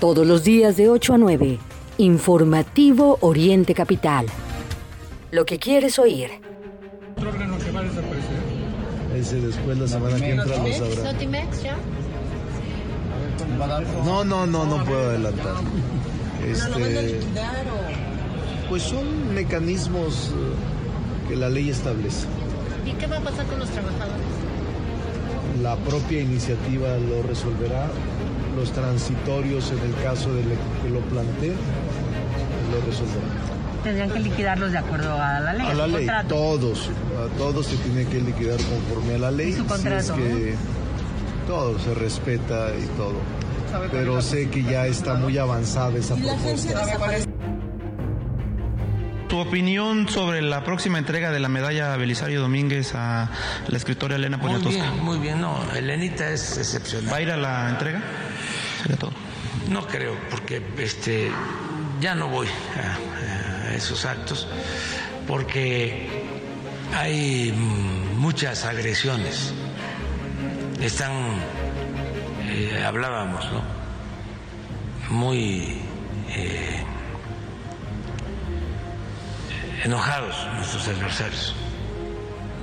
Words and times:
Todos 0.00 0.24
los 0.24 0.44
días 0.44 0.76
de 0.76 0.88
8 0.88 1.14
a 1.14 1.18
9. 1.18 1.58
Informativo 1.98 3.18
Oriente 3.20 3.74
Capital. 3.74 4.26
Lo 5.32 5.44
que 5.44 5.58
quieres 5.58 5.98
oír. 5.98 6.30
Otro 7.16 7.30
órgano 7.30 7.58
que 7.58 7.70
va 7.72 7.80
a 7.80 7.82
desaparecer. 7.82 8.38
Ese 9.16 9.40
después 9.40 9.76
la 9.76 9.88
semana 9.88 10.16
que 10.16 10.30
entra 10.30 10.56
lo 10.56 10.72
sabrá. 10.72 11.12
No, 14.04 14.24
no, 14.24 14.46
no, 14.46 14.66
no 14.66 14.84
puedo 14.84 15.08
adelantar. 15.10 15.56
Este, 16.48 17.20
pues 18.68 18.84
son 18.84 19.34
mecanismos 19.34 20.28
eh, 20.28 21.28
que 21.28 21.34
la 21.34 21.48
ley 21.48 21.70
establece. 21.70 22.28
¿Y 22.86 22.92
qué 22.92 23.08
va 23.08 23.16
a 23.16 23.20
pasar 23.20 23.46
con 23.46 23.58
los 23.58 23.68
trabajadores? 23.70 24.22
La 25.60 25.74
propia 25.74 26.20
iniciativa 26.20 26.96
lo 26.98 27.24
resolverá. 27.24 27.88
Los 28.58 28.72
transitorios, 28.72 29.70
en 29.70 29.78
el 29.78 30.02
caso 30.02 30.34
de 30.34 30.42
que 30.42 30.90
lo 30.90 31.00
plantee, 31.02 31.54
lo 32.72 32.86
resolverá. 32.86 33.26
Tendrían 33.84 34.10
que 34.10 34.18
liquidarlos 34.18 34.72
de 34.72 34.78
acuerdo 34.78 35.14
a 35.14 35.38
la 35.38 35.52
ley. 35.52 35.66
A 35.66 35.74
la 35.74 35.86
ley, 35.86 36.08
todos, 36.28 36.90
a 37.16 37.38
todos 37.38 37.66
se 37.66 37.76
tiene 37.76 38.04
que 38.06 38.20
liquidar 38.20 38.56
conforme 38.56 39.14
a 39.14 39.18
la 39.18 39.30
ley. 39.30 39.50
¿Y 39.50 39.52
su 39.52 39.64
contrato, 39.64 40.16
si 40.16 40.22
es 40.22 40.28
que 40.28 40.54
todo 41.46 41.78
se 41.78 41.94
respeta 41.94 42.70
y 42.76 42.84
todo. 42.96 43.14
Pero 43.90 44.20
sé 44.22 44.50
que 44.50 44.62
ya 44.62 44.86
está 44.86 45.14
muy 45.14 45.38
avanzada 45.38 45.96
esa 45.96 46.16
propuesta. 46.16 46.84
Tu 49.28 49.38
opinión 49.38 50.08
sobre 50.08 50.40
la 50.40 50.64
próxima 50.64 50.98
entrega 50.98 51.30
de 51.30 51.38
la 51.38 51.48
medalla 51.48 51.94
Belisario 51.96 52.40
Domínguez 52.40 52.94
a 52.94 53.30
la 53.68 53.76
escritora 53.76 54.16
Elena 54.16 54.38
Muy 54.38 54.46
Poniatowska. 54.46 54.90
bien, 54.90 55.04
muy 55.04 55.18
bien. 55.18 55.40
No, 55.40 55.58
Elenita 55.76 56.30
es 56.30 56.56
excepcional. 56.56 57.12
¿Va 57.12 57.16
a 57.18 57.22
ir 57.22 57.30
a 57.30 57.36
la 57.36 57.68
entrega? 57.68 58.02
No 59.68 59.86
creo, 59.86 60.16
porque 60.30 60.62
este 60.78 61.30
ya 62.00 62.14
no 62.14 62.28
voy 62.28 62.46
a, 62.76 63.74
esos 63.74 64.04
actos, 64.04 64.46
porque 65.26 66.26
hay 66.94 67.52
muchas 67.52 68.64
agresiones. 68.64 69.52
Están, 70.80 71.12
eh, 72.48 72.82
hablábamos, 72.86 73.44
¿no? 73.52 73.62
Muy 75.10 75.82
eh, 76.28 76.84
enojados 79.84 80.36
nuestros 80.54 80.88
adversarios. 80.88 81.54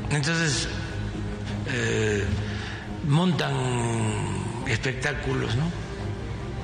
Entonces, 0.10 0.70
eh, 1.68 2.26
montan 3.08 3.54
espectáculos, 4.68 5.56
¿no? 5.56 5.85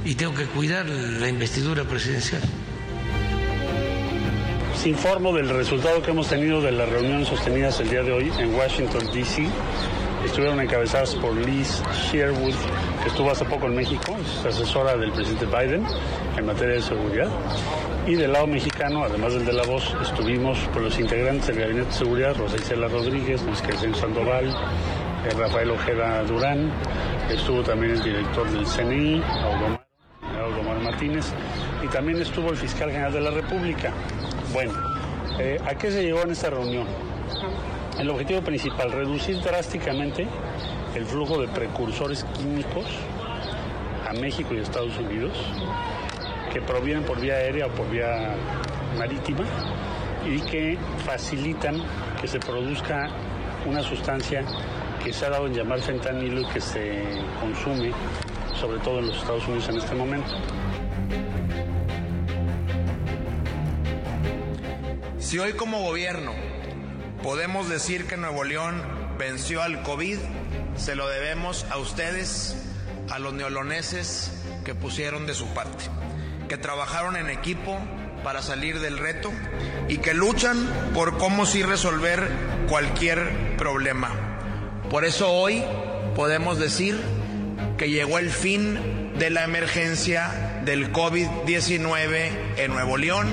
Y 0.04 0.16
tengo 0.16 0.34
que 0.34 0.46
cuidar 0.46 0.88
la 0.88 1.30
investidura 1.30 1.84
presidencial. 1.84 2.42
Les 4.74 4.88
informo 4.88 5.32
del 5.32 5.48
resultado 5.48 6.02
que 6.02 6.10
hemos 6.10 6.28
tenido 6.28 6.60
de 6.60 6.72
las 6.72 6.90
reuniones 6.90 7.28
sostenidas 7.28 7.80
el 7.82 7.90
día 7.92 8.02
de 8.02 8.12
hoy 8.12 8.32
en 8.40 8.56
Washington, 8.56 9.06
D.C. 9.14 9.48
Estuvieron 10.26 10.60
encabezadas 10.60 11.14
por 11.16 11.36
Liz 11.36 11.84
Sherwood, 12.12 12.56
que 13.04 13.10
estuvo 13.10 13.30
hace 13.30 13.46
poco 13.46 13.68
en 13.68 13.76
México, 13.76 14.18
es 14.20 14.44
asesora 14.44 14.98
del 14.98 15.12
presidente 15.12 15.46
Biden 15.46 15.86
en 16.36 16.46
materia 16.48 16.76
de 16.76 16.82
seguridad. 16.82 17.30
Y 18.08 18.16
del 18.16 18.34
lado 18.34 18.48
mexicano, 18.48 19.04
además 19.04 19.34
del 19.34 19.46
de 19.46 19.54
la 19.54 19.64
voz, 19.64 19.96
estuvimos 20.02 20.58
por 20.74 20.82
los 20.82 20.98
integrantes 20.98 21.46
del 21.46 21.60
Gabinete 21.60 21.88
de 21.88 21.94
Seguridad, 21.94 22.36
Rosa 22.36 22.56
Isela 22.56 22.88
Rodríguez, 22.88 23.44
Luis 23.44 23.62
Crescencio 23.62 24.02
Sandoval, 24.02 24.48
eh, 24.48 25.30
Rafael 25.38 25.70
Ojeda 25.70 26.24
Durán, 26.24 26.72
estuvo 27.30 27.62
también 27.62 27.94
el 27.94 28.02
director 28.02 28.50
del 28.50 28.66
CNI, 28.66 29.22
Audomar 29.22 29.81
Y 31.04 31.88
también 31.88 32.22
estuvo 32.22 32.52
el 32.52 32.58
fiscal 32.58 32.92
general 32.92 33.12
de 33.12 33.22
la 33.22 33.32
República. 33.32 33.92
Bueno, 34.54 34.74
eh, 35.40 35.60
¿a 35.66 35.74
qué 35.74 35.92
se 35.92 36.04
llegó 36.04 36.22
en 36.22 36.32
esta 36.32 36.52
reunión? 36.52 36.86
El 38.00 38.10
objetivo 38.10 38.42
principal, 38.42 38.92
reducir 38.92 39.40
drásticamente 39.42 40.28
el 40.96 41.06
flujo 41.06 41.42
de 41.42 41.48
precursores 41.48 42.24
químicos 42.38 42.86
a 44.08 44.14
México 44.14 44.54
y 44.54 44.60
Estados 44.60 44.98
Unidos 44.98 45.32
que 46.54 46.62
provienen 46.62 47.04
por 47.04 47.20
vía 47.20 47.36
aérea 47.36 47.68
o 47.68 47.70
por 47.70 47.90
vía 47.90 48.36
marítima 48.98 49.46
y 50.26 50.40
que 50.42 50.78
facilitan 51.06 51.82
que 52.20 52.28
se 52.28 52.40
produzca 52.40 53.10
una 53.66 53.82
sustancia 53.82 54.44
que 55.04 55.14
se 55.14 55.26
ha 55.26 55.30
dado 55.30 55.48
en 55.48 55.54
llamar 55.54 55.80
fentanilo 55.80 56.42
y 56.42 56.46
que 56.46 56.62
se 56.62 57.04
consume 57.40 57.92
sobre 58.54 58.80
todo 58.80 59.00
en 59.00 59.08
los 59.08 59.18
Estados 59.18 59.48
Unidos 59.48 59.70
en 59.70 59.78
este 59.78 59.96
momento. 59.96 60.36
Si 65.20 65.40
hoy 65.40 65.54
como 65.54 65.82
gobierno 65.82 66.34
podemos 67.24 67.70
decir 67.70 68.06
que 68.06 68.18
Nuevo 68.18 68.44
León 68.44 68.82
venció 69.18 69.62
al 69.62 69.82
COVID, 69.82 70.18
se 70.76 70.96
lo 70.96 71.08
debemos 71.08 71.66
a 71.70 71.78
ustedes, 71.78 72.58
a 73.10 73.18
los 73.18 73.34
neoloneses 73.34 74.32
que 74.66 74.76
pusieron 74.76 75.26
de 75.28 75.34
su 75.34 75.48
parte, 75.54 75.86
que 76.50 76.58
trabajaron 76.58 77.16
en 77.16 77.30
equipo 77.30 77.78
para 78.24 78.42
salir 78.42 78.80
del 78.80 78.98
reto 78.98 79.32
y 79.88 80.00
que 80.00 80.14
luchan 80.14 80.58
por 80.94 81.18
cómo 81.18 81.46
sí 81.46 81.64
resolver 81.64 82.30
cualquier 82.68 83.56
problema. 83.58 84.12
Por 84.90 85.06
eso 85.06 85.32
hoy 85.32 85.64
podemos 86.16 86.60
decir 86.60 87.00
que 87.78 87.90
llegó 87.90 88.20
el 88.20 88.32
fin 88.32 89.14
de 89.18 89.30
la 89.30 89.44
emergencia 89.44 90.51
del 90.66 90.92
COVID-19 90.92 92.32
en 92.58 92.72
Nuevo 92.72 92.98
León. 92.98 93.28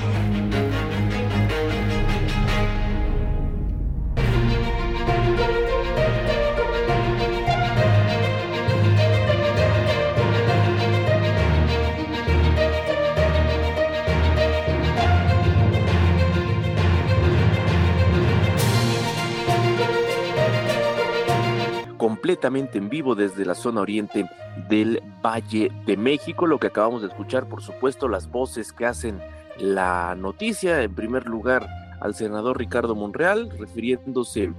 Completamente 22.28 22.76
en 22.76 22.90
vivo 22.90 23.14
desde 23.14 23.46
la 23.46 23.54
zona 23.54 23.80
oriente 23.80 24.28
del 24.68 25.02
Valle 25.24 25.72
de 25.86 25.96
México. 25.96 26.46
Lo 26.46 26.58
que 26.58 26.66
acabamos 26.66 27.00
de 27.00 27.08
escuchar, 27.08 27.46
por 27.46 27.62
supuesto, 27.62 28.06
las 28.06 28.30
voces 28.30 28.70
que 28.70 28.84
hacen 28.84 29.18
la 29.56 30.14
noticia. 30.14 30.82
En 30.82 30.94
primer 30.94 31.26
lugar, 31.26 31.66
al 32.02 32.14
senador 32.14 32.58
Ricardo 32.58 32.94
Monreal, 32.94 33.48
refiriéndose 33.58 34.52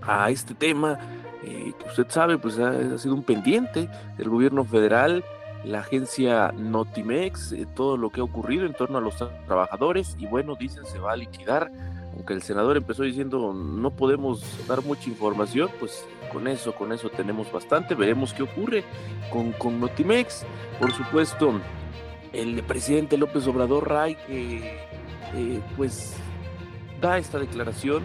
a 0.00 0.30
este 0.30 0.54
tema 0.54 0.98
eh, 1.42 1.74
que 1.78 1.88
usted 1.90 2.06
sabe, 2.08 2.38
pues 2.38 2.58
ha, 2.58 2.96
sido 2.96 3.14
un 3.14 3.24
pendiente 3.24 3.90
del 4.16 4.30
gobierno 4.30 4.64
federal, 4.64 5.22
la 5.64 5.80
agencia 5.80 6.50
Notimex, 6.56 7.52
eh, 7.52 7.66
todo 7.74 7.98
lo 7.98 8.08
que 8.08 8.22
ha 8.22 8.24
ocurrido 8.24 8.64
en 8.64 8.72
torno 8.72 8.96
a 8.96 9.02
los 9.02 9.16
trabajadores 9.46 10.16
y 10.18 10.26
bueno, 10.26 10.54
dicen 10.54 10.86
se 10.86 10.98
va 10.98 11.12
a 11.12 11.16
liquidar 11.16 11.70
aunque 12.14 12.34
el 12.34 12.42
senador 12.42 12.76
empezó 12.76 13.02
diciendo 13.02 13.52
no 13.52 13.90
podemos 13.90 14.42
dar 14.66 14.82
mucha 14.82 15.08
información, 15.08 15.70
pues 15.78 16.04
con 16.32 16.48
eso, 16.48 16.74
con 16.74 16.92
eso 16.92 17.10
tenemos 17.10 17.50
bastante, 17.50 17.94
veremos 17.94 18.32
qué 18.32 18.42
ocurre 18.42 18.84
con, 19.30 19.52
con 19.52 19.80
Notimex. 19.80 20.44
Por 20.78 20.92
supuesto, 20.92 21.60
el 22.32 22.62
presidente 22.62 23.16
López 23.16 23.46
Obrador 23.46 23.88
Ray, 23.88 24.16
que 24.26 24.78
eh, 25.34 25.60
pues 25.76 26.14
da 27.00 27.18
esta 27.18 27.38
declaración, 27.38 28.02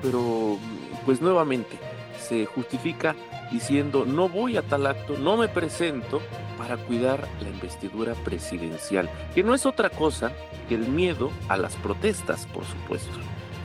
pero 0.00 0.58
pues 1.04 1.20
nuevamente 1.20 1.78
se 2.20 2.46
justifica 2.46 3.16
diciendo 3.52 4.04
no 4.04 4.28
voy 4.28 4.56
a 4.56 4.62
tal 4.62 4.86
acto, 4.86 5.18
no 5.18 5.36
me 5.36 5.48
presento 5.48 6.20
para 6.58 6.76
cuidar 6.76 7.28
la 7.42 7.50
investidura 7.50 8.14
presidencial, 8.24 9.10
que 9.34 9.42
no 9.42 9.54
es 9.54 9.66
otra 9.66 9.90
cosa 9.90 10.32
que 10.68 10.74
el 10.74 10.88
miedo 10.88 11.30
a 11.48 11.56
las 11.56 11.76
protestas, 11.76 12.46
por 12.46 12.64
supuesto, 12.64 13.18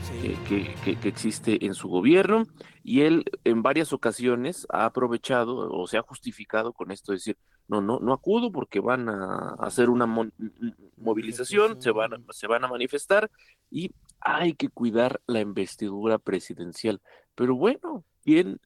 sí. 0.04 0.28
eh, 0.28 0.38
que, 0.48 0.76
que, 0.84 1.00
que, 1.00 1.08
existe 1.08 1.66
en 1.66 1.74
su 1.74 1.88
gobierno, 1.88 2.44
y 2.84 3.02
él 3.02 3.26
en 3.44 3.64
varias 3.64 3.94
ocasiones 3.94 4.66
ha 4.70 4.86
aprovechado 4.86 5.72
o 5.72 5.88
se 5.88 5.98
ha 5.98 6.02
justificado 6.02 6.74
con 6.74 6.92
esto 6.92 7.12
de 7.12 7.18
decir, 7.18 7.38
no, 7.68 7.82
no, 7.82 8.00
no 8.00 8.14
acudo 8.14 8.52
porque 8.52 8.80
van 8.80 9.10
a 9.10 9.56
hacer 9.60 9.90
una 9.90 10.06
mo 10.06 10.28
movilización, 10.96 11.82
se 11.82 11.92
van, 11.92 12.14
a, 12.14 12.18
se 12.32 12.48
van 12.48 12.64
a 12.64 12.70
manifestar 12.70 13.30
y 13.70 13.92
hay 14.22 14.54
que 14.54 14.70
cuidar 14.70 15.22
la 15.28 15.42
investidura 15.42 16.18
presidencial. 16.18 17.02
Pero 17.36 17.56
bueno, 17.56 18.06
¿quién 18.24 18.60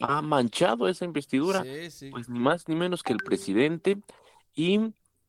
ha 0.00 0.22
manchado 0.22 0.88
esa 0.88 1.04
investidura? 1.04 1.64
Sí, 1.64 1.90
sí. 1.90 2.10
Pues 2.10 2.28
ni 2.28 2.38
más 2.38 2.68
ni 2.68 2.76
menos 2.76 3.02
que 3.02 3.12
el 3.12 3.22
presidente 3.22 4.00
y 4.54 4.80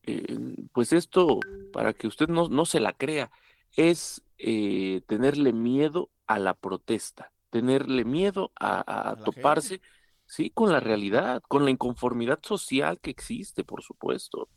eh, 0.02 0.38
pues 0.72 0.92
esto, 0.92 1.46
para 1.72 1.92
que 1.94 2.06
usted 2.08 2.28
no, 2.28 2.48
no 2.48 2.64
se 2.66 2.80
la 2.80 2.92
crea, 2.94 3.30
es 3.76 4.22
eh, 4.38 5.02
tenerle 5.06 5.52
miedo 5.52 6.10
a 6.26 6.38
la 6.38 6.54
protesta, 6.54 7.32
tenerle 7.50 8.04
miedo 8.04 8.52
a, 8.56 8.78
a, 8.80 9.10
a 9.12 9.16
toparse, 9.16 9.80
gente. 9.80 9.88
sí, 10.26 10.50
con 10.50 10.72
la 10.72 10.80
realidad, 10.80 11.42
con 11.48 11.64
la 11.64 11.70
inconformidad 11.70 12.40
social 12.42 13.00
que 13.00 13.10
existe, 13.10 13.64
por 13.64 13.82
supuesto. 13.82 14.48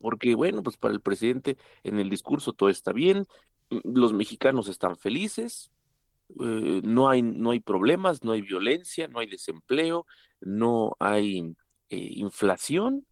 porque 0.00 0.34
bueno, 0.34 0.62
pues 0.62 0.76
para 0.76 0.94
el 0.94 1.00
presidente 1.00 1.56
en 1.82 1.98
el 1.98 2.10
discurso 2.10 2.52
todo 2.52 2.68
está 2.68 2.92
bien, 2.92 3.26
los 3.70 4.12
mexicanos 4.12 4.68
están 4.68 4.96
felices, 4.96 5.70
eh, 6.40 6.80
no, 6.84 7.08
hay, 7.08 7.22
no 7.22 7.50
hay 7.50 7.60
problemas, 7.60 8.22
no 8.22 8.32
hay 8.32 8.42
violencia, 8.42 9.08
no 9.08 9.20
hay 9.20 9.26
desempleo, 9.26 10.06
no 10.40 10.96
hay 10.98 11.54
eh, 11.90 11.96
inflación, 12.16 13.06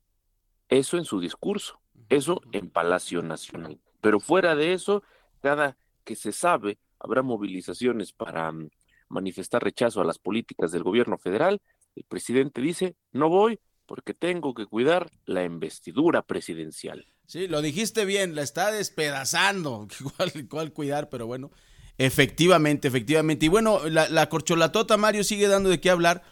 eso 0.69 0.99
en 0.99 1.05
su 1.05 1.21
discurso, 1.21 1.81
eso 2.09 2.41
en 2.53 2.71
Palacio 2.71 3.23
Nacional. 3.23 3.81
Pero 4.01 4.21
fuera 4.21 4.55
de 4.55 4.73
eso, 4.73 5.03
cada 5.41 5.77
que 6.05 6.17
se 6.17 6.33
sabe, 6.33 6.79
habrá 6.99 7.23
movilizaciones 7.23 8.13
para 8.13 8.53
mm, 8.53 8.69
manifestar 9.09 9.63
rechazo 9.63 10.01
a 10.01 10.05
las 10.05 10.19
políticas 10.19 10.73
del 10.73 10.83
gobierno 10.83 11.19
federal. 11.19 11.61
El 11.95 12.05
presidente 12.05 12.61
dice, 12.61 12.97
no 13.13 13.29
voy 13.29 13.59
porque 13.87 14.15
tengo 14.15 14.55
que 14.55 14.67
cuidar 14.67 15.11
la 15.25 15.45
investidura 15.45 16.23
presidencial. 16.23 17.07
Sí, 17.27 17.49
lo 17.49 17.63
dijiste 17.63 18.05
bien, 18.05 18.35
la 18.35 18.43
está 18.43 18.71
despedazando. 18.73 19.89
Igual, 20.01 20.49
cuál 20.49 20.73
cuidar, 20.73 21.09
pero 21.09 21.27
bueno, 21.27 21.51
efectivamente, 21.99 22.89
efectivamente. 22.89 23.47
Y 23.47 23.49
bueno, 23.49 23.81
la, 23.89 24.29
corcholatota, 24.29 24.97
Mario, 24.97 25.25
sigue 25.25 25.49
dando 25.49 25.71
de 25.71 25.81
qué 25.81 25.91
hablar. 25.91 26.23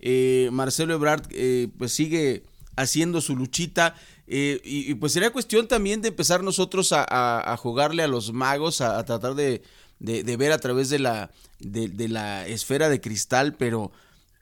Eh, 0.00 0.48
Marcelo 0.52 0.94
Ebrard, 0.94 1.26
eh, 1.30 1.68
pues 1.78 1.92
sigue 1.92 2.44
haciendo 2.76 3.20
su 3.20 3.36
luchita. 3.36 3.94
Eh, 4.26 4.60
y, 4.64 4.94
pues 4.94 5.12
sería 5.12 5.30
cuestión 5.30 5.68
también 5.68 6.00
de 6.00 6.08
empezar 6.08 6.42
nosotros 6.42 6.92
a, 6.92 7.56
jugarle 7.58 8.02
a 8.02 8.08
los 8.08 8.32
magos, 8.32 8.80
a, 8.80 9.04
tratar 9.04 9.34
de, 9.34 9.62
ver 9.98 10.52
a 10.52 10.58
través 10.58 10.88
de 10.88 10.98
la, 10.98 11.30
de, 11.58 12.08
la 12.08 12.46
esfera 12.46 12.88
de 12.88 13.00
cristal, 13.00 13.54
pero 13.54 13.92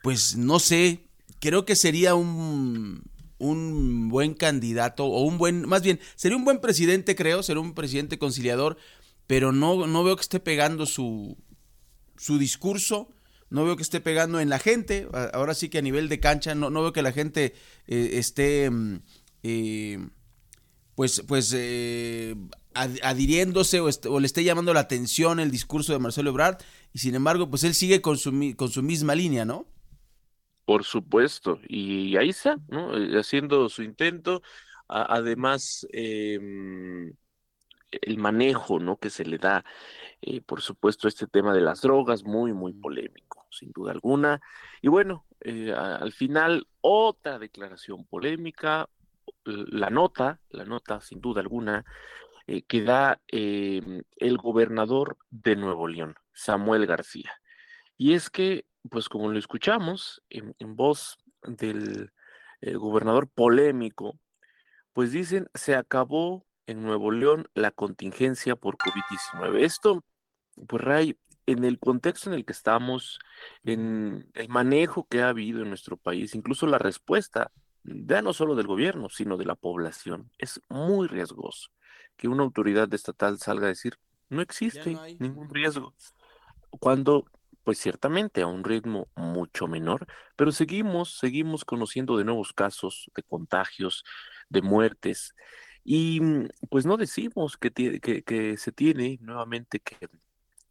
pues 0.01 0.35
no 0.35 0.59
sé, 0.59 1.05
creo 1.39 1.65
que 1.65 1.75
sería 1.75 2.15
un, 2.15 3.03
un 3.39 4.09
buen 4.09 4.33
candidato, 4.33 5.05
o 5.05 5.23
un 5.23 5.37
buen, 5.37 5.67
más 5.67 5.81
bien, 5.81 5.99
sería 6.15 6.37
un 6.37 6.45
buen 6.45 6.59
presidente, 6.59 7.15
creo, 7.15 7.43
sería 7.43 7.61
un 7.61 7.73
presidente 7.73 8.17
conciliador, 8.17 8.77
pero 9.27 9.51
no, 9.51 9.87
no 9.87 10.03
veo 10.03 10.15
que 10.15 10.21
esté 10.21 10.39
pegando 10.39 10.85
su, 10.85 11.37
su 12.17 12.37
discurso 12.37 13.09
no 13.53 13.65
veo 13.65 13.75
que 13.75 13.83
esté 13.83 14.01
pegando 14.01 14.39
en 14.39 14.49
la 14.49 14.57
gente, 14.57 15.07
ahora 15.31 15.53
sí 15.53 15.69
que 15.69 15.77
a 15.77 15.83
nivel 15.83 16.09
de 16.09 16.19
cancha, 16.19 16.55
no, 16.55 16.71
no 16.71 16.81
veo 16.81 16.91
que 16.91 17.03
la 17.03 17.11
gente 17.11 17.53
eh, 17.85 18.09
esté, 18.13 18.67
mm, 18.67 18.99
eh, 19.43 20.07
pues, 20.95 21.23
pues 21.27 21.53
eh, 21.55 22.35
adhiriéndose 22.73 23.79
o, 23.79 24.19
le 24.19 24.25
esté 24.25 24.43
llamando 24.43 24.73
la 24.73 24.79
atención 24.79 25.39
el 25.39 25.51
discurso 25.51 25.93
de 25.93 25.99
Marcelo 25.99 26.31
Ebrard, 26.31 26.57
y 26.93 26.97
sin 26.97 27.13
embargo, 27.13 27.47
pues 27.47 27.63
él 27.63 27.75
sigue 27.75 28.01
con 28.01 28.17
su, 28.17 28.31
con 28.55 28.69
su 28.69 28.81
misma 28.81 29.13
línea, 29.13 29.45
¿no? 29.45 29.67
Por 30.65 30.83
supuesto, 30.83 31.59
y 31.67 32.17
ahí 32.17 32.29
está, 32.29 32.57
¿no? 32.69 32.89
Haciendo 33.19 33.69
su 33.69 33.83
intento, 33.83 34.41
además, 34.87 35.85
em, 35.91 37.13
el 38.01 38.17
manejo, 38.17 38.79
¿no? 38.79 38.97
Que 38.97 39.09
se 39.09 39.25
le 39.25 39.37
da, 39.37 39.63
por 40.45 40.61
supuesto, 40.61 41.07
este 41.07 41.27
tema 41.27 41.53
de 41.53 41.61
las 41.61 41.81
drogas, 41.81 42.23
muy, 42.23 42.53
muy 42.53 42.73
polémico 42.73 43.43
sin 43.53 43.71
duda 43.71 43.91
alguna. 43.91 44.41
Y 44.81 44.87
bueno, 44.87 45.25
eh, 45.41 45.73
al 45.73 46.11
final 46.11 46.67
otra 46.81 47.39
declaración 47.39 48.05
polémica, 48.05 48.89
la 49.45 49.89
nota, 49.89 50.39
la 50.49 50.65
nota 50.65 50.99
sin 51.01 51.21
duda 51.21 51.41
alguna, 51.41 51.85
eh, 52.47 52.63
que 52.63 52.83
da 52.83 53.21
em, 53.27 54.03
el 54.17 54.37
gobernador 54.37 55.17
de 55.29 55.55
Nuevo 55.55 55.87
León, 55.87 56.15
Samuel 56.33 56.85
García. 56.85 57.31
Y 57.97 58.13
es 58.13 58.29
que, 58.29 58.65
pues 58.89 59.07
como 59.07 59.31
lo 59.31 59.39
escuchamos 59.39 60.21
en, 60.29 60.75
voz 60.75 61.17
del 61.43 62.11
eh, 62.61 62.73
gobernador 62.75 63.29
polémico, 63.29 64.19
pues 64.93 65.11
dicen, 65.11 65.47
se 65.53 65.75
acabó 65.75 66.45
en 66.67 66.83
Nuevo 66.83 67.11
León 67.11 67.47
la 67.53 67.71
contingencia 67.71 68.55
por 68.55 68.77
COVID-19. 68.77 69.63
Esto, 69.63 70.03
pues 70.67 70.83
Ray, 70.83 71.17
en 71.45 71.63
el 71.63 71.79
contexto 71.79 72.29
en 72.29 72.35
el 72.35 72.45
que 72.45 72.53
estamos, 72.53 73.19
en 73.63 74.29
el 74.33 74.49
manejo 74.49 75.07
que 75.07 75.21
ha 75.21 75.29
habido 75.29 75.61
en 75.61 75.69
nuestro 75.69 75.97
país, 75.97 76.35
incluso 76.35 76.67
la 76.67 76.77
respuesta, 76.77 77.51
ya 77.83 78.21
no 78.21 78.33
solo 78.33 78.55
del 78.55 78.67
gobierno, 78.67 79.09
sino 79.09 79.37
de 79.37 79.45
la 79.45 79.55
población, 79.55 80.31
es 80.37 80.61
muy 80.69 81.07
riesgoso 81.07 81.69
que 82.15 82.27
una 82.27 82.43
autoridad 82.43 82.93
estatal 82.93 83.39
salga 83.39 83.65
a 83.65 83.69
decir, 83.69 83.97
no 84.29 84.41
existe 84.41 84.97
ningún 85.19 85.53
riesgo, 85.53 85.93
cuando 86.79 87.25
pues 87.63 87.79
ciertamente 87.79 88.41
a 88.41 88.47
un 88.47 88.63
ritmo 88.63 89.07
mucho 89.15 89.67
menor, 89.67 90.05
pero 90.35 90.51
seguimos, 90.51 91.17
seguimos 91.17 91.63
conociendo 91.63 92.17
de 92.17 92.25
nuevos 92.25 92.51
casos 92.51 93.09
de 93.15 93.23
contagios, 93.23 94.03
de 94.49 94.61
muertes, 94.61 95.33
y 95.83 96.21
pues 96.69 96.85
no 96.85 96.97
decimos 96.97 97.57
que, 97.57 97.71
que, 97.71 98.23
que 98.23 98.57
se 98.57 98.71
tiene 98.71 99.19
nuevamente 99.21 99.79
que 99.79 100.09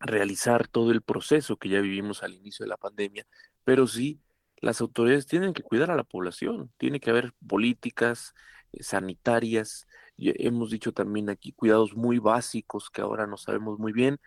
realizar 0.00 0.68
todo 0.68 0.90
el 0.90 1.02
proceso 1.02 1.56
que 1.56 1.68
ya 1.68 1.80
vivimos 1.80 2.22
al 2.22 2.34
inicio 2.34 2.64
de 2.64 2.70
la 2.70 2.76
pandemia, 2.76 3.26
pero 3.64 3.86
sí 3.86 4.20
las 4.62 4.80
autoridades 4.80 5.26
tienen 5.26 5.52
que 5.52 5.62
cuidar 5.62 5.90
a 5.90 5.96
la 5.96 6.04
población, 6.04 6.70
tiene 6.78 7.00
que 7.00 7.10
haber 7.10 7.34
políticas 7.46 8.34
eh, 8.72 8.82
sanitarias, 8.82 9.86
hemos 10.16 10.70
dicho 10.70 10.92
también 10.92 11.28
aquí 11.30 11.52
cuidados 11.52 11.94
muy 11.94 12.18
básicos 12.18 12.88
que 12.90 13.02
ahora 13.02 13.26
no 13.26 13.36
sabemos 13.36 13.78
muy 13.78 13.92
bien, 13.92 14.18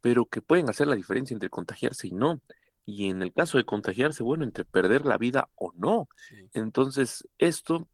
pero 0.00 0.26
que 0.26 0.42
pueden 0.42 0.68
hacer 0.68 0.86
la 0.88 0.96
diferencia 0.96 1.34
entre 1.34 1.50
contagiarse 1.50 2.08
y 2.08 2.12
no. 2.12 2.40
Y 2.84 3.10
en 3.10 3.22
el 3.22 3.32
caso 3.32 3.58
de 3.58 3.64
contagiarse, 3.64 4.22
bueno, 4.22 4.44
entre 4.44 4.64
perder 4.64 5.04
la 5.04 5.18
vida 5.18 5.50
o 5.54 5.72
no. 5.76 6.08
Entonces, 6.54 7.26
esto 7.38 7.88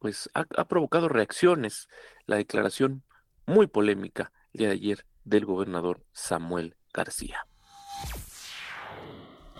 pues 0.00 0.30
ha, 0.34 0.44
provocado 0.64 1.08
reacciones, 1.08 1.88
la 2.26 2.36
declaración 2.36 3.04
muy 3.46 3.68
polémica 3.68 4.32
de 4.52 4.66
ayer 4.66 5.06
del 5.24 5.44
gobernador 5.44 6.04
Samuel 6.12 6.76
García. 6.92 7.46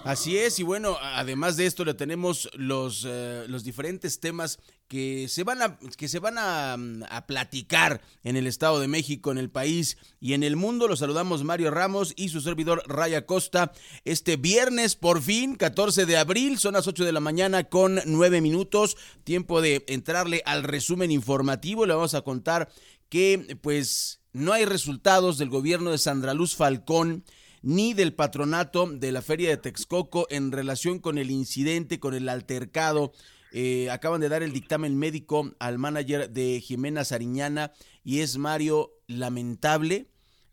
Así 0.04 0.38
es, 0.38 0.58
y 0.58 0.62
bueno, 0.62 0.96
además 1.02 1.58
de 1.58 1.66
esto 1.66 1.84
le 1.84 1.92
tenemos 1.92 2.48
los, 2.54 3.04
eh, 3.06 3.44
los 3.48 3.64
diferentes 3.64 4.18
temas 4.18 4.58
que 4.88 5.28
se 5.28 5.44
van, 5.44 5.60
a, 5.60 5.78
que 5.98 6.08
se 6.08 6.18
van 6.18 6.38
a, 6.38 6.74
mm, 6.78 7.02
a, 7.10 7.26
platicar 7.26 8.00
en 8.24 8.36
el 8.36 8.46
Estado 8.46 8.80
de 8.80 8.88
México, 8.88 9.30
en 9.30 9.36
el 9.36 9.50
país 9.50 9.98
y 10.18 10.32
en 10.32 10.42
el 10.42 10.56
mundo. 10.56 10.88
Los 10.88 11.00
saludamos 11.00 11.44
Mario 11.44 11.70
Ramos 11.70 12.14
y 12.16 12.30
su 12.30 12.40
servidor 12.40 12.82
Raya 12.86 13.26
Costa. 13.26 13.72
Este 14.06 14.36
viernes, 14.36 14.96
por 14.96 15.20
fin, 15.20 15.54
14 15.54 16.06
de 16.06 16.16
abril, 16.16 16.58
son 16.58 16.74
las 16.74 16.88
8 16.88 17.04
de 17.04 17.12
la 17.12 17.20
mañana 17.20 17.64
con 17.64 18.00
9 18.06 18.40
minutos. 18.40 18.96
Tiempo 19.22 19.60
de 19.60 19.84
entrarle 19.86 20.42
al 20.46 20.62
resumen 20.62 21.10
informativo. 21.10 21.84
Le 21.84 21.92
vamos 21.92 22.14
a 22.14 22.22
contar 22.22 22.70
que, 23.10 23.58
pues, 23.60 24.22
no 24.32 24.54
hay 24.54 24.64
resultados 24.64 25.36
del 25.36 25.50
gobierno 25.50 25.90
de 25.90 25.98
Sandra 25.98 26.32
Luz 26.32 26.56
Falcón 26.56 27.22
ni 27.62 27.94
del 27.94 28.14
patronato 28.14 28.86
de 28.86 29.12
la 29.12 29.22
Feria 29.22 29.50
de 29.50 29.56
Texcoco 29.56 30.26
en 30.30 30.52
relación 30.52 30.98
con 30.98 31.18
el 31.18 31.30
incidente, 31.30 32.00
con 32.00 32.14
el 32.14 32.28
altercado. 32.28 33.12
Eh, 33.52 33.90
acaban 33.90 34.20
de 34.20 34.28
dar 34.28 34.42
el 34.42 34.52
dictamen 34.52 34.96
médico 34.96 35.52
al 35.58 35.78
manager 35.78 36.30
de 36.30 36.60
Jimena 36.60 37.04
Sariñana 37.04 37.72
y 38.04 38.20
es 38.20 38.38
Mario 38.38 38.92
lamentable. 39.06 40.08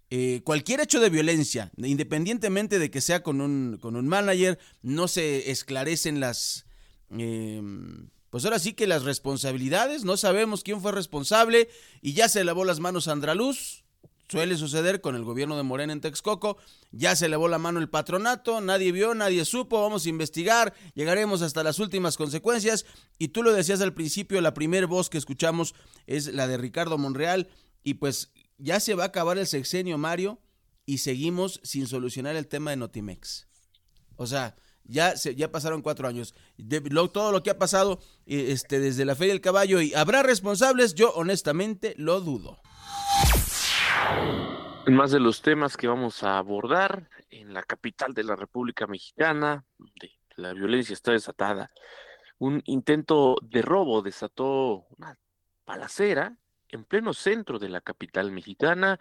Eh, 0.10 0.42
cualquier 0.44 0.80
hecho 0.80 1.00
de 1.00 1.10
violencia, 1.10 1.72
independientemente 1.78 2.80
de 2.80 2.90
que 2.90 3.02
sea 3.02 3.24
con 3.24 3.42
un, 3.42 3.78
con 3.82 3.96
un 3.96 4.08
manager, 4.08 4.58
no 4.82 5.08
se 5.08 5.52
esclarecen 5.52 6.20
las... 6.20 6.66
Eh, 7.18 7.62
pues 8.30 8.44
ahora 8.44 8.60
sí 8.60 8.74
que 8.74 8.88
las 8.88 9.04
responsabilidades, 9.04 10.04
no 10.04 10.18
sabemos 10.18 10.64
quién 10.64 10.82
fue 10.82 10.92
responsable 10.92 11.70
y 12.02 12.14
ya 12.14 12.28
se 12.28 12.44
lavó 12.44 12.66
las 12.66 12.80
manos 12.80 13.08
Andraluz. 13.08 13.86
Suele 14.30 14.58
suceder 14.58 15.00
con 15.00 15.16
el 15.16 15.24
gobierno 15.24 15.56
de 15.56 15.64
Morena 15.64 15.94
en 15.94 16.02
Texcoco. 16.02 16.58
Ya 16.92 17.16
se 17.16 17.30
lavó 17.30 17.48
la 17.48 17.60
mano 17.60 17.80
el 17.80 17.90
patronato, 17.90 18.60
nadie 18.60 18.92
vio, 18.92 19.16
nadie 19.16 19.46
supo, 19.46 19.82
vamos 19.82 20.06
a 20.06 20.10
investigar, 20.10 20.74
llegaremos 20.96 21.42
hasta 21.42 21.64
las 21.64 21.80
últimas 21.80 22.18
consecuencias. 22.18 22.86
Y 23.18 23.30
tú 23.30 23.42
lo 23.42 23.54
decías 23.54 23.80
al 23.80 23.94
principio, 23.94 24.42
la 24.42 24.54
primera 24.54 24.86
voz 24.86 25.10
que 25.10 25.18
escuchamos 25.18 25.76
es 26.08 26.34
la 26.34 26.48
de 26.48 26.58
Ricardo 26.58 26.98
Monreal. 26.98 27.48
Y 27.84 27.96
pues 27.96 28.32
ya 28.58 28.82
se 28.82 28.96
va 28.96 29.04
a 29.04 29.08
acabar 29.08 29.38
el 29.38 29.48
sexenio, 29.48 29.98
Mario, 29.98 30.42
y 30.86 30.98
seguimos 30.98 31.62
sin 31.64 31.88
solucionar 31.88 32.36
el 32.36 32.48
tema 32.48 32.72
de 32.72 32.78
Notimex. 32.78 33.48
O 34.18 34.28
sea, 34.28 34.58
ya, 34.84 35.16
se, 35.16 35.36
ya 35.36 35.52
pasaron 35.54 35.82
cuatro 35.82 36.06
años. 36.08 36.34
De, 36.58 36.82
todo 36.82 37.32
lo 37.32 37.44
que 37.44 37.50
ha 37.50 37.58
pasado 37.58 38.00
eh, 38.26 38.48
este, 38.50 38.80
desde 38.80 39.06
la 39.06 39.16
Feria 39.16 39.34
del 39.34 39.42
Caballo 39.42 39.80
y 39.82 39.94
habrá 39.94 40.22
responsables, 40.22 40.96
yo 40.96 41.14
honestamente 41.14 41.94
lo 41.98 42.20
dudo. 42.20 42.60
En 44.86 44.96
más 44.96 45.12
de 45.12 45.20
los 45.20 45.42
temas 45.42 45.76
que 45.76 45.88
vamos 45.88 46.24
a 46.24 46.38
abordar 46.38 47.10
en 47.30 47.54
la 47.54 47.64
capital 47.64 48.14
de 48.14 48.24
la 48.24 48.36
República 48.36 48.88
Mexicana, 48.88 49.66
la 50.36 50.54
violencia 50.54 50.94
está 50.94 51.12
desatada, 51.12 51.72
un 52.40 52.62
intento 52.66 53.36
de 53.42 53.62
robo 53.62 54.02
desató 54.02 54.86
una 54.98 55.18
balacera 55.66 56.38
en 56.70 56.86
pleno 56.86 57.14
centro 57.14 57.60
de 57.60 57.70
la 57.70 57.82
capital 57.82 58.32
mexicana. 58.32 59.00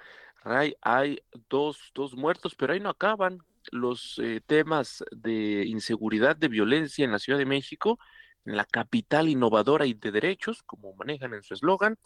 hay 0.81 1.21
dos, 1.49 1.93
dos 1.95 2.15
muertos, 2.15 2.55
pero 2.55 2.73
ahí 2.73 2.81
no 2.81 2.91
acaban 2.91 3.39
los 3.73 4.19
eh, 4.23 4.41
temas 4.47 5.05
de 5.11 5.65
inseguridad, 5.67 6.37
de 6.37 6.49
violencia 6.49 7.05
en 7.05 7.13
la 7.13 7.19
Ciudad 7.19 7.39
de 7.39 7.47
México, 7.47 7.99
en 8.45 8.57
la 8.57 8.65
capital 8.65 9.29
innovadora 9.29 9.87
y 9.87 9.95
de 9.95 10.13
derechos, 10.13 10.63
como 10.63 10.95
manejan 10.95 11.35
en 11.35 11.43
su 11.43 11.55
eslogan, 11.55 11.97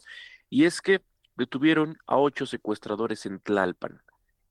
y 0.49 0.65
es 0.65 0.81
que 0.81 1.01
detuvieron 1.41 1.97
a 2.05 2.17
ocho 2.17 2.45
secuestradores 2.45 3.25
en 3.25 3.39
Tlalpan. 3.39 4.03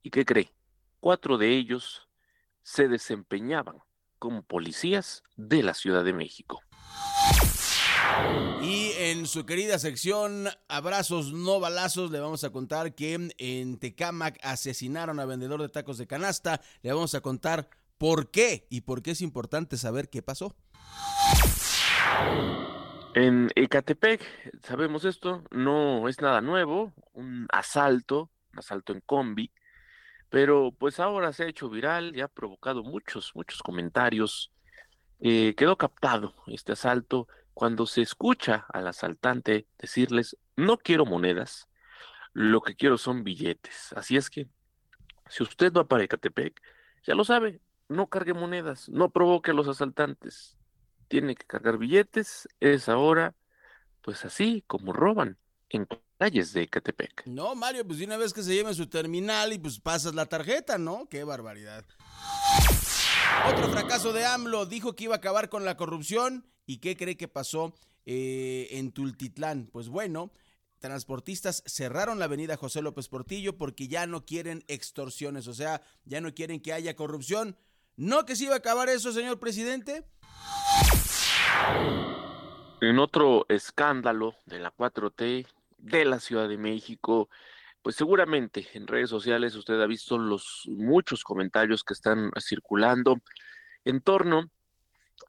¿Y 0.02 0.10
qué 0.10 0.24
cree? 0.24 0.52
Cuatro 0.98 1.38
de 1.38 1.56
ellos 1.56 2.08
se 2.62 2.88
desempeñaban 2.88 3.78
como 4.18 4.42
policías 4.42 5.22
de 5.36 5.62
la 5.62 5.74
Ciudad 5.74 6.04
de 6.04 6.12
México. 6.12 6.60
Y 8.60 8.90
en 8.96 9.26
su 9.26 9.46
querida 9.46 9.78
sección 9.78 10.48
Abrazos 10.66 11.32
no 11.32 11.60
balazos 11.60 12.10
le 12.10 12.18
vamos 12.18 12.42
a 12.42 12.50
contar 12.50 12.96
que 12.96 13.30
en 13.38 13.78
Tecámac 13.78 14.40
asesinaron 14.42 15.20
a 15.20 15.26
vendedor 15.26 15.62
de 15.62 15.68
tacos 15.68 15.96
de 15.96 16.08
canasta. 16.08 16.60
Le 16.82 16.92
vamos 16.92 17.14
a 17.14 17.20
contar 17.20 17.70
por 17.98 18.32
qué 18.32 18.66
y 18.68 18.80
por 18.80 19.02
qué 19.02 19.12
es 19.12 19.20
importante 19.20 19.76
saber 19.76 20.10
qué 20.10 20.22
pasó. 20.22 20.56
En 23.12 23.50
Ecatepec, 23.56 24.22
sabemos 24.62 25.04
esto, 25.04 25.42
no 25.50 26.06
es 26.08 26.20
nada 26.20 26.40
nuevo, 26.40 26.92
un 27.12 27.48
asalto, 27.50 28.30
un 28.52 28.60
asalto 28.60 28.92
en 28.92 29.00
combi, 29.00 29.52
pero 30.28 30.70
pues 30.78 31.00
ahora 31.00 31.32
se 31.32 31.42
ha 31.42 31.48
hecho 31.48 31.68
viral 31.68 32.14
y 32.14 32.20
ha 32.20 32.28
provocado 32.28 32.84
muchos, 32.84 33.32
muchos 33.34 33.62
comentarios. 33.64 34.52
Eh, 35.18 35.56
quedó 35.56 35.76
captado 35.76 36.34
este 36.46 36.72
asalto 36.72 37.26
cuando 37.52 37.84
se 37.84 38.00
escucha 38.02 38.64
al 38.72 38.86
asaltante 38.86 39.66
decirles, 39.76 40.36
no 40.54 40.78
quiero 40.78 41.04
monedas, 41.04 41.68
lo 42.32 42.60
que 42.60 42.76
quiero 42.76 42.96
son 42.96 43.24
billetes. 43.24 43.92
Así 43.96 44.16
es 44.16 44.30
que, 44.30 44.48
si 45.28 45.42
usted 45.42 45.72
va 45.72 45.88
para 45.88 46.04
Ecatepec, 46.04 46.60
ya 47.02 47.16
lo 47.16 47.24
sabe, 47.24 47.60
no 47.88 48.06
cargue 48.06 48.34
monedas, 48.34 48.88
no 48.88 49.10
provoque 49.10 49.50
a 49.50 49.54
los 49.54 49.66
asaltantes, 49.66 50.59
tiene 51.10 51.34
que 51.34 51.44
cargar 51.44 51.76
billetes, 51.76 52.48
es 52.60 52.88
ahora, 52.88 53.34
pues 54.00 54.24
así 54.24 54.62
como 54.68 54.92
roban 54.92 55.38
en 55.68 55.88
calles 56.18 56.52
de 56.52 56.62
Ecatepec. 56.62 57.26
No, 57.26 57.56
Mario, 57.56 57.84
pues 57.84 58.00
una 58.00 58.16
vez 58.16 58.32
que 58.32 58.44
se 58.44 58.54
lleven 58.54 58.76
su 58.76 58.86
terminal 58.86 59.52
y 59.52 59.58
pues 59.58 59.80
pasas 59.80 60.14
la 60.14 60.26
tarjeta, 60.26 60.78
¿no? 60.78 61.08
Qué 61.08 61.24
barbaridad. 61.24 61.84
Otro 63.48 63.68
fracaso 63.70 64.12
de 64.12 64.24
AMLO, 64.24 64.66
dijo 64.66 64.94
que 64.94 65.04
iba 65.04 65.14
a 65.14 65.18
acabar 65.18 65.48
con 65.48 65.64
la 65.64 65.76
corrupción 65.76 66.46
y 66.64 66.78
¿qué 66.78 66.96
cree 66.96 67.16
que 67.16 67.26
pasó 67.26 67.74
eh, 68.06 68.68
en 68.70 68.92
Tultitlán? 68.92 69.68
Pues 69.72 69.88
bueno, 69.88 70.30
transportistas 70.78 71.64
cerraron 71.66 72.20
la 72.20 72.26
avenida 72.26 72.56
José 72.56 72.82
López 72.82 73.08
Portillo 73.08 73.58
porque 73.58 73.88
ya 73.88 74.06
no 74.06 74.24
quieren 74.24 74.62
extorsiones, 74.68 75.48
o 75.48 75.54
sea, 75.54 75.82
ya 76.04 76.20
no 76.20 76.32
quieren 76.34 76.60
que 76.60 76.72
haya 76.72 76.94
corrupción. 76.94 77.56
¿No 77.96 78.24
que 78.24 78.36
se 78.36 78.44
iba 78.44 78.54
a 78.54 78.58
acabar 78.58 78.88
eso, 78.88 79.12
señor 79.12 79.40
presidente? 79.40 80.04
En 82.80 82.98
otro 82.98 83.46
escándalo 83.48 84.34
de 84.46 84.58
la 84.58 84.72
4T 84.72 85.46
de 85.78 86.04
la 86.04 86.18
Ciudad 86.18 86.48
de 86.48 86.56
México, 86.58 87.28
pues 87.82 87.96
seguramente 87.96 88.66
en 88.74 88.86
redes 88.86 89.10
sociales 89.10 89.54
usted 89.54 89.80
ha 89.80 89.86
visto 89.86 90.18
los 90.18 90.64
muchos 90.68 91.22
comentarios 91.24 91.84
que 91.84 91.94
están 91.94 92.30
circulando 92.38 93.20
en 93.84 94.00
torno 94.00 94.50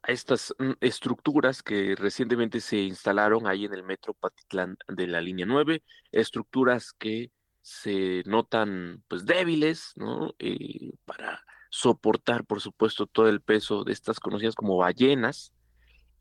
a 0.02 0.12
estas 0.12 0.54
mm, 0.58 0.72
estructuras 0.80 1.62
que 1.62 1.94
recientemente 1.96 2.60
se 2.60 2.78
instalaron 2.78 3.46
ahí 3.46 3.64
en 3.64 3.74
el 3.74 3.82
metro 3.82 4.14
Patitlán 4.14 4.76
de 4.88 5.06
la 5.06 5.20
línea 5.20 5.46
9, 5.46 5.82
estructuras 6.10 6.92
que 6.92 7.30
se 7.60 8.22
notan 8.26 9.04
pues 9.08 9.24
débiles, 9.24 9.92
¿no? 9.96 10.34
Eh, 10.38 10.92
para 11.04 11.44
soportar, 11.70 12.44
por 12.44 12.60
supuesto, 12.60 13.06
todo 13.06 13.28
el 13.28 13.40
peso 13.40 13.84
de 13.84 13.92
estas 13.92 14.20
conocidas 14.20 14.54
como 14.54 14.76
ballenas, 14.76 15.52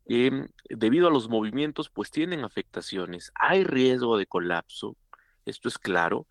Em, 0.06 0.48
debido 0.70 1.08
a 1.08 1.12
los 1.12 1.30
movimientos, 1.30 1.90
pues 1.90 2.12
tienen 2.12 2.44
afectaciones, 2.44 3.32
hay 3.36 3.64
riesgo 3.64 4.18
de 4.18 4.26
colapso, 4.26 4.98
esto 5.46 5.70
es 5.70 5.78
claro, 5.78 6.28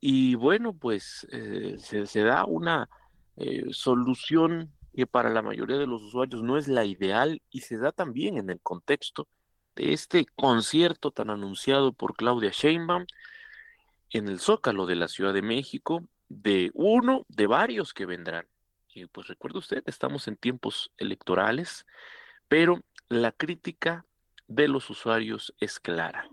y 0.00 0.36
bueno, 0.36 0.74
pues 0.74 1.26
eh, 1.32 1.76
se, 1.78 2.22
da 2.22 2.44
una 2.44 2.88
eh, 3.36 3.66
solución 3.72 4.72
que 4.94 5.06
para 5.06 5.30
la 5.30 5.42
mayoría 5.42 5.78
de 5.78 5.86
los 5.86 6.02
usuarios 6.02 6.42
no 6.42 6.56
es 6.56 6.68
la 6.68 6.84
ideal 6.84 7.42
y 7.50 7.60
se 7.62 7.78
da 7.78 7.92
también 7.92 8.36
en 8.36 8.50
el 8.50 8.60
contexto 8.60 9.28
de 9.74 9.92
este 9.92 10.26
concierto 10.36 11.10
tan 11.10 11.30
anunciado 11.30 11.92
por 11.92 12.14
Claudia 12.16 12.50
Sheinbaum 12.52 13.06
en 14.10 14.28
el 14.28 14.40
Zócalo 14.40 14.86
de 14.86 14.96
la 14.96 15.08
Ciudad 15.08 15.34
de 15.34 15.42
México, 15.42 16.02
de 16.28 16.70
uno 16.74 17.24
de 17.28 17.46
varios 17.46 17.94
que 17.94 18.06
vendrán. 18.06 18.46
Y 18.92 19.06
pues 19.06 19.28
recuerde 19.28 19.58
usted, 19.58 19.82
estamos 19.86 20.26
en 20.28 20.36
tiempos 20.36 20.90
electorales, 20.96 21.86
pero 22.48 22.80
la 23.08 23.32
crítica 23.32 24.04
de 24.46 24.68
los 24.68 24.90
usuarios 24.90 25.54
es 25.60 25.80
clara. 25.80 26.28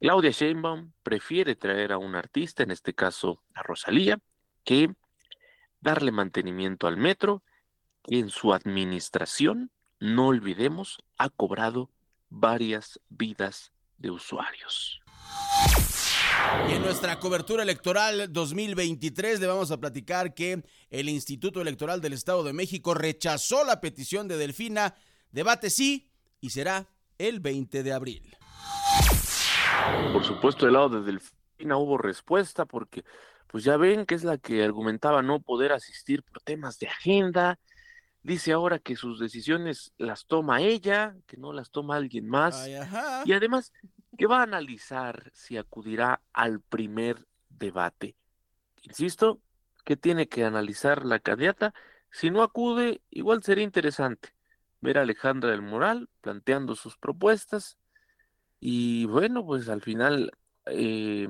Claudia 0.00 0.30
Sheinbaum 0.30 0.92
prefiere 1.02 1.56
traer 1.56 1.92
a 1.92 1.98
un 1.98 2.14
artista, 2.14 2.62
en 2.62 2.70
este 2.70 2.94
caso 2.94 3.42
a 3.54 3.62
Rosalía, 3.62 4.18
que 4.64 4.94
darle 5.80 6.12
mantenimiento 6.12 6.86
al 6.86 6.96
metro, 6.96 7.42
que 8.02 8.18
en 8.18 8.28
su 8.28 8.52
administración, 8.52 9.70
no 9.98 10.28
olvidemos, 10.28 10.98
ha 11.16 11.30
cobrado 11.30 11.90
varias 12.28 13.00
vidas 13.08 13.72
de 13.96 14.10
usuarios. 14.10 15.00
Y 16.68 16.72
en 16.72 16.82
nuestra 16.82 17.18
cobertura 17.18 17.62
electoral 17.62 18.32
2023 18.32 19.40
le 19.40 19.46
vamos 19.46 19.70
a 19.70 19.78
platicar 19.78 20.34
que 20.34 20.62
el 20.90 21.08
Instituto 21.08 21.62
Electoral 21.62 22.00
del 22.00 22.12
Estado 22.12 22.44
de 22.44 22.52
México 22.52 22.92
rechazó 22.92 23.64
la 23.64 23.80
petición 23.80 24.28
de 24.28 24.36
Delfina 24.36 24.94
Debate 25.30 25.70
sí 25.70 26.10
y 26.40 26.50
será 26.50 26.86
el 27.18 27.40
20 27.40 27.82
de 27.82 27.92
abril. 27.92 28.36
Por 30.12 30.24
supuesto, 30.24 30.66
del 30.66 30.74
lado 30.74 30.88
de 30.88 31.02
Delfina 31.02 31.76
hubo 31.76 31.98
respuesta 31.98 32.64
porque 32.64 33.04
pues 33.46 33.64
ya 33.64 33.76
ven 33.76 34.06
que 34.06 34.14
es 34.14 34.24
la 34.24 34.38
que 34.38 34.64
argumentaba 34.64 35.22
no 35.22 35.40
poder 35.40 35.72
asistir 35.72 36.22
por 36.22 36.42
temas 36.42 36.78
de 36.78 36.88
agenda. 36.88 37.58
Dice 38.22 38.52
ahora 38.52 38.78
que 38.78 38.96
sus 38.96 39.20
decisiones 39.20 39.92
las 39.98 40.26
toma 40.26 40.60
ella, 40.60 41.16
que 41.26 41.36
no 41.36 41.52
las 41.52 41.70
toma 41.70 41.96
alguien 41.96 42.28
más. 42.28 42.66
y 43.24 43.32
además 43.32 43.72
que 44.18 44.26
va 44.26 44.40
a 44.40 44.44
analizar 44.44 45.30
si 45.32 45.56
acudirá 45.56 46.22
al 46.32 46.60
primer 46.60 47.26
debate. 47.48 48.16
Insisto, 48.82 49.40
que 49.84 49.96
tiene 49.96 50.28
que 50.28 50.44
analizar 50.44 51.04
la 51.04 51.20
candidata. 51.20 51.72
Si 52.10 52.30
no 52.30 52.42
acude, 52.42 53.00
igual 53.10 53.42
sería 53.42 53.64
interesante 53.64 54.35
ver 54.80 54.98
a 54.98 55.02
Alejandra 55.02 55.50
del 55.50 55.62
Moral 55.62 56.08
planteando 56.20 56.74
sus 56.74 56.96
propuestas 56.96 57.78
y 58.60 59.04
bueno, 59.06 59.44
pues 59.44 59.68
al 59.68 59.82
final, 59.82 60.32
eh, 60.66 61.28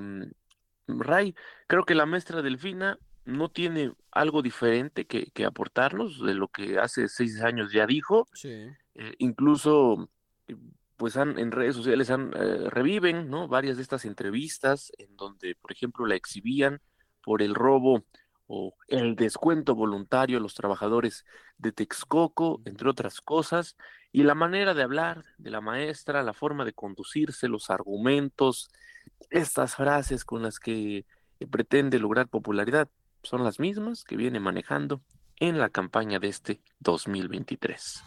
Ray, 0.86 1.34
creo 1.66 1.84
que 1.84 1.94
la 1.94 2.06
maestra 2.06 2.42
Delfina 2.42 2.98
no 3.24 3.50
tiene 3.50 3.92
algo 4.12 4.40
diferente 4.42 5.06
que, 5.06 5.30
que 5.32 5.44
aportarnos 5.44 6.24
de 6.24 6.34
lo 6.34 6.48
que 6.48 6.78
hace 6.78 7.08
seis 7.08 7.40
años 7.42 7.72
ya 7.72 7.86
dijo. 7.86 8.28
Eh, 8.94 9.14
incluso, 9.18 10.08
pues 10.96 11.16
han, 11.16 11.38
en 11.38 11.50
redes 11.50 11.74
sociales 11.74 12.10
han, 12.10 12.32
eh, 12.34 12.70
reviven 12.70 13.28
¿no? 13.28 13.48
varias 13.48 13.76
de 13.76 13.82
estas 13.82 14.04
entrevistas 14.04 14.92
en 14.98 15.16
donde, 15.16 15.56
por 15.56 15.72
ejemplo, 15.72 16.06
la 16.06 16.14
exhibían 16.14 16.80
por 17.22 17.42
el 17.42 17.54
robo 17.56 18.04
o 18.46 18.74
el 18.88 19.16
descuento 19.16 19.74
voluntario 19.74 20.38
a 20.38 20.40
los 20.40 20.54
trabajadores 20.54 21.24
de 21.58 21.72
Texcoco, 21.72 22.60
entre 22.64 22.88
otras 22.88 23.20
cosas, 23.20 23.76
y 24.12 24.22
la 24.22 24.34
manera 24.34 24.72
de 24.74 24.82
hablar 24.82 25.24
de 25.38 25.50
la 25.50 25.60
maestra, 25.60 26.22
la 26.22 26.32
forma 26.32 26.64
de 26.64 26.72
conducirse, 26.72 27.48
los 27.48 27.70
argumentos, 27.70 28.70
estas 29.30 29.74
frases 29.74 30.24
con 30.24 30.42
las 30.42 30.58
que 30.58 31.04
pretende 31.50 31.98
lograr 31.98 32.28
popularidad 32.28 32.88
son 33.22 33.44
las 33.44 33.58
mismas 33.58 34.04
que 34.04 34.16
viene 34.16 34.40
manejando 34.40 35.02
en 35.38 35.58
la 35.58 35.68
campaña 35.68 36.18
de 36.18 36.28
este 36.28 36.60
2023. 36.80 38.02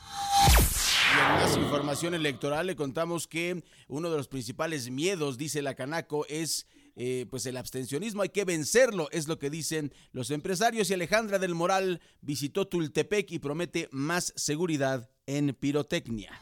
Y 1.16 1.20
en 1.20 1.28
más 1.28 1.58
información 1.58 2.14
electoral 2.14 2.68
le 2.68 2.76
contamos 2.76 3.28
que 3.28 3.64
uno 3.88 4.10
de 4.10 4.18
los 4.18 4.28
principales 4.28 4.90
miedos, 4.90 5.38
dice 5.38 5.62
la 5.62 5.76
Canaco, 5.76 6.26
es 6.28 6.68
eh, 7.02 7.28
pues 7.30 7.46
el 7.46 7.56
abstencionismo 7.56 8.24
hay 8.24 8.30
que 8.30 8.44
vencerlo, 8.44 9.08
es 9.14 9.30
lo 9.30 9.40
que 9.40 9.50
dicen 9.50 9.94
los 10.12 10.32
empresarios. 10.32 10.90
Y 10.90 10.94
Alejandra 10.94 11.40
del 11.40 11.56
Moral 11.56 12.02
visitó 12.20 12.68
Tultepec 12.68 13.32
y 13.32 13.40
promete 13.40 13.88
más 13.94 14.34
seguridad 14.36 15.10
en 15.26 15.56
pirotecnia. 15.58 16.38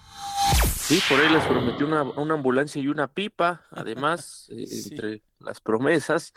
Sí, 0.79 0.99
por 1.07 1.19
ahí 1.19 1.31
les 1.31 1.45
prometió 1.45 1.85
una, 1.85 2.33
ambulancia 2.33 2.81
y 2.81 2.87
una 2.87 3.07
pipa, 3.07 3.67
además, 3.69 4.47
eh, 4.51 4.65
entre 4.89 5.21
las 5.37 5.61
promesas. 5.61 6.33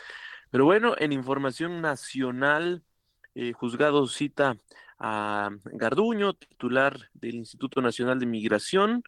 Pero 0.51 0.67
bueno, 0.67 0.95
en 0.99 1.13
información 1.13 1.81
nacional, 1.81 2.83
eh, 3.35 3.55
juzgado 3.55 4.07
cita 4.07 4.59
a 4.99 5.49
Garduño, 5.65 6.35
titular 6.35 7.09
del 7.15 7.37
Instituto 7.37 7.81
Nacional 7.81 8.19
de 8.19 8.27
Migración, 8.27 9.03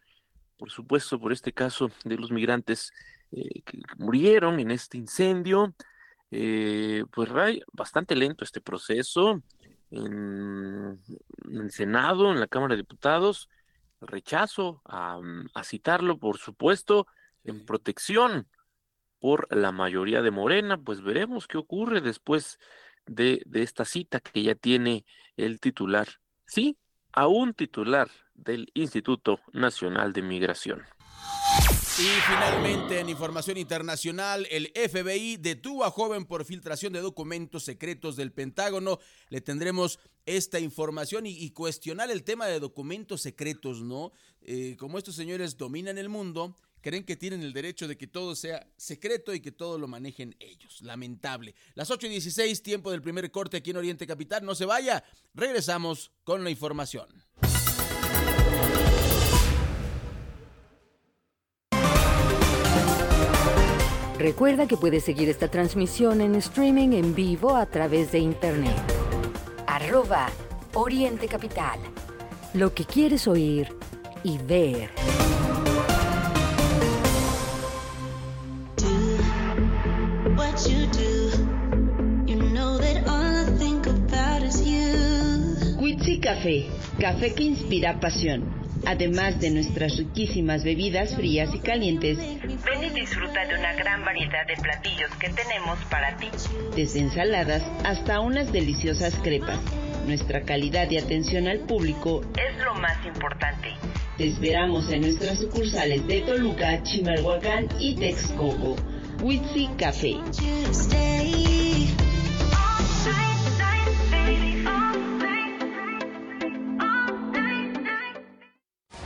por 0.57 0.71
supuesto, 0.71 1.19
por 1.19 1.31
este 1.31 1.53
caso 1.53 1.91
de 2.03 2.17
los 2.17 2.31
migrantes 2.31 2.91
eh, 3.35 3.61
que 3.65 3.79
murieron 3.97 4.59
en 4.59 4.71
este 4.71 4.97
incendio. 4.97 5.73
Eh, 6.31 7.03
pues 7.11 7.29
Ray, 7.29 7.61
bastante 7.71 8.15
lento 8.15 8.43
este 8.43 8.61
proceso 8.61 9.41
en, 9.91 10.99
el 11.51 11.71
Senado, 11.71 12.31
en 12.31 12.39
la 12.39 12.47
Cámara 12.47 12.75
de 12.75 12.81
Diputados. 12.81 13.49
rechazo 14.01 14.81
a, 14.85 15.19
a 15.53 15.63
citarlo, 15.63 16.17
por 16.19 16.37
supuesto, 16.37 17.07
en 17.43 17.65
protección 17.65 18.47
por 19.19 19.47
la 19.55 19.71
mayoría 19.71 20.21
de 20.21 20.31
Morena, 20.31 20.77
pues 20.77 21.01
veremos 21.01 21.47
qué 21.47 21.57
ocurre 21.57 22.01
después 22.01 22.59
de, 23.05 23.41
de 23.45 23.63
esta 23.63 23.85
cita 23.85 24.19
que 24.19 24.43
ya 24.43 24.55
tiene 24.55 25.05
el 25.37 25.59
titular, 25.59 26.07
sí, 26.45 26.77
a 27.13 27.27
un 27.27 27.53
titular 27.53 28.09
del 28.33 28.69
Instituto 28.73 29.39
Nacional 29.53 30.13
de 30.13 30.21
Migración. 30.23 30.83
Y 31.99 32.09
finalmente, 32.27 32.99
en 32.99 33.09
información 33.09 33.55
internacional, 33.57 34.47
el 34.49 34.71
FBI 34.73 35.37
detuvo 35.37 35.85
a 35.85 35.91
joven 35.91 36.25
por 36.25 36.43
filtración 36.43 36.91
de 36.91 37.01
documentos 37.01 37.65
secretos 37.65 38.15
del 38.15 38.31
Pentágono. 38.31 38.97
Le 39.29 39.41
tendremos 39.41 39.99
esta 40.25 40.59
información 40.59 41.27
y, 41.27 41.51
cuestionar 41.51 42.09
el 42.09 42.23
tema 42.23 42.47
de 42.47 42.59
documentos 42.59 43.21
secretos, 43.21 43.81
¿no? 43.81 44.11
Eh, 44.41 44.75
como 44.79 44.97
estos 44.97 45.15
señores 45.15 45.55
dominan 45.55 45.99
el 45.99 46.09
mundo, 46.09 46.57
creen 46.81 47.03
que 47.03 47.15
tienen 47.15 47.43
el 47.43 47.53
derecho 47.53 47.87
de 47.87 47.95
que 47.95 48.07
todo 48.07 48.35
sea 48.35 48.67
secreto 48.75 49.31
y 49.31 49.39
que 49.39 49.51
todo 49.51 49.77
lo 49.77 49.87
manejen 49.87 50.35
ellos. 50.39 50.81
Lamentable. 50.81 51.53
Las 51.75 51.91
8 51.91 52.07
y 52.07 52.09
16, 52.09 52.63
tiempo 52.63 52.89
del 52.89 53.03
primer 53.03 53.29
corte 53.29 53.57
aquí 53.57 53.69
en 53.69 53.77
Oriente 53.77 54.07
Capital. 54.07 54.43
No 54.43 54.55
se 54.55 54.65
vaya. 54.65 55.03
Regresamos 55.35 56.11
con 56.23 56.43
la 56.43 56.49
información. 56.49 57.07
Recuerda 64.23 64.67
que 64.67 64.77
puedes 64.77 65.03
seguir 65.03 65.27
esta 65.27 65.49
transmisión 65.49 66.21
en 66.21 66.35
streaming 66.35 66.93
en 66.93 67.13
vivo 67.13 67.57
a 67.57 67.65
través 67.65 68.13
de 68.13 68.19
internet. 68.19 68.73
Arroba 69.67 70.29
Oriente 70.75 71.27
Capital. 71.27 71.77
Lo 72.53 72.73
que 72.73 72.85
quieres 72.85 73.27
oír 73.27 73.67
y 74.23 74.37
ver. 74.37 74.91
Quitsi 85.79 86.19
Café, 86.21 86.69
café 86.97 87.35
que 87.35 87.43
inspira 87.43 87.99
pasión 87.99 88.62
Además 88.85 89.39
de 89.39 89.49
nuestras 89.49 89.97
riquísimas 89.97 90.63
bebidas 90.63 91.15
frías 91.15 91.49
y 91.53 91.59
calientes, 91.59 92.17
ven 92.17 92.83
y 92.83 92.89
disfruta 92.89 93.45
de 93.45 93.55
una 93.55 93.73
gran 93.73 94.03
variedad 94.03 94.45
de 94.45 94.55
platillos 94.61 95.09
que 95.19 95.29
tenemos 95.29 95.79
para 95.89 96.17
ti. 96.17 96.29
Desde 96.75 96.99
ensaladas 96.99 97.63
hasta 97.83 98.19
unas 98.19 98.51
deliciosas 98.51 99.15
crepas. 99.23 99.59
Nuestra 100.05 100.41
calidad 100.43 100.91
y 100.91 100.97
atención 100.97 101.47
al 101.47 101.59
público 101.59 102.21
es 102.37 102.57
lo 102.63 102.73
más 102.75 102.97
importante. 103.05 103.69
Te 104.17 104.27
esperamos 104.27 104.91
en 104.91 105.01
nuestras 105.01 105.39
sucursales 105.39 106.05
de 106.07 106.21
Toluca, 106.21 106.83
Chimalhuacán 106.83 107.67
y 107.79 107.95
Texcoco. 107.95 108.75
Witsi 109.21 109.69
Café. 109.77 110.17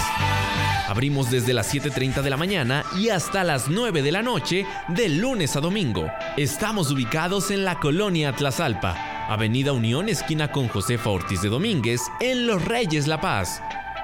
Abrimos 0.88 1.32
desde 1.32 1.54
las 1.54 1.74
7.30 1.74 2.22
de 2.22 2.30
la 2.30 2.38
mañana 2.38 2.86
y 2.96 3.10
hasta 3.10 3.44
las 3.44 3.70
9 3.70 4.04
de 4.04 4.12
la 4.12 4.22
noche 4.22 4.68
de 4.88 5.10
lunes 5.10 5.56
a 5.56 5.62
domingo. 5.62 6.12
Estamos 6.38 6.92
ubicados 6.92 7.50
en 7.50 7.66
la 7.66 7.80
colonia 7.80 8.34
Tlazalpa, 8.34 9.28
Avenida 9.28 9.74
Unión 9.74 10.10
esquina 10.10 10.52
con 10.52 10.68
Josefa 10.68 11.10
Ortiz 11.10 11.42
de 11.42 11.50
Domínguez 11.50 12.02
en 12.20 12.46
Los 12.46 12.64
Reyes 12.64 13.08
La 13.08 13.20
Paz. 13.20 13.64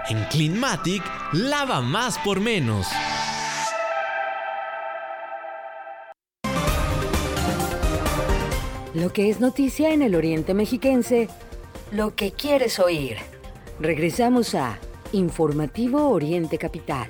En 0.09 0.23
Cleanmatic, 0.25 1.03
lava 1.33 1.81
más 1.81 2.17
por 2.17 2.39
menos. 2.39 2.87
Lo 8.93 9.13
que 9.13 9.29
es 9.29 9.39
noticia 9.39 9.93
en 9.93 10.01
el 10.01 10.15
Oriente 10.15 10.53
Mexiquense, 10.53 11.29
lo 11.93 12.13
que 12.13 12.33
quieres 12.33 12.77
oír. 12.77 13.15
Regresamos 13.79 14.53
a 14.53 14.79
Informativo 15.13 16.09
Oriente 16.09 16.57
Capital. 16.57 17.07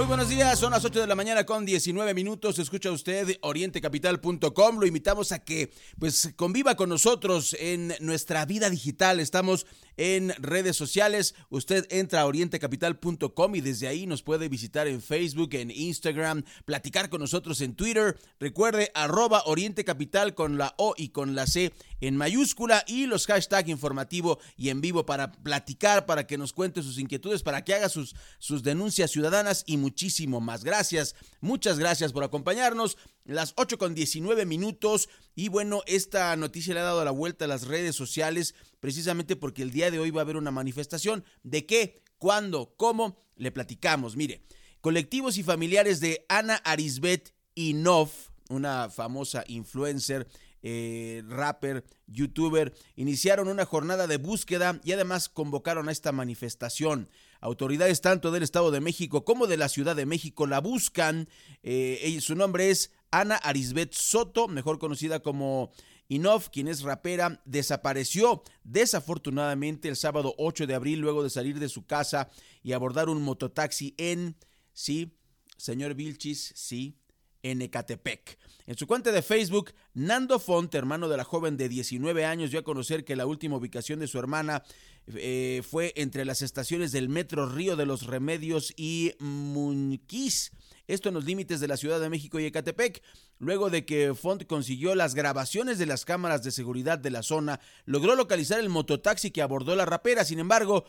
Muy 0.00 0.06
buenos 0.06 0.30
días, 0.30 0.58
son 0.58 0.70
las 0.70 0.82
8 0.82 1.02
de 1.02 1.06
la 1.06 1.14
mañana 1.14 1.44
con 1.44 1.66
19 1.66 2.14
minutos. 2.14 2.58
Escucha 2.58 2.90
usted 2.90 3.36
orientecapital.com. 3.42 4.78
Lo 4.78 4.86
invitamos 4.86 5.30
a 5.30 5.40
que 5.40 5.70
pues 5.98 6.32
conviva 6.36 6.74
con 6.74 6.88
nosotros 6.88 7.54
en 7.60 7.92
nuestra 8.00 8.46
vida 8.46 8.70
digital. 8.70 9.20
Estamos 9.20 9.66
en 9.98 10.32
redes 10.38 10.74
sociales. 10.74 11.34
Usted 11.50 11.86
entra 11.90 12.22
a 12.22 12.26
orientecapital.com 12.26 13.54
y 13.54 13.60
desde 13.60 13.88
ahí 13.88 14.06
nos 14.06 14.22
puede 14.22 14.48
visitar 14.48 14.88
en 14.88 15.02
Facebook, 15.02 15.50
en 15.52 15.70
Instagram, 15.70 16.44
platicar 16.64 17.10
con 17.10 17.20
nosotros 17.20 17.60
en 17.60 17.74
Twitter. 17.74 18.18
Recuerde 18.38 18.90
arroba 18.94 19.42
orientecapital 19.44 20.34
con 20.34 20.56
la 20.56 20.72
O 20.78 20.94
y 20.96 21.10
con 21.10 21.34
la 21.34 21.46
C 21.46 21.74
en 22.00 22.16
mayúscula 22.16 22.84
y 22.86 23.06
los 23.06 23.26
hashtag 23.26 23.68
informativo 23.68 24.38
y 24.56 24.70
en 24.70 24.80
vivo 24.80 25.06
para 25.06 25.32
platicar, 25.32 26.06
para 26.06 26.26
que 26.26 26.38
nos 26.38 26.52
cuente 26.52 26.82
sus 26.82 26.98
inquietudes, 26.98 27.42
para 27.42 27.64
que 27.64 27.74
haga 27.74 27.88
sus, 27.88 28.14
sus 28.38 28.62
denuncias 28.62 29.10
ciudadanas 29.10 29.64
y 29.66 29.76
muchísimo 29.76 30.40
más. 30.40 30.64
Gracias, 30.64 31.14
muchas 31.40 31.78
gracias 31.78 32.12
por 32.12 32.24
acompañarnos. 32.24 32.96
Las 33.24 33.52
8 33.56 33.78
con 33.78 33.94
19 33.94 34.46
minutos 34.46 35.08
y 35.34 35.48
bueno, 35.48 35.82
esta 35.86 36.34
noticia 36.36 36.74
le 36.74 36.80
ha 36.80 36.84
dado 36.84 37.04
la 37.04 37.10
vuelta 37.10 37.44
a 37.44 37.48
las 37.48 37.66
redes 37.66 37.94
sociales 37.94 38.54
precisamente 38.80 39.36
porque 39.36 39.62
el 39.62 39.70
día 39.70 39.90
de 39.90 39.98
hoy 39.98 40.10
va 40.10 40.22
a 40.22 40.24
haber 40.24 40.36
una 40.36 40.50
manifestación. 40.50 41.24
¿De 41.42 41.66
qué? 41.66 42.02
¿Cuándo? 42.18 42.74
¿Cómo? 42.76 43.22
Le 43.36 43.52
platicamos. 43.52 44.16
Mire, 44.16 44.42
colectivos 44.80 45.38
y 45.38 45.42
familiares 45.42 46.00
de 46.00 46.24
Ana 46.28 46.56
Arisbet 46.56 47.34
Inov, 47.54 48.10
una 48.48 48.90
famosa 48.90 49.44
influencer, 49.46 50.26
eh, 50.62 51.22
rapper, 51.28 51.84
youtuber, 52.06 52.74
iniciaron 52.96 53.48
una 53.48 53.64
jornada 53.64 54.06
de 54.06 54.16
búsqueda 54.16 54.80
y 54.84 54.92
además 54.92 55.28
convocaron 55.28 55.88
a 55.88 55.92
esta 55.92 56.12
manifestación. 56.12 57.08
Autoridades 57.40 58.00
tanto 58.00 58.30
del 58.30 58.42
Estado 58.42 58.70
de 58.70 58.80
México 58.80 59.24
como 59.24 59.46
de 59.46 59.56
la 59.56 59.68
Ciudad 59.68 59.96
de 59.96 60.06
México 60.06 60.46
la 60.46 60.60
buscan. 60.60 61.28
Eh, 61.62 62.18
su 62.20 62.34
nombre 62.34 62.70
es 62.70 62.92
Ana 63.10 63.36
Arisbet 63.36 63.94
Soto, 63.94 64.48
mejor 64.48 64.78
conocida 64.78 65.20
como 65.20 65.72
Inoff, 66.10 66.48
quien 66.48 66.66
es 66.66 66.82
rapera, 66.82 67.40
desapareció 67.44 68.42
desafortunadamente 68.64 69.88
el 69.88 69.96
sábado 69.96 70.34
8 70.38 70.66
de 70.66 70.74
abril 70.74 70.98
luego 70.98 71.22
de 71.22 71.30
salir 71.30 71.60
de 71.60 71.68
su 71.68 71.86
casa 71.86 72.28
y 72.64 72.72
abordar 72.72 73.08
un 73.08 73.22
mototaxi 73.22 73.94
en, 73.96 74.36
sí, 74.72 75.16
señor 75.56 75.94
Vilchis, 75.94 76.52
sí, 76.56 76.99
en 77.42 77.62
Ecatepec. 77.62 78.38
En 78.66 78.76
su 78.76 78.86
cuenta 78.86 79.12
de 79.12 79.22
Facebook, 79.22 79.72
Nando 79.94 80.38
Font, 80.38 80.74
hermano 80.74 81.08
de 81.08 81.16
la 81.16 81.24
joven 81.24 81.56
de 81.56 81.68
19 81.68 82.24
años, 82.24 82.50
dio 82.50 82.60
a 82.60 82.64
conocer 82.64 83.04
que 83.04 83.16
la 83.16 83.26
última 83.26 83.56
ubicación 83.56 83.98
de 83.98 84.06
su 84.06 84.18
hermana 84.18 84.62
eh, 85.08 85.62
fue 85.68 85.92
entre 85.96 86.24
las 86.24 86.42
estaciones 86.42 86.92
del 86.92 87.08
Metro 87.08 87.46
Río 87.46 87.76
de 87.76 87.86
los 87.86 88.06
Remedios 88.06 88.72
y 88.76 89.12
Munquís. 89.18 90.52
Esto 90.86 91.08
en 91.08 91.14
los 91.14 91.24
límites 91.24 91.60
de 91.60 91.68
la 91.68 91.76
Ciudad 91.76 92.00
de 92.00 92.10
México 92.10 92.38
y 92.38 92.46
Ecatepec. 92.46 93.02
Luego 93.38 93.70
de 93.70 93.84
que 93.84 94.14
Font 94.14 94.46
consiguió 94.46 94.94
las 94.94 95.14
grabaciones 95.14 95.78
de 95.78 95.86
las 95.86 96.04
cámaras 96.04 96.42
de 96.42 96.50
seguridad 96.50 96.98
de 96.98 97.10
la 97.10 97.22
zona, 97.22 97.60
logró 97.86 98.14
localizar 98.14 98.60
el 98.60 98.68
mototaxi 98.68 99.30
que 99.30 99.42
abordó 99.42 99.74
la 99.74 99.86
rapera. 99.86 100.24
Sin 100.24 100.38
embargo, 100.38 100.84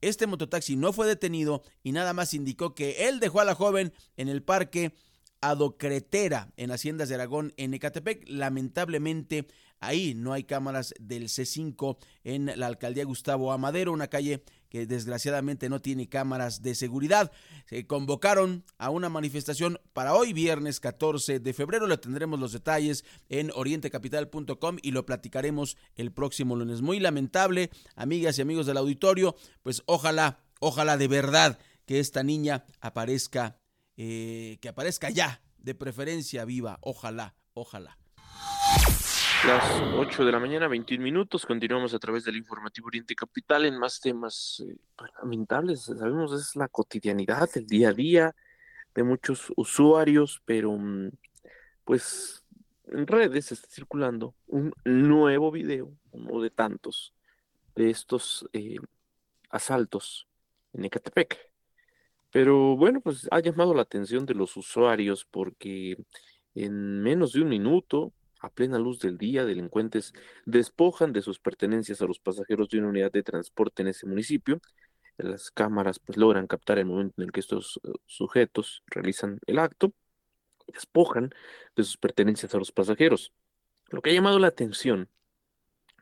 este 0.00 0.26
mototaxi 0.26 0.76
no 0.76 0.92
fue 0.92 1.06
detenido 1.06 1.62
y 1.82 1.92
nada 1.92 2.12
más 2.12 2.34
indicó 2.34 2.74
que 2.74 3.08
él 3.08 3.20
dejó 3.20 3.40
a 3.40 3.44
la 3.44 3.54
joven 3.54 3.92
en 4.16 4.28
el 4.28 4.42
parque 4.42 4.92
Adocretera 5.50 6.52
en 6.56 6.70
Haciendas 6.70 7.08
de 7.08 7.16
Aragón 7.16 7.52
en 7.56 7.74
Ecatepec. 7.74 8.24
Lamentablemente 8.28 9.46
ahí 9.78 10.14
no 10.14 10.32
hay 10.32 10.44
cámaras 10.44 10.94
del 10.98 11.24
C5 11.24 11.98
en 12.24 12.50
la 12.56 12.66
alcaldía 12.66 13.04
Gustavo 13.04 13.52
Amadero, 13.52 13.92
una 13.92 14.08
calle 14.08 14.42
que 14.70 14.86
desgraciadamente 14.86 15.68
no 15.68 15.80
tiene 15.80 16.08
cámaras 16.08 16.62
de 16.62 16.74
seguridad. 16.74 17.30
Se 17.66 17.86
convocaron 17.86 18.64
a 18.78 18.88
una 18.88 19.08
manifestación 19.08 19.78
para 19.92 20.14
hoy 20.14 20.32
viernes 20.32 20.80
14 20.80 21.40
de 21.40 21.52
febrero. 21.52 21.86
Le 21.86 21.98
tendremos 21.98 22.40
los 22.40 22.52
detalles 22.52 23.04
en 23.28 23.50
orientecapital.com 23.54 24.78
y 24.82 24.92
lo 24.92 25.04
platicaremos 25.04 25.76
el 25.94 26.10
próximo 26.10 26.56
lunes. 26.56 26.80
Muy 26.80 27.00
lamentable, 27.00 27.70
amigas 27.94 28.38
y 28.38 28.42
amigos 28.42 28.66
del 28.66 28.78
auditorio, 28.78 29.36
pues 29.62 29.82
ojalá, 29.86 30.40
ojalá 30.58 30.96
de 30.96 31.08
verdad 31.08 31.58
que 31.86 32.00
esta 32.00 32.22
niña 32.22 32.64
aparezca 32.80 33.58
eh, 33.96 34.58
que 34.60 34.68
aparezca 34.68 35.10
ya, 35.10 35.40
de 35.58 35.74
preferencia 35.74 36.44
viva, 36.44 36.78
ojalá, 36.80 37.34
ojalá. 37.54 37.98
Las 39.46 39.82
8 39.96 40.24
de 40.24 40.32
la 40.32 40.40
mañana, 40.40 40.68
21 40.68 41.02
minutos, 41.02 41.44
continuamos 41.44 41.92
a 41.92 41.98
través 41.98 42.24
del 42.24 42.36
informativo 42.36 42.86
Oriente 42.86 43.14
Capital 43.14 43.66
en 43.66 43.78
más 43.78 44.00
temas 44.00 44.62
eh, 44.66 44.74
lamentables, 45.20 45.82
sabemos 45.82 46.32
es 46.32 46.56
la 46.56 46.68
cotidianidad, 46.68 47.50
el 47.54 47.66
día 47.66 47.90
a 47.90 47.92
día 47.92 48.34
de 48.94 49.02
muchos 49.02 49.52
usuarios, 49.56 50.40
pero 50.46 50.72
mm, 50.72 51.10
pues 51.84 52.42
en 52.86 53.06
redes 53.06 53.52
está 53.52 53.68
circulando 53.68 54.34
un 54.46 54.72
nuevo 54.84 55.50
video, 55.50 55.92
uno 56.12 56.40
de 56.40 56.50
tantos, 56.50 57.14
de 57.74 57.90
estos 57.90 58.48
eh, 58.52 58.76
asaltos 59.50 60.26
en 60.72 60.84
Ecatepec. 60.84 61.53
Pero 62.34 62.76
bueno, 62.76 63.00
pues 63.00 63.28
ha 63.30 63.38
llamado 63.38 63.74
la 63.74 63.82
atención 63.82 64.26
de 64.26 64.34
los 64.34 64.56
usuarios 64.56 65.24
porque 65.24 65.96
en 66.56 67.00
menos 67.00 67.32
de 67.32 67.42
un 67.42 67.48
minuto, 67.48 68.12
a 68.40 68.50
plena 68.50 68.76
luz 68.76 68.98
del 68.98 69.18
día, 69.18 69.44
delincuentes 69.44 70.12
despojan 70.44 71.12
de 71.12 71.22
sus 71.22 71.38
pertenencias 71.38 72.02
a 72.02 72.06
los 72.06 72.18
pasajeros 72.18 72.68
de 72.68 72.80
una 72.80 72.88
unidad 72.88 73.12
de 73.12 73.22
transporte 73.22 73.82
en 73.82 73.88
ese 73.88 74.06
municipio. 74.08 74.60
Las 75.16 75.52
cámaras 75.52 76.00
pues 76.00 76.18
logran 76.18 76.48
captar 76.48 76.80
el 76.80 76.86
momento 76.86 77.14
en 77.18 77.26
el 77.26 77.30
que 77.30 77.38
estos 77.38 77.78
eh, 77.84 77.92
sujetos 78.04 78.82
realizan 78.86 79.38
el 79.46 79.60
acto, 79.60 79.92
despojan 80.66 81.32
de 81.76 81.84
sus 81.84 81.98
pertenencias 81.98 82.52
a 82.52 82.58
los 82.58 82.72
pasajeros. 82.72 83.32
Lo 83.90 84.02
que 84.02 84.10
ha 84.10 84.12
llamado 84.12 84.40
la 84.40 84.48
atención 84.48 85.08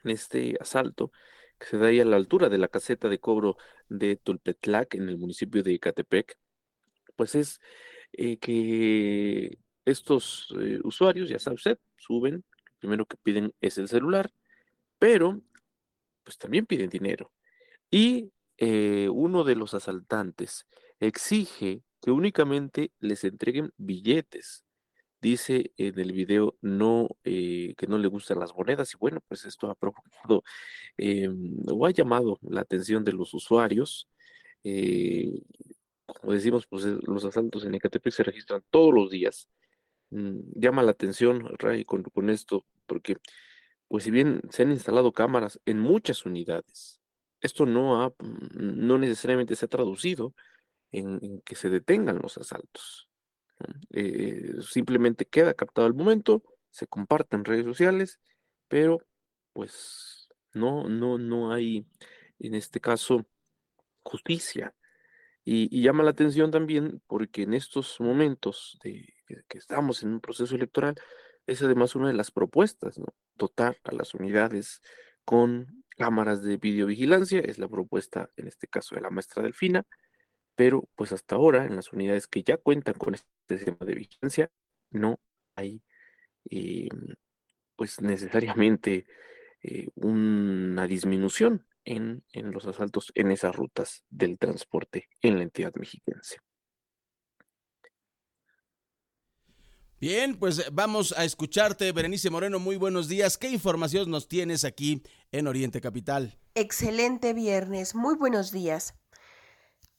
en 0.02 0.10
este 0.12 0.56
asalto 0.58 1.12
se 1.66 1.78
da 1.78 1.88
ahí 1.88 2.00
a 2.00 2.04
la 2.04 2.16
altura 2.16 2.48
de 2.48 2.58
la 2.58 2.68
caseta 2.68 3.08
de 3.08 3.18
cobro 3.20 3.56
de 3.88 4.16
Tulpetlac 4.16 4.94
en 4.94 5.08
el 5.08 5.18
municipio 5.18 5.62
de 5.62 5.72
Icatepec, 5.72 6.36
pues 7.16 7.34
es 7.34 7.60
eh, 8.12 8.38
que 8.38 9.58
estos 9.84 10.54
eh, 10.60 10.80
usuarios, 10.84 11.28
ya 11.28 11.38
sabe 11.38 11.54
usted, 11.56 11.78
suben, 11.96 12.44
lo 12.64 12.78
primero 12.78 13.06
que 13.06 13.16
piden 13.22 13.54
es 13.60 13.78
el 13.78 13.88
celular, 13.88 14.32
pero 14.98 15.40
pues 16.24 16.38
también 16.38 16.66
piden 16.66 16.90
dinero. 16.90 17.32
Y 17.90 18.32
eh, 18.58 19.08
uno 19.10 19.44
de 19.44 19.56
los 19.56 19.74
asaltantes 19.74 20.66
exige 21.00 21.82
que 22.00 22.10
únicamente 22.10 22.92
les 23.00 23.24
entreguen 23.24 23.72
billetes 23.76 24.61
dice 25.22 25.72
en 25.76 25.98
el 25.98 26.12
video 26.12 26.56
eh, 27.24 27.74
que 27.78 27.86
no 27.86 27.96
le 27.96 28.08
gustan 28.08 28.40
las 28.40 28.54
monedas 28.54 28.92
y 28.92 28.96
bueno 28.98 29.20
pues 29.28 29.44
esto 29.46 29.70
ha 29.70 29.74
provocado 29.76 30.42
eh, 30.98 31.28
o 31.68 31.86
ha 31.86 31.90
llamado 31.92 32.38
la 32.42 32.62
atención 32.62 33.04
de 33.04 33.12
los 33.12 33.32
usuarios 33.32 34.08
eh, 34.64 35.40
como 36.06 36.32
decimos 36.32 36.66
pues 36.66 36.84
los 36.84 37.24
asaltos 37.24 37.64
en 37.64 37.74
Ecatepec 37.76 38.12
se 38.12 38.22
registran 38.24 38.62
todos 38.70 38.92
los 38.92 39.10
días. 39.10 39.48
Mm, 40.10 40.40
llama 40.56 40.82
la 40.82 40.90
atención 40.90 41.56
Ray 41.58 41.84
con, 41.84 42.02
con 42.02 42.28
esto 42.28 42.66
porque 42.86 43.16
pues 43.88 44.04
si 44.04 44.10
bien 44.10 44.42
se 44.50 44.62
han 44.62 44.72
instalado 44.72 45.12
cámaras 45.12 45.60
en 45.66 45.78
muchas 45.78 46.26
unidades 46.26 47.00
esto 47.40 47.64
no 47.64 48.02
ha 48.02 48.08
mm, 48.08 48.86
no 48.86 48.98
necesariamente 48.98 49.56
se 49.56 49.66
ha 49.66 49.68
traducido 49.68 50.34
en 50.90 51.40
que 51.42 51.54
se 51.54 51.70
detengan 51.70 52.18
los 52.20 52.36
asaltos 52.38 53.08
eh, 53.90 54.54
simplemente 54.62 55.26
queda 55.26 55.54
captado 55.54 55.86
el 55.86 55.94
momento, 55.94 56.42
se 56.70 56.86
comparte 56.86 57.36
en 57.36 57.44
redes 57.44 57.64
sociales, 57.64 58.20
pero 58.68 59.00
pues 59.52 60.28
no, 60.54 60.88
no, 60.88 61.18
no 61.18 61.52
hay 61.52 61.86
en 62.38 62.54
este 62.54 62.80
caso 62.80 63.26
justicia. 64.02 64.74
Y, 65.44 65.82
llama 65.82 66.04
la 66.04 66.10
atención 66.10 66.50
también 66.50 67.02
porque 67.06 67.42
en 67.42 67.54
estos 67.54 68.00
momentos 68.00 68.78
que, 68.82 69.12
estamos 69.50 70.02
en 70.02 70.10
un 70.10 70.20
proceso 70.20 70.54
electoral, 70.54 70.94
es 71.46 71.62
además 71.62 71.96
una 71.96 72.08
de 72.08 72.14
las 72.14 72.30
propuestas, 72.30 72.98
¿no? 72.98 73.06
Dotar 73.34 73.76
a 73.84 73.92
las 73.92 74.14
unidades 74.14 74.80
con 75.24 75.84
cámaras 75.96 76.42
de 76.42 76.56
videovigilancia, 76.58 77.40
es 77.40 77.58
la 77.58 77.68
propuesta 77.68 78.30
en 78.36 78.46
este 78.46 78.68
caso 78.68 78.94
de 78.94 79.00
la 79.00 79.10
maestra 79.10 79.42
Delfina, 79.42 79.84
pero 80.54 80.88
pues 80.94 81.12
hasta 81.12 81.36
ahora 81.36 81.64
en 81.64 81.76
las 81.76 81.92
unidades 81.92 82.26
que 82.26 82.42
ya 82.42 82.56
cuentan 82.56 82.94
con 82.94 83.14
este 83.14 83.28
sistema 83.48 83.78
de 83.80 83.94
vigilancia 83.94 84.50
no 84.90 85.18
hay 85.56 85.82
eh, 86.50 86.88
pues 87.76 88.00
necesariamente 88.00 89.06
eh, 89.62 89.88
una 89.94 90.86
disminución 90.86 91.66
en, 91.84 92.24
en, 92.32 92.52
los 92.52 92.66
asaltos 92.66 93.12
en 93.14 93.30
esas 93.30 93.54
rutas 93.54 94.04
del 94.10 94.38
transporte 94.38 95.08
en 95.20 95.36
la 95.36 95.42
entidad 95.42 95.72
mexiquense. 95.74 96.38
Bien, 100.02 100.36
pues 100.36 100.64
vamos 100.72 101.14
a 101.16 101.24
escucharte, 101.24 101.92
Berenice 101.92 102.28
Moreno. 102.28 102.58
Muy 102.58 102.74
buenos 102.74 103.06
días. 103.06 103.38
¿Qué 103.38 103.48
información 103.48 104.10
nos 104.10 104.26
tienes 104.26 104.64
aquí 104.64 105.00
en 105.30 105.46
Oriente 105.46 105.80
Capital? 105.80 106.36
Excelente 106.56 107.32
viernes. 107.34 107.94
Muy 107.94 108.16
buenos 108.16 108.50
días. 108.50 108.96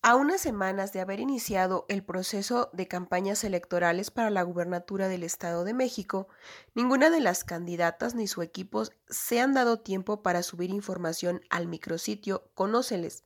A 0.05 0.17
unas 0.17 0.41
semanas 0.41 0.91
de 0.91 0.99
haber 0.99 1.21
iniciado 1.21 1.85
el 1.87 2.03
proceso 2.03 2.69
de 2.73 2.89
campañas 2.89 3.45
electorales 3.45 4.11
para 4.11 4.29
la 4.29 4.43
gubernatura 4.43 5.07
del 5.07 5.23
Estado 5.23 5.63
de 5.63 5.73
México, 5.73 6.27
ninguna 6.75 7.09
de 7.09 7.21
las 7.21 7.45
candidatas 7.45 8.13
ni 8.13 8.27
su 8.27 8.41
equipo 8.41 8.83
se 9.07 9.39
han 9.39 9.53
dado 9.53 9.79
tiempo 9.79 10.21
para 10.21 10.43
subir 10.43 10.71
información 10.71 11.39
al 11.49 11.67
micrositio 11.67 12.51
Conóceles, 12.53 13.23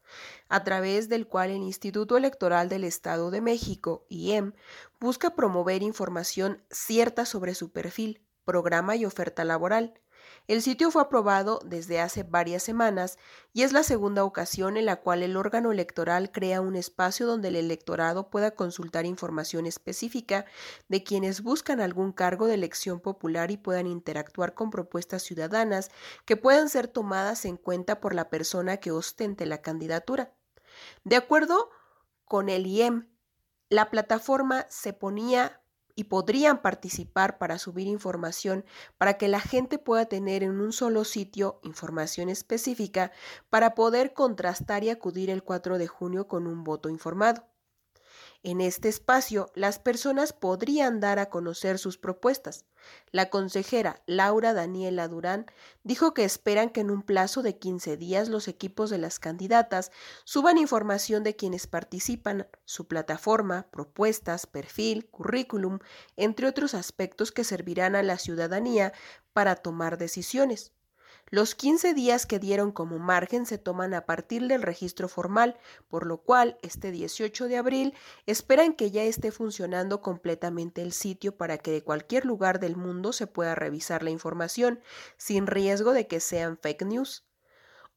a 0.50 0.64
través 0.64 1.10
del 1.10 1.26
cual 1.26 1.50
el 1.50 1.64
Instituto 1.64 2.16
Electoral 2.16 2.70
del 2.70 2.84
Estado 2.84 3.32
de 3.32 3.42
México, 3.42 4.06
IEM, 4.08 4.54
busca 5.00 5.34
promover 5.34 5.82
información 5.82 6.62
cierta 6.70 7.26
sobre 7.26 7.56
su 7.56 7.72
perfil, 7.72 8.22
programa 8.46 8.96
y 8.96 9.04
oferta 9.04 9.44
laboral 9.46 10.00
el 10.48 10.62
sitio 10.62 10.92
fue 10.92 11.02
aprobado 11.02 11.60
desde 11.66 12.00
hace 12.00 12.24
varias 12.24 12.64
semanas 12.64 13.18
y 13.52 13.64
es 13.64 13.74
la 13.74 13.84
segunda 13.84 14.24
ocasión 14.24 14.78
en 14.78 14.86
la 14.86 14.96
cual 15.02 15.22
el 15.22 15.36
órgano 15.36 15.74
electoral 15.74 16.32
crea 16.32 16.62
un 16.62 16.78
espacio 16.78 17.28
donde 17.28 17.50
el 17.50 17.58
electorado 17.58 18.30
pueda 18.30 18.52
consultar 18.52 19.06
información 19.06 19.66
específica 19.66 20.46
de 20.88 21.04
quienes 21.04 21.42
buscan 21.42 21.82
algún 21.82 22.14
cargo 22.14 22.48
de 22.48 22.54
elección 22.54 23.02
popular 23.02 23.52
y 23.52 23.58
puedan 23.58 23.88
interactuar 23.88 24.54
con 24.54 24.72
propuestas 24.72 25.22
ciudadanas 25.24 25.92
que 26.26 26.38
puedan 26.38 26.70
ser 26.70 26.88
tomadas 26.88 27.44
en 27.44 27.58
cuenta 27.58 28.00
por 28.00 28.16
la 28.16 28.30
persona 28.30 28.78
que 28.78 28.92
ostente 28.92 29.46
la 29.46 29.62
candidatura. 29.62 30.34
De 31.04 31.18
acuerdo 31.18 31.70
con 32.24 32.48
el 32.48 32.68
IEM, 32.68 33.10
la 33.70 33.90
plataforma 33.90 34.66
se 34.70 34.94
ponía 34.94 35.62
y 35.98 36.06
podrían 36.06 36.62
participar 36.62 37.40
para 37.40 37.58
subir 37.58 37.88
información 37.88 38.64
para 39.00 39.18
que 39.18 39.28
la 39.28 39.42
gente 39.42 39.80
pueda 39.80 40.06
tener 40.06 40.44
en 40.44 40.62
un 40.62 40.72
solo 40.72 41.04
sitio 41.04 41.60
información 41.64 42.30
específica 42.30 43.12
para 43.50 43.74
poder 43.74 44.14
contrastar 44.14 44.84
y 44.84 44.92
acudir 44.92 45.32
el 45.32 45.44
4 45.44 45.80
de 45.80 45.88
junio 45.88 46.28
con 46.28 46.46
un 46.46 46.64
voto 46.64 46.90
informado. 46.90 47.57
En 48.48 48.62
este 48.62 48.88
espacio, 48.88 49.52
las 49.56 49.78
personas 49.78 50.32
podrían 50.32 51.02
dar 51.02 51.20
a 51.20 51.30
conocer 51.30 51.78
sus 51.78 51.98
propuestas. 51.98 52.64
La 53.12 53.30
consejera 53.30 54.02
Laura 54.06 54.54
Daniela 54.54 55.10
Durán 55.10 55.48
dijo 55.84 56.14
que 56.14 56.24
esperan 56.24 56.70
que 56.70 56.80
en 56.80 56.90
un 56.90 57.02
plazo 57.02 57.42
de 57.42 57.58
15 57.58 57.98
días 57.98 58.30
los 58.30 58.48
equipos 58.48 58.90
de 58.90 59.00
las 59.00 59.20
candidatas 59.20 59.92
suban 60.24 60.58
información 60.58 61.24
de 61.24 61.36
quienes 61.36 61.68
participan, 61.68 62.48
su 62.64 62.88
plataforma, 62.88 63.68
propuestas, 63.70 64.48
perfil, 64.48 65.10
currículum, 65.10 65.80
entre 66.16 66.48
otros 66.48 66.74
aspectos 66.74 67.34
que 67.34 67.44
servirán 67.44 67.98
a 67.98 68.02
la 68.02 68.18
ciudadanía 68.18 68.94
para 69.34 69.58
tomar 69.58 69.98
decisiones. 69.98 70.72
Los 71.30 71.56
15 71.56 71.94
días 71.94 72.26
que 72.26 72.40
dieron 72.40 72.72
como 72.72 73.00
margen 73.00 73.46
se 73.46 73.58
toman 73.58 73.94
a 73.94 74.06
partir 74.06 74.48
del 74.48 74.62
registro 74.62 75.10
formal, 75.10 75.58
por 75.90 76.06
lo 76.06 76.20
cual 76.20 76.58
este 76.62 76.90
18 76.90 77.50
de 77.50 77.58
abril 77.58 77.94
esperan 78.26 78.74
que 78.74 78.92
ya 78.92 79.04
esté 79.04 79.34
funcionando 79.34 80.02
completamente 80.02 80.82
el 80.82 80.94
sitio 80.94 81.36
para 81.36 81.58
que 81.58 81.72
de 81.72 81.84
cualquier 81.84 82.24
lugar 82.24 82.62
del 82.62 82.78
mundo 82.78 83.12
se 83.12 83.28
pueda 83.28 83.56
revisar 83.56 84.04
la 84.04 84.10
información, 84.10 84.80
sin 85.18 85.48
riesgo 85.48 85.92
de 85.92 86.08
que 86.08 86.22
sean 86.22 86.58
fake 86.58 86.86
news, 86.86 87.26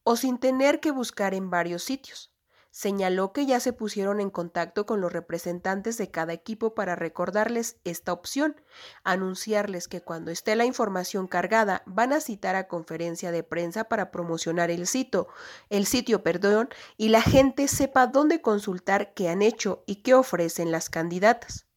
o 0.03 0.17
sin 0.17 0.37
tener 0.37 0.81
que 0.81 0.91
buscar 0.91 1.33
en 1.33 1.49
varios 1.49 1.83
sitios. 1.83 2.30
Señaló 2.71 3.33
que 3.33 3.45
ya 3.45 3.59
se 3.59 3.73
pusieron 3.73 4.21
en 4.21 4.29
contacto 4.29 4.85
con 4.85 5.01
los 5.01 5.11
representantes 5.11 5.97
de 5.97 6.09
cada 6.09 6.31
equipo 6.31 6.73
para 6.73 6.95
recordarles 6.95 7.75
esta 7.83 8.13
opción, 8.13 8.61
anunciarles 9.03 9.89
que 9.89 10.01
cuando 10.01 10.31
esté 10.31 10.55
la 10.55 10.63
información 10.63 11.27
cargada 11.27 11.83
van 11.85 12.13
a 12.13 12.21
citar 12.21 12.55
a 12.55 12.69
conferencia 12.69 13.31
de 13.31 13.43
prensa 13.43 13.83
para 13.83 14.09
promocionar 14.09 14.71
el 14.71 14.87
sitio, 14.87 15.27
el 15.69 15.85
sitio, 15.85 16.23
perdón, 16.23 16.69
y 16.95 17.09
la 17.09 17.21
gente 17.21 17.67
sepa 17.67 18.07
dónde 18.07 18.41
consultar 18.41 19.13
qué 19.13 19.27
han 19.27 19.41
hecho 19.41 19.83
y 19.85 19.97
qué 19.97 20.13
ofrecen 20.13 20.71
las 20.71 20.89
candidatas. 20.89 21.67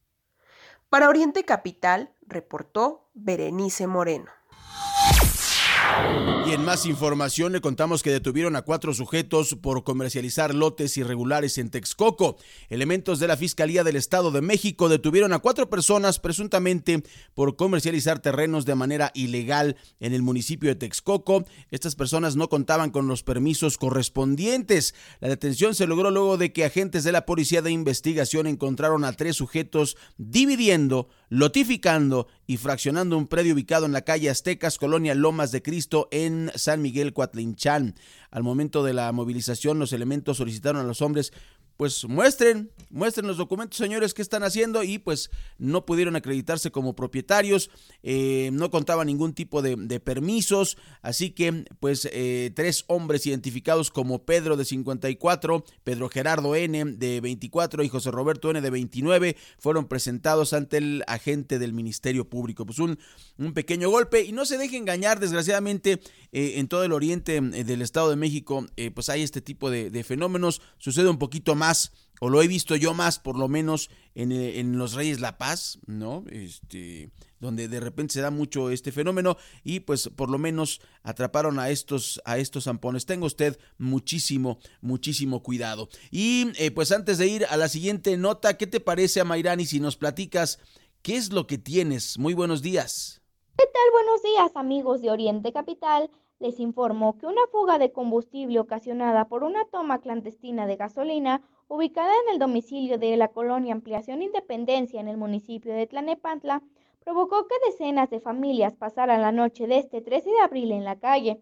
Para 0.87 1.09
Oriente 1.09 1.43
Capital, 1.43 2.13
reportó 2.25 3.09
Berenice 3.13 3.85
Moreno. 3.85 4.31
Y 6.47 6.53
en 6.53 6.63
más 6.63 6.85
información 6.85 7.53
le 7.53 7.61
contamos 7.61 8.03
que 8.03 8.11
detuvieron 8.11 8.55
a 8.55 8.61
cuatro 8.61 8.93
sujetos 8.93 9.57
por 9.59 9.83
comercializar 9.83 10.53
lotes 10.53 10.95
irregulares 10.95 11.57
en 11.57 11.71
Texcoco. 11.71 12.37
Elementos 12.69 13.19
de 13.19 13.27
la 13.27 13.35
Fiscalía 13.35 13.83
del 13.83 13.95
Estado 13.95 14.29
de 14.29 14.41
México 14.41 14.87
detuvieron 14.87 15.33
a 15.33 15.39
cuatro 15.39 15.71
personas 15.71 16.19
presuntamente 16.19 17.01
por 17.33 17.55
comercializar 17.55 18.19
terrenos 18.19 18.65
de 18.65 18.75
manera 18.75 19.11
ilegal 19.15 19.75
en 19.99 20.13
el 20.13 20.21
municipio 20.21 20.69
de 20.69 20.75
Texcoco. 20.75 21.45
Estas 21.71 21.95
personas 21.95 22.35
no 22.35 22.47
contaban 22.47 22.91
con 22.91 23.07
los 23.07 23.23
permisos 23.23 23.79
correspondientes. 23.79 24.93
La 25.21 25.29
detención 25.29 25.73
se 25.73 25.87
logró 25.87 26.11
luego 26.11 26.37
de 26.37 26.53
que 26.53 26.65
agentes 26.65 27.03
de 27.03 27.11
la 27.11 27.25
Policía 27.25 27.63
de 27.63 27.71
Investigación 27.71 28.45
encontraron 28.45 29.03
a 29.03 29.13
tres 29.13 29.35
sujetos 29.35 29.97
dividiendo, 30.17 31.09
lotificando 31.29 32.27
y 32.47 32.57
fraccionando 32.57 33.17
un 33.17 33.27
predio 33.27 33.53
ubicado 33.53 33.85
en 33.85 33.91
la 33.91 34.03
calle 34.03 34.29
Aztecas, 34.29 34.77
Colonia 34.77 35.15
Lomas 35.15 35.51
de 35.51 35.61
Cristo, 35.61 36.07
en 36.11 36.51
San 36.55 36.81
Miguel 36.81 37.13
Coatlinchán. 37.13 37.95
Al 38.31 38.43
momento 38.43 38.83
de 38.83 38.93
la 38.93 39.11
movilización, 39.11 39.79
los 39.79 39.93
elementos 39.93 40.37
solicitaron 40.37 40.81
a 40.81 40.87
los 40.87 41.01
hombres 41.01 41.31
pues 41.77 42.05
muestren, 42.05 42.71
muestren 42.89 43.27
los 43.27 43.37
documentos, 43.37 43.77
señores, 43.77 44.13
que 44.13 44.21
están 44.21 44.43
haciendo 44.43 44.83
y 44.83 44.97
pues 44.97 45.29
no 45.57 45.85
pudieron 45.85 46.15
acreditarse 46.15 46.71
como 46.71 46.95
propietarios, 46.95 47.69
eh, 48.01 48.49
no 48.53 48.71
contaba 48.71 49.03
ningún 49.03 49.33
tipo 49.33 49.61
de, 49.61 49.75
permisos, 49.99 50.77
así 51.01 51.31
que 51.31 51.65
pues 51.79 52.07
eh, 52.11 52.51
tres 52.55 52.85
hombres 52.87 53.25
identificados 53.25 53.91
como 53.91 54.23
Pedro 54.23 54.55
de 54.55 54.65
54, 54.65 55.65
Pedro 55.83 56.09
Gerardo 56.09 56.55
N 56.55 56.93
de 56.97 57.21
24 57.21 57.83
y 57.83 57.89
José 57.89 58.11
Roberto 58.11 58.49
N 58.51 58.61
de 58.61 58.69
29 58.69 59.35
fueron 59.57 59.87
presentados 59.87 60.53
ante 60.53 60.77
el 60.77 61.03
agente 61.07 61.59
del 61.59 61.73
Ministerio 61.73 62.29
Público. 62.29 62.65
Pues 62.65 62.79
un, 62.79 62.99
un 63.37 63.53
pequeño 63.53 63.89
golpe 63.89 64.23
y 64.23 64.31
no 64.31 64.45
se 64.45 64.57
deje 64.57 64.77
engañar, 64.77 65.19
desgraciadamente 65.19 65.99
eh, 66.31 66.53
en 66.57 66.67
todo 66.67 66.83
el 66.83 66.93
oriente 66.93 67.41
del 67.41 67.81
Estado 67.81 68.09
de 68.09 68.15
México 68.15 68.65
pues 68.93 69.09
hay 69.09 69.23
este 69.23 69.41
tipo 69.41 69.69
de, 69.69 69.89
de 69.89 70.03
fenómenos, 70.03 70.61
sucede 70.77 71.09
un 71.09 71.17
poquito 71.17 71.55
más 71.55 71.64
o 72.19 72.29
lo 72.29 72.41
he 72.41 72.47
visto 72.47 72.75
yo 72.75 72.93
más, 72.93 73.19
por 73.19 73.37
lo 73.37 73.47
menos 73.47 73.89
en, 74.13 74.31
eh, 74.31 74.59
en, 74.59 74.77
los 74.77 74.93
Reyes 74.93 75.19
La 75.19 75.37
Paz, 75.37 75.79
¿no? 75.85 76.23
Este, 76.29 77.09
donde 77.39 77.67
de 77.67 77.79
repente 77.79 78.13
se 78.13 78.21
da 78.21 78.31
mucho 78.31 78.69
este 78.69 78.91
fenómeno 78.91 79.37
y 79.63 79.81
pues 79.81 80.09
por 80.09 80.29
lo 80.29 80.37
menos 80.37 80.81
atraparon 81.03 81.59
a 81.59 81.69
estos, 81.69 82.21
a 82.25 82.37
estos 82.37 82.65
zampones. 82.65 83.05
Tenga 83.05 83.25
usted 83.25 83.59
muchísimo, 83.77 84.59
muchísimo 84.81 85.43
cuidado. 85.43 85.89
Y 86.11 86.51
eh, 86.57 86.71
pues 86.71 86.91
antes 86.91 87.17
de 87.17 87.27
ir 87.27 87.45
a 87.45 87.57
la 87.57 87.67
siguiente 87.67 88.15
nota, 88.17 88.57
¿qué 88.57 88.67
te 88.67 88.79
parece, 88.79 89.19
Amairani, 89.19 89.65
si 89.65 89.79
nos 89.79 89.97
platicas 89.97 90.59
qué 91.01 91.17
es 91.17 91.33
lo 91.33 91.47
que 91.47 91.57
tienes? 91.57 92.17
Muy 92.17 92.33
buenos 92.33 92.61
días. 92.61 93.21
¿Qué 93.57 93.65
tal? 93.65 93.91
Buenos 93.91 94.23
días, 94.23 94.51
amigos 94.55 95.01
de 95.01 95.11
Oriente 95.11 95.51
Capital 95.51 96.09
les 96.39 96.59
informó 96.59 97.17
que 97.17 97.25
una 97.25 97.47
fuga 97.51 97.79
de 97.79 97.91
combustible 97.91 98.59
ocasionada 98.59 99.29
por 99.29 99.43
una 99.43 99.65
toma 99.71 100.01
clandestina 100.01 100.67
de 100.67 100.75
gasolina 100.75 101.41
ubicada 101.67 102.11
en 102.23 102.33
el 102.33 102.39
domicilio 102.39 102.97
de 102.97 103.17
la 103.17 103.29
colonia 103.29 103.73
Ampliación 103.73 104.21
Independencia 104.21 104.99
en 104.99 105.07
el 105.07 105.17
municipio 105.17 105.73
de 105.73 105.87
Tlanepantla 105.87 106.61
provocó 107.03 107.47
que 107.47 107.55
decenas 107.65 108.09
de 108.09 108.19
familias 108.19 108.75
pasaran 108.75 109.21
la 109.21 109.31
noche 109.31 109.67
de 109.67 109.77
este 109.77 110.01
13 110.01 110.29
de 110.29 110.39
abril 110.39 110.71
en 110.71 110.83
la 110.83 110.99
calle. 110.99 111.41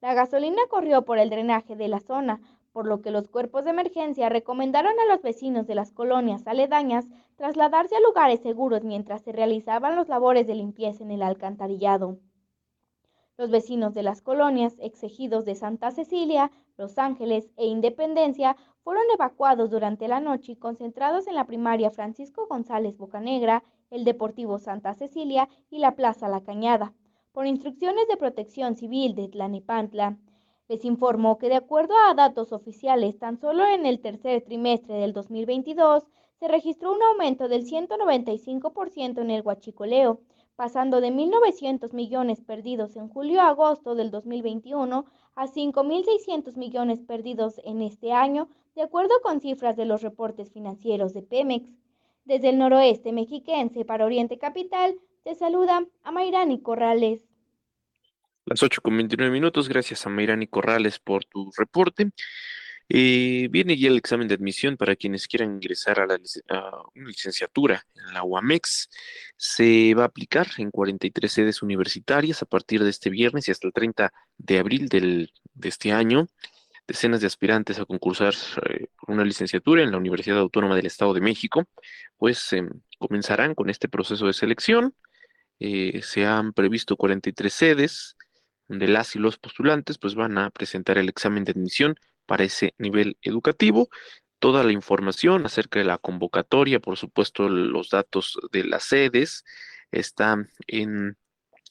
La 0.00 0.14
gasolina 0.14 0.62
corrió 0.68 1.04
por 1.04 1.18
el 1.18 1.30
drenaje 1.30 1.76
de 1.76 1.88
la 1.88 2.00
zona, 2.00 2.40
por 2.72 2.86
lo 2.86 3.02
que 3.02 3.10
los 3.10 3.28
cuerpos 3.28 3.64
de 3.64 3.70
emergencia 3.70 4.28
recomendaron 4.28 4.94
a 4.98 5.12
los 5.12 5.22
vecinos 5.22 5.66
de 5.66 5.74
las 5.74 5.92
colonias 5.92 6.46
aledañas 6.46 7.06
trasladarse 7.36 7.96
a 7.96 8.00
lugares 8.00 8.40
seguros 8.40 8.84
mientras 8.84 9.22
se 9.22 9.32
realizaban 9.32 9.96
los 9.96 10.08
labores 10.08 10.46
de 10.46 10.54
limpieza 10.54 11.04
en 11.04 11.10
el 11.10 11.22
alcantarillado. 11.22 12.18
Los 13.36 13.50
vecinos 13.50 13.92
de 13.94 14.02
las 14.02 14.22
colonias 14.22 14.76
exigidos 14.78 15.44
de 15.44 15.54
Santa 15.54 15.90
Cecilia, 15.90 16.50
Los 16.76 16.98
Ángeles 16.98 17.50
e 17.56 17.66
Independencia 17.66 18.56
fueron 18.84 19.04
evacuados 19.14 19.70
durante 19.70 20.08
la 20.08 20.20
noche 20.20 20.52
y 20.52 20.56
concentrados 20.56 21.26
en 21.26 21.34
la 21.34 21.46
primaria 21.46 21.90
Francisco 21.90 22.46
González 22.48 22.96
Bocanegra, 22.96 23.62
el 23.90 24.04
Deportivo 24.04 24.58
Santa 24.58 24.94
Cecilia 24.94 25.48
y 25.70 25.78
la 25.78 25.94
Plaza 25.94 26.28
La 26.28 26.42
Cañada, 26.42 26.92
por 27.32 27.46
instrucciones 27.46 28.08
de 28.08 28.16
Protección 28.16 28.76
Civil 28.76 29.14
de 29.14 29.28
Tlanepantla. 29.28 30.18
Les 30.68 30.84
informó 30.84 31.38
que 31.38 31.48
de 31.48 31.56
acuerdo 31.56 31.94
a 32.08 32.14
datos 32.14 32.52
oficiales, 32.52 33.18
tan 33.18 33.38
solo 33.38 33.64
en 33.66 33.86
el 33.86 34.00
tercer 34.00 34.42
trimestre 34.42 34.94
del 34.94 35.12
2022 35.12 36.04
se 36.38 36.48
registró 36.48 36.92
un 36.92 37.02
aumento 37.02 37.48
del 37.48 37.64
195% 37.64 39.20
en 39.20 39.30
el 39.30 39.42
huachicoleo, 39.42 40.20
pasando 40.56 41.00
de 41.00 41.10
1.900 41.10 41.92
millones 41.92 42.40
perdidos 42.42 42.96
en 42.96 43.08
julio-agosto 43.08 43.94
del 43.94 44.10
2021 44.10 45.04
a 45.34 45.46
5.600 45.46 46.56
millones 46.56 47.00
perdidos 47.02 47.60
en 47.64 47.82
este 47.82 48.12
año, 48.12 48.48
de 48.74 48.82
acuerdo 48.82 49.14
con 49.22 49.40
cifras 49.40 49.76
de 49.76 49.84
los 49.84 50.02
reportes 50.02 50.52
financieros 50.52 51.12
de 51.14 51.22
Pemex. 51.22 51.68
Desde 52.24 52.50
el 52.50 52.58
noroeste 52.58 53.12
mexiquense 53.12 53.84
para 53.84 54.04
Oriente 54.04 54.38
Capital, 54.38 54.94
te 55.24 55.34
saluda 55.34 55.86
a 56.02 56.12
Mayrani 56.12 56.60
Corrales. 56.60 57.26
Las 58.44 58.62
8 58.62 58.80
con 58.82 58.96
29 58.96 59.32
minutos, 59.32 59.68
gracias 59.68 60.04
a 60.06 60.10
Mayrani 60.10 60.46
Corrales 60.46 60.98
por 60.98 61.24
tu 61.24 61.50
reporte. 61.56 62.10
Viene 62.94 63.78
ya 63.78 63.88
el 63.88 63.96
examen 63.96 64.28
de 64.28 64.34
admisión 64.34 64.76
para 64.76 64.96
quienes 64.96 65.26
quieran 65.26 65.54
ingresar 65.54 65.98
a, 65.98 66.06
la, 66.06 66.18
una 66.94 67.08
licenciatura 67.08 67.86
en 67.94 68.12
la 68.12 68.22
UAMEX. 68.22 68.90
Se 69.34 69.94
va 69.94 70.02
a 70.02 70.06
aplicar 70.06 70.46
en 70.58 70.70
43 70.70 71.32
sedes 71.32 71.62
universitarias 71.62 72.42
a 72.42 72.46
partir 72.46 72.84
de 72.84 72.90
este 72.90 73.08
viernes 73.08 73.48
y 73.48 73.50
hasta 73.50 73.66
el 73.66 73.72
30 73.72 74.12
de 74.36 74.58
abril 74.58 74.88
del, 74.90 75.32
de 75.54 75.68
este 75.70 75.92
año. 75.92 76.26
Decenas 76.86 77.22
de 77.22 77.28
aspirantes 77.28 77.78
a 77.78 77.86
concursar 77.86 78.34
eh, 78.68 78.88
una 79.08 79.24
licenciatura 79.24 79.82
en 79.82 79.90
la 79.90 79.96
Universidad 79.96 80.38
Autónoma 80.38 80.76
del 80.76 80.84
Estado 80.84 81.14
de 81.14 81.22
México, 81.22 81.64
pues 82.18 82.52
em, 82.52 82.68
comenzarán 82.98 83.54
con 83.54 83.70
este 83.70 83.88
proceso 83.88 84.26
de 84.26 84.34
selección. 84.34 84.94
Eh, 85.60 86.02
se 86.02 86.26
han 86.26 86.52
previsto 86.52 86.98
43 86.98 87.50
sedes 87.54 88.16
donde 88.68 88.88
las 88.88 89.16
y 89.16 89.18
los 89.18 89.38
postulantes 89.38 89.96
pues 89.98 90.14
van 90.14 90.36
a 90.36 90.50
presentar 90.50 90.98
el 90.98 91.08
examen 91.08 91.44
de 91.44 91.52
admisión 91.52 91.94
para 92.26 92.44
ese 92.44 92.74
nivel 92.78 93.16
educativo. 93.22 93.88
Toda 94.38 94.64
la 94.64 94.72
información 94.72 95.46
acerca 95.46 95.78
de 95.78 95.84
la 95.84 95.98
convocatoria, 95.98 96.80
por 96.80 96.96
supuesto, 96.96 97.48
los 97.48 97.90
datos 97.90 98.38
de 98.52 98.64
las 98.64 98.84
sedes, 98.84 99.44
está 99.90 100.36
en 100.66 101.16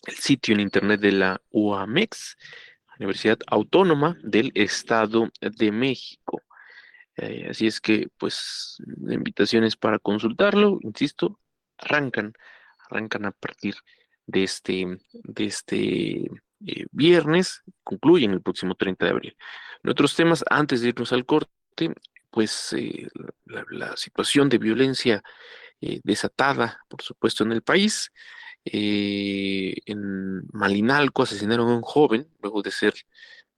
el 0.08 0.16
sitio 0.16 0.54
en 0.54 0.62
internet 0.62 1.02
de 1.02 1.12
la 1.12 1.42
UAMEX, 1.52 2.38
Universidad 3.02 3.40
Autónoma 3.48 4.18
del 4.22 4.52
Estado 4.54 5.30
de 5.40 5.72
México. 5.72 6.44
Eh, 7.18 7.48
así 7.50 7.66
es 7.66 7.82
que, 7.82 8.10
pues, 8.18 8.78
la 9.02 9.16
invitación 9.16 9.64
es 9.64 9.76
para 9.76 9.98
consultarlo, 9.98 10.80
insisto, 10.82 11.40
arrancan, 11.78 12.34
arrancan 12.90 13.26
a 13.26 13.32
partir 13.32 13.76
de 14.28 14.44
este, 14.44 15.00
de 15.12 15.46
este 15.46 16.30
eh, 16.66 16.86
viernes, 16.92 17.62
concluyen 17.84 18.32
el 18.32 18.42
próximo 18.42 18.76
30 18.76 19.06
de 19.06 19.12
abril. 19.12 19.38
En 19.84 19.90
otros 19.90 20.16
temas, 20.16 20.44
antes 20.50 20.82
de 20.82 20.90
irnos 20.90 21.12
al 21.12 21.26
corte, 21.26 21.50
pues 22.30 22.74
eh, 22.74 23.08
la, 23.46 23.96
situación 23.98 24.50
de 24.50 24.58
violencia 24.58 25.24
eh, 25.82 26.00
desatada, 26.04 26.80
por 26.88 27.02
supuesto, 27.02 27.44
en 27.44 27.52
el 27.52 27.62
país. 27.62 28.12
En 28.64 30.44
Malinalco 30.54 31.24
asesinaron 31.24 31.68
a 31.70 31.76
un 31.76 31.82
joven, 31.82 32.28
luego 32.42 32.62
de 32.62 32.70
ser 32.72 32.94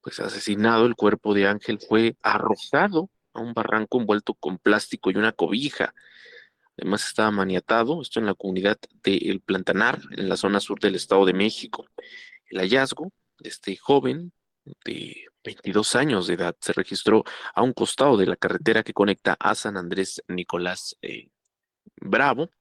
pues 0.01 0.19
asesinado, 0.19 0.85
el 0.85 0.95
cuerpo 0.95 1.33
de 1.33 1.47
Ángel 1.47 1.79
fue 1.79 2.15
arrojado 2.21 3.09
a 3.33 3.41
un 3.41 3.53
barranco 3.53 3.99
envuelto 3.99 4.33
con 4.33 4.57
plástico 4.57 5.11
y 5.11 5.15
una 5.15 5.31
cobija. 5.31 5.93
Además 6.77 7.05
estaba 7.05 7.31
maniatado, 7.31 8.01
esto 8.01 8.19
en 8.19 8.25
la 8.25 8.33
comunidad 8.33 8.77
de 9.03 9.15
El 9.15 9.41
Plantanar, 9.41 9.99
en 10.11 10.27
la 10.27 10.37
zona 10.37 10.59
sur 10.59 10.79
del 10.79 10.95
Estado 10.95 11.25
de 11.25 11.33
México. 11.33 11.85
El 12.53 12.59
hallazgo 12.59 13.11
de 13.39 13.49
este 13.49 13.75
joven 13.77 14.31
de 14.85 15.25
22 15.43 15.95
años 15.95 16.27
de 16.27 16.35
edad 16.35 16.55
se 16.61 16.71
registró 16.71 17.23
a 17.55 17.63
un 17.63 17.73
costado 17.73 18.15
de 18.15 18.27
la 18.27 18.35
carretera 18.35 18.83
que 18.83 18.93
conecta 18.93 19.35
a 19.39 19.55
San 19.55 19.75
Andrés 19.75 20.21
Nicolás 20.27 20.95
eh, 21.01 21.31
Bravo, 21.95 22.51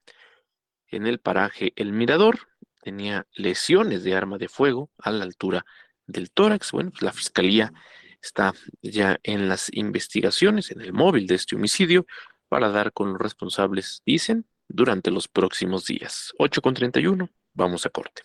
en 0.88 1.06
el 1.06 1.20
paraje 1.20 1.74
El 1.76 1.92
Mirador. 1.92 2.38
Tenía 2.82 3.26
lesiones 3.34 4.02
de 4.02 4.14
arma 4.14 4.38
de 4.38 4.48
fuego 4.48 4.90
a 4.96 5.10
la 5.10 5.24
altura 5.24 5.66
del 6.06 6.30
tórax. 6.30 6.72
Bueno, 6.72 6.90
pues 6.90 7.02
la 7.02 7.12
fiscalía 7.12 7.74
está 8.22 8.54
ya 8.80 9.20
en 9.24 9.46
las 9.46 9.68
investigaciones, 9.74 10.70
en 10.70 10.80
el 10.80 10.94
móvil 10.94 11.26
de 11.26 11.34
este 11.34 11.54
homicidio, 11.54 12.06
para 12.48 12.70
dar 12.70 12.94
con 12.94 13.10
los 13.12 13.20
responsables, 13.20 14.00
dicen, 14.06 14.46
durante 14.68 15.10
los 15.10 15.28
próximos 15.28 15.84
días. 15.84 16.32
8 16.38 16.62
con 16.62 16.72
31, 16.72 17.28
vamos 17.52 17.84
a 17.84 17.90
corte. 17.90 18.22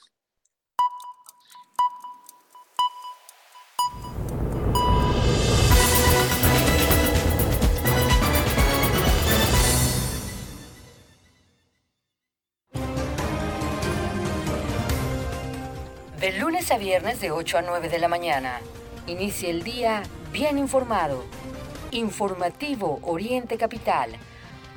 De 16.28 16.34
lunes 16.34 16.72
a 16.72 16.78
viernes 16.78 17.22
de 17.22 17.32
8 17.32 17.60
a 17.60 17.62
9 17.62 17.88
de 17.88 18.00
la 18.00 18.10
mañana. 18.10 18.60
Inicia 19.06 19.50
el 19.50 19.64
día 19.64 20.04
bien 20.34 20.58
informado. 20.58 21.24
Informativo 21.92 23.00
Oriente 23.04 23.58
Capital. 23.58 24.12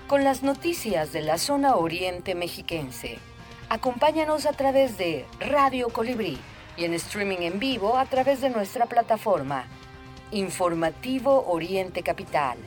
Con 0.07 0.23
las 0.23 0.45
noticias 0.45 1.13
de 1.13 1.23
la 1.23 1.39
zona 1.39 1.75
oriente 1.75 2.37
mexiquense. 2.37 3.19
Acompáñanos 3.69 4.47
a 4.47 4.53
través 4.53 4.97
de 4.97 5.27
Radio 5.41 5.89
Colibrí 5.89 6.39
y 6.77 6.85
en 6.85 6.95
streaming 6.95 7.39
en 7.41 7.59
vivo 7.59 7.99
a 7.99 8.07
través 8.07 8.41
de 8.41 8.51
nuestra 8.51 8.87
plataforma. 8.87 9.65
Informativo 10.31 11.47
Oriente 11.49 12.05
Capital. 12.05 12.59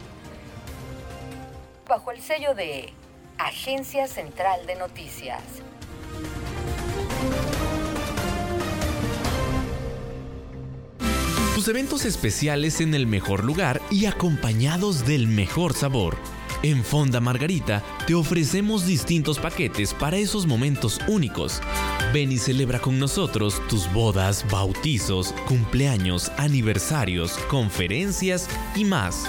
Bajo 1.87 2.11
el 2.11 2.19
sello 2.19 2.53
de 2.53 2.91
Agencia 3.37 4.09
Central 4.09 4.65
de 4.65 4.75
Noticias. 4.75 5.41
Eventos 11.67 12.05
especiales 12.05 12.81
en 12.81 12.93
el 12.93 13.07
mejor 13.07 13.43
lugar 13.43 13.81
y 13.89 14.05
acompañados 14.05 15.05
del 15.05 15.27
mejor 15.27 15.73
sabor. 15.73 16.17
En 16.61 16.83
Fonda 16.83 17.19
Margarita 17.19 17.83
te 18.05 18.15
ofrecemos 18.15 18.85
distintos 18.85 19.39
paquetes 19.39 19.93
para 19.93 20.17
esos 20.17 20.45
momentos 20.45 20.99
únicos. 21.07 21.61
Ven 22.13 22.31
y 22.31 22.37
celebra 22.37 22.79
con 22.79 22.99
nosotros 22.99 23.61
tus 23.69 23.91
bodas, 23.93 24.45
bautizos, 24.49 25.33
cumpleaños, 25.47 26.31
aniversarios, 26.37 27.33
conferencias 27.49 28.49
y 28.75 28.85
más. 28.85 29.25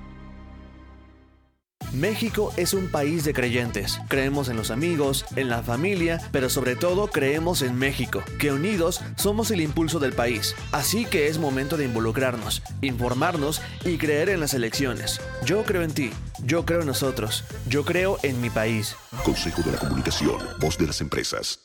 México 1.94 2.52
es 2.56 2.74
un 2.74 2.88
país 2.88 3.24
de 3.24 3.32
creyentes. 3.32 4.00
Creemos 4.08 4.48
en 4.48 4.56
los 4.56 4.72
amigos, 4.72 5.24
en 5.36 5.48
la 5.48 5.62
familia, 5.62 6.20
pero 6.32 6.50
sobre 6.50 6.74
todo 6.74 7.06
creemos 7.06 7.62
en 7.62 7.76
México, 7.76 8.22
que 8.40 8.50
unidos 8.50 9.00
somos 9.16 9.52
el 9.52 9.60
impulso 9.60 10.00
del 10.00 10.12
país. 10.12 10.56
Así 10.72 11.04
que 11.04 11.28
es 11.28 11.38
momento 11.38 11.76
de 11.76 11.84
involucrarnos, 11.84 12.62
informarnos 12.80 13.62
y 13.84 13.96
creer 13.96 14.28
en 14.28 14.40
las 14.40 14.54
elecciones. 14.54 15.20
Yo 15.44 15.62
creo 15.62 15.82
en 15.82 15.94
ti, 15.94 16.10
yo 16.44 16.64
creo 16.64 16.80
en 16.80 16.88
nosotros, 16.88 17.44
yo 17.68 17.84
creo 17.84 18.18
en 18.24 18.40
mi 18.40 18.50
país. 18.50 18.96
Consejo 19.24 19.62
de 19.62 19.72
la 19.72 19.78
Comunicación, 19.78 20.38
voz 20.60 20.76
de 20.76 20.88
las 20.88 21.00
empresas. 21.00 21.60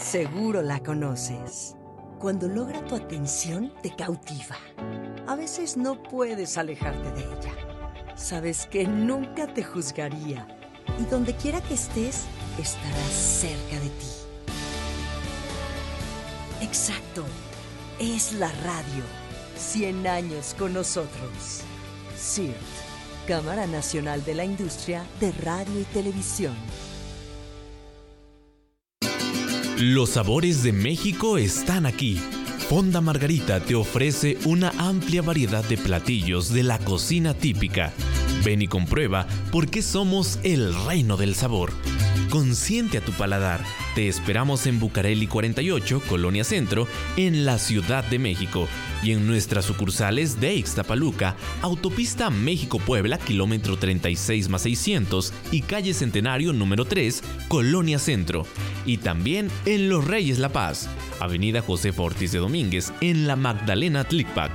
Seguro 0.00 0.62
la 0.62 0.82
conoces. 0.82 1.74
Cuando 2.18 2.48
logra 2.48 2.82
tu 2.86 2.94
atención, 2.94 3.70
te 3.82 3.94
cautiva. 3.94 4.56
A 5.26 5.36
veces 5.36 5.76
no 5.76 6.02
puedes 6.02 6.56
alejarte 6.56 7.10
de 7.10 7.20
ella 7.20 7.73
sabes 8.16 8.66
que 8.66 8.86
nunca 8.86 9.46
te 9.52 9.62
juzgaría 9.62 10.46
y 10.98 11.04
donde 11.04 11.34
quiera 11.34 11.60
que 11.60 11.74
estés, 11.74 12.24
estarás 12.58 13.12
cerca 13.12 13.80
de 13.80 13.88
ti. 13.88 14.06
Exacto, 16.62 17.24
es 17.98 18.32
la 18.32 18.50
radio. 18.64 19.04
100 19.56 20.06
años 20.06 20.54
con 20.58 20.72
nosotros. 20.72 21.62
CIRT, 22.16 22.54
Cámara 23.26 23.66
Nacional 23.66 24.24
de 24.24 24.34
la 24.34 24.44
Industria 24.44 25.04
de 25.20 25.32
Radio 25.32 25.80
y 25.80 25.84
Televisión. 25.84 26.54
Los 29.78 30.10
sabores 30.10 30.62
de 30.62 30.72
México 30.72 31.36
están 31.36 31.84
aquí 31.86 32.20
Fonda 32.68 33.02
Margarita 33.02 33.60
te 33.60 33.74
ofrece 33.74 34.38
una 34.46 34.72
amplia 34.78 35.20
variedad 35.20 35.62
de 35.64 35.76
platillos 35.76 36.50
de 36.50 36.62
la 36.62 36.78
cocina 36.78 37.34
típica. 37.34 37.92
Ven 38.42 38.62
y 38.62 38.68
comprueba 38.68 39.26
por 39.52 39.68
qué 39.68 39.82
somos 39.82 40.38
el 40.44 40.74
reino 40.86 41.18
del 41.18 41.34
sabor. 41.34 41.72
Consiente 42.30 42.98
a 42.98 43.04
tu 43.04 43.12
paladar. 43.12 43.60
Te 43.94 44.08
esperamos 44.08 44.66
en 44.66 44.80
Bucareli 44.80 45.28
48, 45.28 46.02
Colonia 46.08 46.42
Centro, 46.42 46.88
en 47.16 47.44
la 47.44 47.58
Ciudad 47.58 48.02
de 48.02 48.18
México 48.18 48.66
y 49.04 49.12
en 49.12 49.24
nuestras 49.24 49.66
sucursales 49.66 50.40
de 50.40 50.56
Ixtapaluca, 50.56 51.36
Autopista 51.62 52.28
México-Puebla, 52.28 53.18
kilómetro 53.18 53.76
36 53.76 54.48
más 54.48 54.62
600 54.62 55.32
y 55.52 55.62
calle 55.62 55.94
Centenario 55.94 56.52
número 56.52 56.86
3, 56.86 57.22
Colonia 57.46 58.00
Centro. 58.00 58.46
Y 58.84 58.96
también 58.96 59.48
en 59.64 59.88
Los 59.88 60.04
Reyes 60.04 60.40
La 60.40 60.48
Paz, 60.48 60.88
Avenida 61.20 61.60
José 61.60 61.92
Fortis 61.92 62.32
de 62.32 62.40
Domínguez, 62.40 62.92
en 63.00 63.28
la 63.28 63.36
Magdalena 63.36 64.02
Tlicpac. 64.02 64.50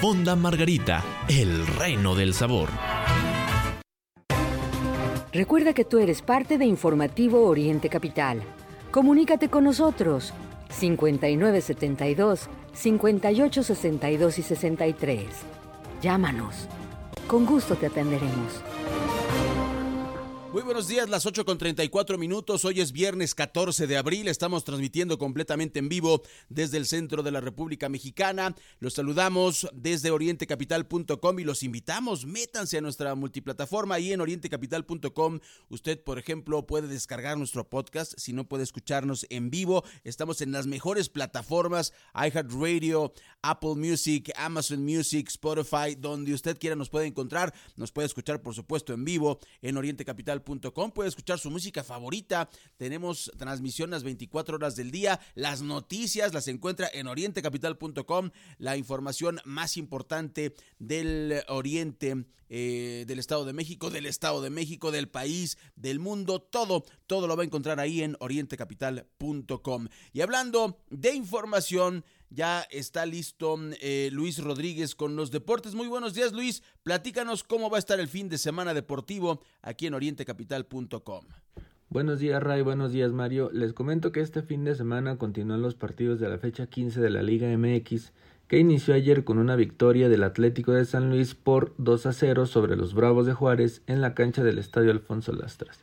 Fonda 0.00 0.36
Margarita, 0.36 1.02
el 1.26 1.66
reino 1.66 2.14
del 2.14 2.34
sabor. 2.34 2.68
Recuerda 5.32 5.72
que 5.72 5.84
tú 5.84 5.98
eres 5.98 6.22
parte 6.22 6.56
de 6.56 6.66
Informativo 6.66 7.46
Oriente 7.46 7.88
Capital. 7.88 8.42
Comunícate 8.96 9.50
con 9.50 9.64
nosotros 9.64 10.32
5972 10.70 12.48
5862 12.72 14.38
y 14.38 14.42
63. 14.42 15.26
Llámanos. 16.00 16.66
Con 17.26 17.44
gusto 17.44 17.74
te 17.74 17.88
atenderemos. 17.88 18.62
Muy 20.56 20.62
buenos 20.62 20.88
días, 20.88 21.10
las 21.10 21.26
8 21.26 21.44
con 21.44 21.58
34 21.58 22.16
minutos. 22.16 22.64
Hoy 22.64 22.80
es 22.80 22.90
viernes 22.90 23.34
14 23.34 23.86
de 23.86 23.98
abril. 23.98 24.26
Estamos 24.26 24.64
transmitiendo 24.64 25.18
completamente 25.18 25.80
en 25.80 25.90
vivo 25.90 26.22
desde 26.48 26.78
el 26.78 26.86
centro 26.86 27.22
de 27.22 27.30
la 27.30 27.42
República 27.42 27.90
Mexicana. 27.90 28.54
Los 28.78 28.94
saludamos 28.94 29.68
desde 29.74 30.10
orientecapital.com 30.10 31.38
y 31.40 31.44
los 31.44 31.62
invitamos. 31.62 32.24
Métanse 32.24 32.78
a 32.78 32.80
nuestra 32.80 33.14
multiplataforma 33.14 33.98
y 33.98 34.14
en 34.14 34.22
orientecapital.com. 34.22 35.40
Usted, 35.68 36.02
por 36.02 36.18
ejemplo, 36.18 36.66
puede 36.66 36.88
descargar 36.88 37.36
nuestro 37.36 37.68
podcast. 37.68 38.14
Si 38.16 38.32
no 38.32 38.48
puede 38.48 38.62
escucharnos 38.62 39.26
en 39.28 39.50
vivo, 39.50 39.84
estamos 40.04 40.40
en 40.40 40.52
las 40.52 40.66
mejores 40.66 41.10
plataformas: 41.10 41.92
iHeartRadio, 42.14 43.12
Apple 43.42 43.74
Music, 43.74 44.32
Amazon 44.38 44.82
Music, 44.82 45.28
Spotify, 45.28 45.96
donde 45.98 46.32
usted 46.32 46.56
quiera 46.58 46.76
nos 46.76 46.88
puede 46.88 47.08
encontrar. 47.08 47.52
Nos 47.76 47.92
puede 47.92 48.06
escuchar, 48.06 48.40
por 48.40 48.54
supuesto, 48.54 48.94
en 48.94 49.04
vivo 49.04 49.38
en 49.60 49.76
orientecapital.com 49.76 50.45
puede 50.94 51.08
escuchar 51.08 51.38
su 51.38 51.50
música 51.50 51.82
favorita. 51.82 52.48
Tenemos 52.76 53.30
transmisión 53.36 53.90
las 53.90 54.04
24 54.04 54.56
horas 54.56 54.76
del 54.76 54.90
día. 54.90 55.18
Las 55.34 55.60
noticias 55.62 56.32
las 56.32 56.46
encuentra 56.48 56.88
en 56.92 57.08
orientecapital.com. 57.08 58.30
La 58.58 58.76
información 58.76 59.40
más 59.44 59.76
importante 59.76 60.54
del 60.78 61.42
Oriente, 61.48 62.26
eh, 62.48 63.04
del 63.08 63.18
Estado 63.18 63.44
de 63.44 63.52
México, 63.52 63.90
del 63.90 64.06
Estado 64.06 64.40
de 64.40 64.50
México, 64.50 64.92
del 64.92 65.08
país, 65.08 65.58
del 65.74 65.98
mundo, 65.98 66.40
todo, 66.40 66.84
todo 67.08 67.26
lo 67.26 67.36
va 67.36 67.42
a 67.42 67.46
encontrar 67.46 67.80
ahí 67.80 68.02
en 68.02 68.16
orientecapital.com. 68.20 69.88
Y 70.12 70.20
hablando 70.20 70.78
de 70.90 71.14
información, 71.14 72.04
ya 72.30 72.62
está 72.70 73.06
listo 73.06 73.58
eh, 73.80 74.10
Luis 74.12 74.42
Rodríguez 74.42 74.94
con 74.94 75.16
los 75.16 75.30
deportes. 75.30 75.74
Muy 75.74 75.88
buenos 75.88 76.14
días, 76.14 76.32
Luis. 76.32 76.62
Platícanos 76.82 77.44
cómo 77.44 77.70
va 77.70 77.76
a 77.76 77.80
estar 77.80 78.00
el 78.00 78.08
fin 78.08 78.28
de 78.28 78.38
semana 78.38 78.74
deportivo 78.74 79.40
aquí 79.62 79.86
en 79.86 79.94
orientecapital.com. 79.94 81.24
Buenos 81.88 82.18
días, 82.18 82.42
Ray. 82.42 82.62
Buenos 82.62 82.92
días, 82.92 83.12
Mario. 83.12 83.48
Les 83.52 83.72
comento 83.72 84.10
que 84.10 84.20
este 84.20 84.42
fin 84.42 84.64
de 84.64 84.74
semana 84.74 85.18
continúan 85.18 85.62
los 85.62 85.76
partidos 85.76 86.18
de 86.18 86.28
la 86.28 86.38
fecha 86.38 86.66
15 86.66 87.00
de 87.00 87.10
la 87.10 87.22
Liga 87.22 87.48
MX, 87.56 88.12
que 88.48 88.58
inició 88.58 88.94
ayer 88.94 89.22
con 89.22 89.38
una 89.38 89.54
victoria 89.54 90.08
del 90.08 90.24
Atlético 90.24 90.72
de 90.72 90.84
San 90.84 91.10
Luis 91.10 91.34
por 91.34 91.74
2 91.78 92.06
a 92.06 92.12
0 92.12 92.46
sobre 92.46 92.76
los 92.76 92.92
Bravos 92.92 93.26
de 93.26 93.34
Juárez 93.34 93.82
en 93.86 94.00
la 94.00 94.14
cancha 94.14 94.42
del 94.42 94.58
Estadio 94.58 94.90
Alfonso 94.90 95.32
Lastras. 95.32 95.78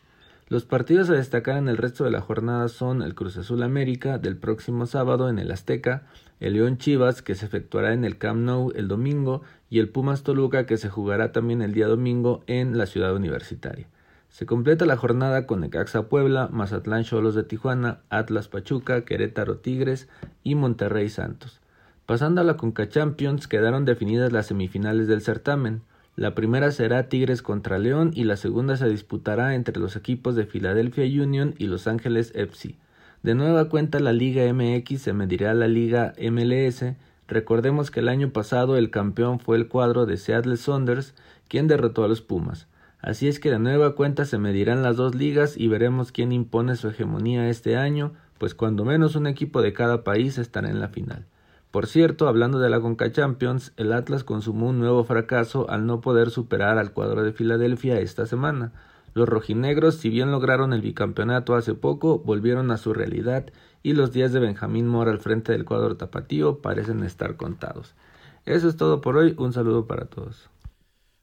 Los 0.50 0.66
partidos 0.66 1.10
a 1.10 1.14
destacar 1.14 1.58
en 1.58 1.70
el 1.70 1.78
resto 1.78 2.04
de 2.04 2.12
la 2.12 2.22
jornada 2.22 2.68
son 2.68 3.02
el 3.02 3.16
Cruz 3.16 3.38
Azul 3.38 3.64
América 3.64 4.18
del 4.18 4.38
próximo 4.38 4.86
sábado 4.86 5.30
en 5.30 5.40
el 5.40 5.52
Azteca, 5.52 6.06
el 6.40 6.54
León 6.54 6.78
Chivas 6.78 7.22
que 7.22 7.36
se 7.36 7.46
efectuará 7.46 7.94
en 7.94 8.06
el 8.06 8.18
Camp 8.18 8.42
Nou 8.42 8.72
el 8.76 8.88
domingo 8.88 9.42
y 9.70 9.80
el 9.80 9.90
Pumas 9.90 10.24
Toluca 10.24 10.66
que 10.66 10.78
se 10.78 10.90
jugará 10.90 11.32
también 11.32 11.62
el 11.62 11.74
día 11.74 11.88
domingo 11.88 12.44
en 12.48 12.78
la 12.78 12.86
ciudad 12.86 13.16
universitaria. 13.16 13.88
Se 14.30 14.48
completa 14.48 14.88
la 14.88 14.98
jornada 14.98 15.46
con 15.46 15.62
Necaxa 15.62 16.10
Puebla, 16.10 16.50
Mazatlán 16.52 17.04
Cholos 17.04 17.36
de 17.36 17.44
Tijuana, 17.44 18.00
Atlas 18.10 18.48
Pachuca, 18.48 19.06
Querétaro 19.06 19.58
Tigres 19.58 20.10
y 20.44 20.56
Monterrey 20.56 21.08
Santos. 21.10 21.62
Pasando 22.06 22.42
a 22.42 22.44
la 22.44 22.58
Conca 22.58 22.90
Champions 22.90 23.48
quedaron 23.48 23.86
definidas 23.86 24.34
las 24.34 24.48
semifinales 24.48 25.08
del 25.08 25.22
certamen. 25.22 25.84
La 26.16 26.36
primera 26.36 26.72
será 26.72 27.10
Tigres 27.10 27.42
contra 27.42 27.80
León 27.80 28.12
y 28.14 28.24
la 28.24 28.36
segunda 28.36 28.76
se 28.76 28.90
disputará 28.90 29.56
entre 29.56 29.80
los 29.80 29.96
equipos 29.96 30.36
de 30.36 30.46
Philadelphia 30.46 31.06
Union 31.06 31.54
y 31.58 31.68
Los 31.68 31.88
Ángeles 31.88 32.32
FC. 32.36 32.76
De 33.24 33.36
nueva 33.36 33.70
cuenta 33.70 34.02
la 34.02 34.12
Liga 34.12 34.44
MX 34.54 35.02
se 35.02 35.14
medirá 35.14 35.52
a 35.52 35.54
la 35.54 35.70
Liga 35.70 36.14
MLS. 36.20 36.84
Recordemos 37.26 37.90
que 37.90 38.02
el 38.02 38.10
año 38.10 38.32
pasado 38.32 38.76
el 38.76 38.92
campeón 38.92 39.40
fue 39.40 39.56
el 39.56 39.70
cuadro 39.70 40.06
de 40.06 40.18
Seattle 40.18 40.58
Saunders, 40.58 41.16
quien 41.48 41.70
derrotó 41.70 42.04
a 42.04 42.10
los 42.10 42.20
Pumas. 42.20 42.68
Así 43.00 43.30
es 43.30 43.40
que 43.40 43.50
de 43.50 43.60
nueva 43.60 43.96
cuenta 43.96 44.26
se 44.26 44.40
medirán 44.40 44.84
las 44.84 44.98
dos 44.98 45.16
ligas 45.16 45.56
y 45.56 45.70
veremos 45.70 46.12
quién 46.12 46.34
impone 46.34 46.76
su 46.76 46.90
hegemonía 46.90 47.48
este 47.48 47.78
año, 47.78 48.12
pues 48.40 48.56
cuando 48.56 48.84
menos 48.84 49.16
un 49.16 49.26
equipo 49.26 49.62
de 49.62 49.72
cada 49.72 50.04
país 50.04 50.38
estará 50.38 50.70
en 50.70 50.82
la 50.82 50.90
final. 50.90 51.26
Por 51.72 51.88
cierto, 51.88 52.28
hablando 52.28 52.60
de 52.60 52.70
la 52.70 52.82
Conca 52.82 53.10
Champions, 53.10 53.72
el 53.78 53.94
Atlas 53.94 54.26
consumó 54.26 54.68
un 54.68 54.80
nuevo 54.80 55.06
fracaso 55.06 55.70
al 55.70 55.86
no 55.86 56.02
poder 56.02 56.30
superar 56.30 56.78
al 56.78 56.92
cuadro 56.92 57.24
de 57.24 57.32
Filadelfia 57.32 58.02
esta 58.02 58.26
semana. 58.26 58.74
Los 59.14 59.30
rojinegros, 59.30 59.96
si 59.96 60.10
bien 60.10 60.32
lograron 60.32 60.74
el 60.74 60.82
bicampeonato 60.82 61.56
hace 61.56 61.74
poco, 61.74 62.20
volvieron 62.20 62.72
a 62.72 62.78
su 62.78 62.94
realidad 62.94 63.46
y 63.84 63.94
los 63.94 64.12
días 64.12 64.34
de 64.34 64.40
Benjamín 64.40 64.88
Mora 64.88 65.12
al 65.12 65.20
frente 65.20 65.52
del 65.52 65.66
cuadro 65.66 65.98
tapatío 65.98 66.60
parecen 66.62 67.04
estar 67.04 67.36
contados. 67.36 67.94
Eso 68.46 68.68
es 68.68 68.76
todo 68.76 69.02
por 69.02 69.18
hoy, 69.18 69.36
un 69.38 69.54
saludo 69.54 69.88
para 69.88 70.06
todos. 70.06 70.50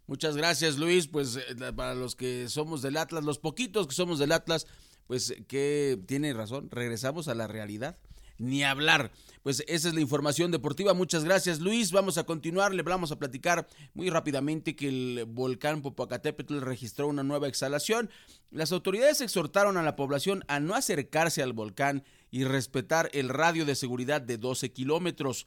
Muchas 0.07 0.37
gracias 0.37 0.79
Luis, 0.79 1.07
pues 1.07 1.37
eh, 1.37 1.73
para 1.75 1.95
los 1.95 2.17
que 2.17 2.49
somos 2.49 2.83
del 2.83 2.97
Atlas, 2.97 3.25
los 3.25 3.39
poquitos 3.39 3.87
que 3.87 3.95
somos 3.95 4.19
del 4.19 4.33
Atlas, 4.33 4.67
pues 5.07 5.35
que 5.49 5.99
tiene 6.07 6.33
razón, 6.33 6.69
regresamos 6.71 7.29
a 7.29 7.35
la 7.35 7.47
realidad 7.47 7.97
ni 8.41 8.65
hablar. 8.65 9.13
Pues 9.43 9.63
esa 9.69 9.89
es 9.89 9.95
la 9.95 10.01
información 10.01 10.51
deportiva. 10.51 10.93
Muchas 10.95 11.25
gracias, 11.25 11.61
Luis. 11.61 11.93
Vamos 11.93 12.19
a 12.19 12.25
continuar. 12.25 12.75
Le 12.75 12.83
vamos 12.83 13.13
a 13.13 13.19
platicar 13.19 13.69
muy 13.95 14.11
rápidamente 14.11 14.75
que 14.75 14.89
el 14.89 15.25
volcán 15.29 15.83
Popocatépetl 15.83 16.61
registró 16.61 17.07
una 17.07 17.23
nueva 17.23 17.49
exhalación. 17.49 18.11
Las 18.51 18.73
autoridades 18.73 19.21
exhortaron 19.21 19.77
a 19.77 19.83
la 19.83 19.95
población 19.95 20.45
a 20.49 20.59
no 20.59 20.75
acercarse 20.75 21.43
al 21.43 21.53
volcán 21.53 22.03
y 22.31 22.45
respetar 22.45 23.11
el 23.13 23.29
radio 23.29 23.65
de 23.65 23.75
seguridad 23.75 24.21
de 24.21 24.39
12 24.39 24.73
kilómetros. 24.73 25.47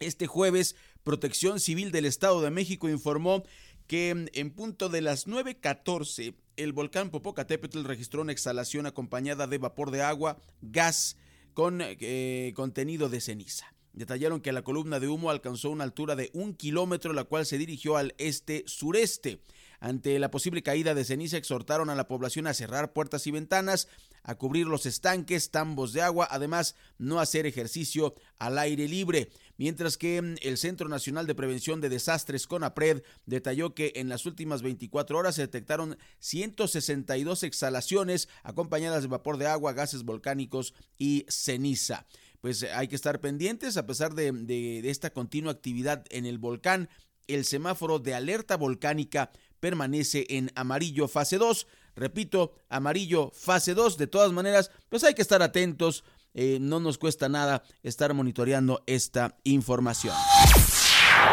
Este 0.00 0.26
jueves, 0.26 0.76
Protección 1.02 1.60
Civil 1.60 1.90
del 1.90 2.04
Estado 2.04 2.40
de 2.42 2.50
México 2.50 2.88
informó 2.88 3.42
que 3.86 4.10
en 4.32 4.50
punto 4.50 4.88
de 4.88 5.00
las 5.00 5.26
9.14 5.26 6.34
el 6.56 6.72
volcán 6.72 7.10
Popocatépetl 7.10 7.84
registró 7.84 8.22
una 8.22 8.32
exhalación 8.32 8.86
acompañada 8.86 9.46
de 9.46 9.58
vapor 9.58 9.90
de 9.90 10.02
agua, 10.02 10.38
gas, 10.60 11.16
con 11.58 11.80
eh, 11.82 12.52
contenido 12.54 13.08
de 13.08 13.20
ceniza. 13.20 13.74
Detallaron 13.92 14.40
que 14.40 14.52
la 14.52 14.62
columna 14.62 15.00
de 15.00 15.08
humo 15.08 15.28
alcanzó 15.28 15.70
una 15.70 15.82
altura 15.82 16.14
de 16.14 16.30
un 16.32 16.54
kilómetro, 16.54 17.12
la 17.12 17.24
cual 17.24 17.46
se 17.46 17.58
dirigió 17.58 17.96
al 17.96 18.14
este-sureste. 18.18 19.40
Ante 19.80 20.18
la 20.18 20.30
posible 20.30 20.62
caída 20.62 20.94
de 20.94 21.04
ceniza, 21.04 21.36
exhortaron 21.36 21.90
a 21.90 21.94
la 21.94 22.08
población 22.08 22.46
a 22.46 22.54
cerrar 22.54 22.92
puertas 22.92 23.26
y 23.26 23.30
ventanas, 23.30 23.88
a 24.22 24.34
cubrir 24.34 24.66
los 24.66 24.86
estanques, 24.86 25.50
tambos 25.50 25.92
de 25.92 26.02
agua, 26.02 26.26
además 26.30 26.74
no 26.98 27.20
hacer 27.20 27.46
ejercicio 27.46 28.14
al 28.38 28.58
aire 28.58 28.88
libre 28.88 29.30
mientras 29.58 29.98
que 29.98 30.22
mm, 30.22 30.36
el 30.40 30.56
Centro 30.56 30.88
Nacional 30.88 31.26
de 31.26 31.34
Prevención 31.34 31.82
de 31.82 31.90
Desastres 31.90 32.46
CONAPRED 32.46 33.02
detalló 33.26 33.74
que 33.74 33.92
en 33.96 34.08
las 34.08 34.24
últimas 34.24 34.62
24 34.62 35.18
horas 35.18 35.34
se 35.34 35.42
detectaron 35.42 35.98
162 36.20 37.42
exhalaciones 37.42 38.28
acompañadas 38.42 39.02
de 39.02 39.08
vapor 39.08 39.36
de 39.36 39.46
agua, 39.46 39.74
gases 39.74 40.04
volcánicos 40.04 40.72
y 40.96 41.26
ceniza. 41.28 42.06
Pues 42.40 42.62
eh, 42.62 42.70
hay 42.72 42.88
que 42.88 42.96
estar 42.96 43.20
pendientes 43.20 43.76
a 43.76 43.86
pesar 43.86 44.14
de, 44.14 44.32
de 44.32 44.88
esta 44.88 45.10
continua 45.10 45.52
actividad 45.52 46.06
en 46.08 46.24
el 46.24 46.38
volcán. 46.38 46.88
El 47.26 47.44
semáforo 47.44 47.98
de 47.98 48.14
alerta 48.14 48.56
volcánica 48.56 49.30
permanece 49.60 50.26
en 50.28 50.50
amarillo 50.54 51.08
fase 51.08 51.38
2. 51.38 51.66
Repito, 51.96 52.54
amarillo 52.68 53.30
fase 53.34 53.74
2. 53.74 53.98
De 53.98 54.06
todas 54.06 54.32
maneras, 54.32 54.70
pues 54.88 55.04
hay 55.04 55.14
que 55.14 55.22
estar 55.22 55.42
atentos 55.42 56.04
eh, 56.34 56.58
no 56.60 56.78
nos 56.78 56.98
cuesta 56.98 57.28
nada 57.28 57.62
estar 57.82 58.14
monitoreando 58.14 58.82
esta 58.86 59.36
información. 59.44 60.14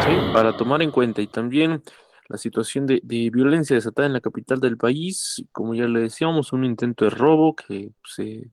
Sí, 0.04 0.12
para 0.32 0.56
tomar 0.56 0.82
en 0.82 0.90
cuenta 0.90 1.22
y 1.22 1.28
también 1.28 1.82
la 2.28 2.38
situación 2.38 2.86
de, 2.86 3.00
violencia 3.04 3.76
desatada 3.76 4.06
en 4.06 4.14
la 4.14 4.20
capital 4.20 4.58
del 4.58 4.76
país, 4.76 5.44
como 5.52 5.74
ya 5.74 5.86
le 5.86 6.00
decíamos, 6.00 6.52
un 6.52 6.64
intento 6.64 7.04
de 7.04 7.10
robo 7.10 7.54
que 7.54 7.92
se 8.04 8.50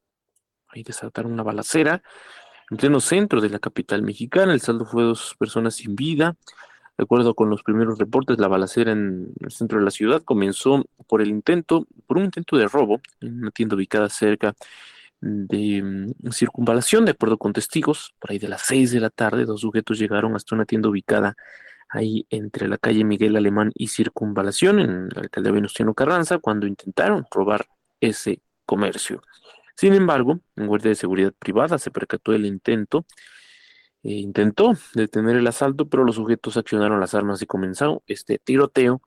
ahí 0.67 0.83
desataron 0.83 1.31
una 1.31 1.43
balacera 1.43 2.03
en 2.69 2.77
pleno 2.77 2.99
centro 2.99 3.41
de 3.41 3.49
la 3.49 3.57
capital 3.59 4.03
mexicana. 4.03 4.53
El 4.53 4.61
saldo 4.61 4.85
fue 4.85 5.03
dos 5.03 5.35
personas 5.39 5.75
sin 5.75 5.95
vida. 5.95 6.35
De 6.97 7.03
acuerdo 7.03 7.33
con 7.33 7.49
los 7.49 7.63
primeros 7.63 7.97
reportes, 7.97 8.37
la 8.37 8.47
balacera 8.47 8.91
en 8.91 9.33
el 9.39 9.51
centro 9.51 9.79
de 9.79 9.85
la 9.85 9.91
ciudad 9.91 10.21
comenzó 10.23 10.85
por 11.07 11.21
el 11.21 11.29
intento, 11.29 11.87
por 12.05 12.17
un 12.17 12.25
intento 12.25 12.57
de 12.57 12.67
robo 12.67 13.01
en 13.19 13.39
una 13.39 13.51
tienda 13.51 13.75
ubicada 13.75 14.09
cerca 14.09 14.53
de 15.21 15.81
mm, 15.81 16.31
circunvalación, 16.31 17.05
de 17.05 17.11
acuerdo 17.11 17.37
con 17.37 17.53
testigos, 17.53 18.13
por 18.19 18.31
ahí 18.31 18.39
de 18.39 18.49
las 18.49 18.61
seis 18.61 18.91
de 18.91 18.99
la 18.99 19.09
tarde, 19.09 19.45
dos 19.45 19.61
sujetos 19.61 19.97
llegaron 19.97 20.35
hasta 20.35 20.53
una 20.55 20.65
tienda 20.65 20.89
ubicada 20.89 21.35
ahí 21.89 22.25
entre 22.29 22.67
la 22.67 22.77
calle 22.77 23.03
Miguel 23.03 23.35
Alemán 23.35 23.71
y 23.75 23.87
Circunvalación, 23.87 24.79
en 24.79 25.09
la 25.09 25.21
alcaldía 25.21 25.51
Venustiano 25.53 25.93
Carranza, 25.93 26.39
cuando 26.39 26.67
intentaron 26.67 27.25
robar 27.31 27.67
ese 28.01 28.41
comercio. 28.65 29.21
Sin 29.75 29.93
embargo, 29.93 30.39
un 30.55 30.67
guardia 30.67 30.89
de 30.89 30.95
seguridad 30.95 31.33
privada 31.37 31.77
se 31.77 31.91
percató 31.91 32.31
del 32.31 32.45
intento, 32.45 33.05
e 34.03 34.13
intentó 34.13 34.73
detener 34.93 35.37
el 35.37 35.47
asalto, 35.47 35.87
pero 35.87 36.03
los 36.03 36.15
sujetos 36.15 36.57
accionaron 36.57 36.99
las 36.99 37.15
armas 37.15 37.41
y 37.41 37.45
comenzó 37.45 38.03
este 38.05 38.37
tiroteo 38.37 39.01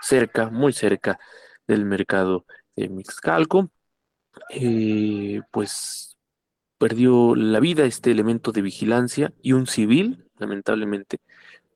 cerca, 0.00 0.50
muy 0.50 0.72
cerca 0.72 1.18
del 1.66 1.84
mercado 1.86 2.44
de 2.76 2.88
Mixcalco. 2.90 3.70
Eh, 4.50 5.40
pues 5.50 6.16
perdió 6.78 7.34
la 7.36 7.60
vida 7.60 7.84
este 7.84 8.10
elemento 8.10 8.52
de 8.52 8.62
vigilancia 8.62 9.32
y 9.40 9.52
un 9.52 9.66
civil, 9.66 10.26
lamentablemente, 10.38 11.20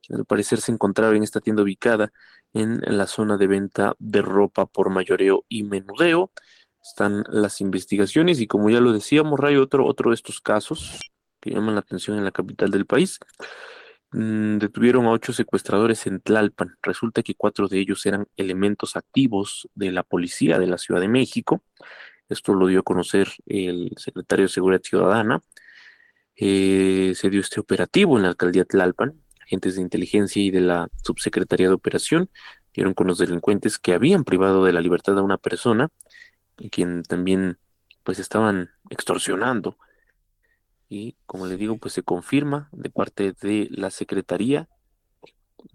al 0.09 0.25
parecer 0.25 0.61
se 0.61 0.71
encontraba 0.71 1.15
en 1.15 1.23
esta 1.23 1.41
tienda 1.41 1.63
ubicada 1.63 2.11
en 2.53 2.81
la 2.85 3.07
zona 3.07 3.37
de 3.37 3.47
venta 3.47 3.95
de 3.99 4.21
ropa 4.21 4.65
por 4.65 4.89
mayoreo 4.89 5.45
y 5.49 5.63
menudeo. 5.63 6.31
Están 6.83 7.23
las 7.29 7.61
investigaciones 7.61 8.39
y 8.39 8.47
como 8.47 8.69
ya 8.69 8.79
lo 8.81 8.91
decíamos, 8.93 9.39
Ray, 9.39 9.57
otro, 9.57 9.85
otro 9.85 10.11
de 10.11 10.15
estos 10.15 10.41
casos 10.41 10.99
que 11.39 11.51
llaman 11.51 11.75
la 11.75 11.81
atención 11.81 12.17
en 12.17 12.25
la 12.25 12.31
capital 12.31 12.71
del 12.71 12.85
país. 12.85 13.19
Mm, 14.11 14.57
detuvieron 14.57 15.05
a 15.05 15.11
ocho 15.11 15.33
secuestradores 15.33 16.07
en 16.07 16.19
Tlalpan. 16.21 16.77
Resulta 16.81 17.21
que 17.21 17.35
cuatro 17.35 17.67
de 17.67 17.79
ellos 17.79 18.05
eran 18.05 18.27
elementos 18.37 18.95
activos 18.95 19.69
de 19.75 19.91
la 19.91 20.03
policía 20.03 20.57
de 20.59 20.67
la 20.67 20.77
Ciudad 20.77 21.01
de 21.01 21.07
México. 21.07 21.63
Esto 22.27 22.53
lo 22.53 22.67
dio 22.67 22.79
a 22.79 22.83
conocer 22.83 23.29
el 23.45 23.91
secretario 23.97 24.45
de 24.45 24.49
Seguridad 24.49 24.81
Ciudadana. 24.83 25.43
Eh, 26.35 27.13
se 27.15 27.29
dio 27.29 27.41
este 27.41 27.59
operativo 27.59 28.17
en 28.17 28.23
la 28.23 28.29
alcaldía 28.29 28.65
Tlalpan. 28.65 29.21
Agentes 29.41 29.75
de 29.75 29.81
inteligencia 29.81 30.41
y 30.41 30.51
de 30.51 30.61
la 30.61 30.89
subsecretaría 31.03 31.67
de 31.67 31.73
operación 31.73 32.29
dieron 32.73 32.93
con 32.93 33.07
los 33.07 33.17
delincuentes 33.17 33.79
que 33.79 33.93
habían 33.93 34.23
privado 34.23 34.63
de 34.63 34.73
la 34.73 34.81
libertad 34.81 35.17
a 35.17 35.23
una 35.23 35.37
persona, 35.37 35.89
quien 36.71 37.03
también 37.03 37.57
pues 38.03 38.19
estaban 38.19 38.69
extorsionando 38.89 39.77
y 40.89 41.15
como 41.25 41.45
le 41.45 41.55
digo, 41.55 41.77
pues 41.77 41.93
se 41.93 42.03
confirma 42.03 42.69
de 42.71 42.89
parte 42.89 43.33
de 43.33 43.67
la 43.71 43.91
Secretaría 43.91 44.67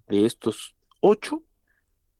de 0.08 0.26
estos 0.26 0.74
ocho, 1.00 1.44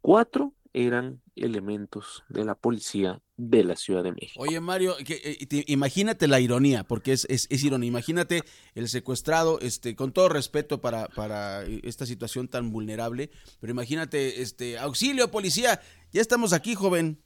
cuatro 0.01 0.55
eran 0.73 1.23
elementos 1.37 2.25
de 2.29 2.45
la 2.45 2.55
policía 2.55 3.21
de 3.37 3.65
la 3.65 3.77
Ciudad 3.77 4.03
de 4.03 4.13
México. 4.13 4.43
Oye, 4.43 4.61
Mario, 4.61 4.95
que, 5.05 5.15
eh, 5.15 5.65
imagínate 5.69 6.29
la 6.29 6.41
ironía, 6.41 6.85
porque 6.85 7.13
es, 7.13 7.27
es, 7.29 7.47
es, 7.51 7.65
ironía. 7.65 7.89
Imagínate 7.89 8.43
el 8.75 8.89
secuestrado, 8.89 9.59
este, 9.61 9.97
con 9.97 10.13
todo 10.13 10.29
respeto 10.29 10.81
para, 10.81 11.09
para 11.09 11.65
esta 11.65 12.07
situación 12.07 12.49
tan 12.49 12.71
vulnerable, 12.71 13.31
pero 13.61 13.73
imagínate, 13.73 14.43
este, 14.43 14.79
auxilio, 14.79 15.31
policía, 15.31 15.81
ya 16.13 16.21
estamos 16.21 16.53
aquí, 16.53 16.75
joven. 16.75 17.21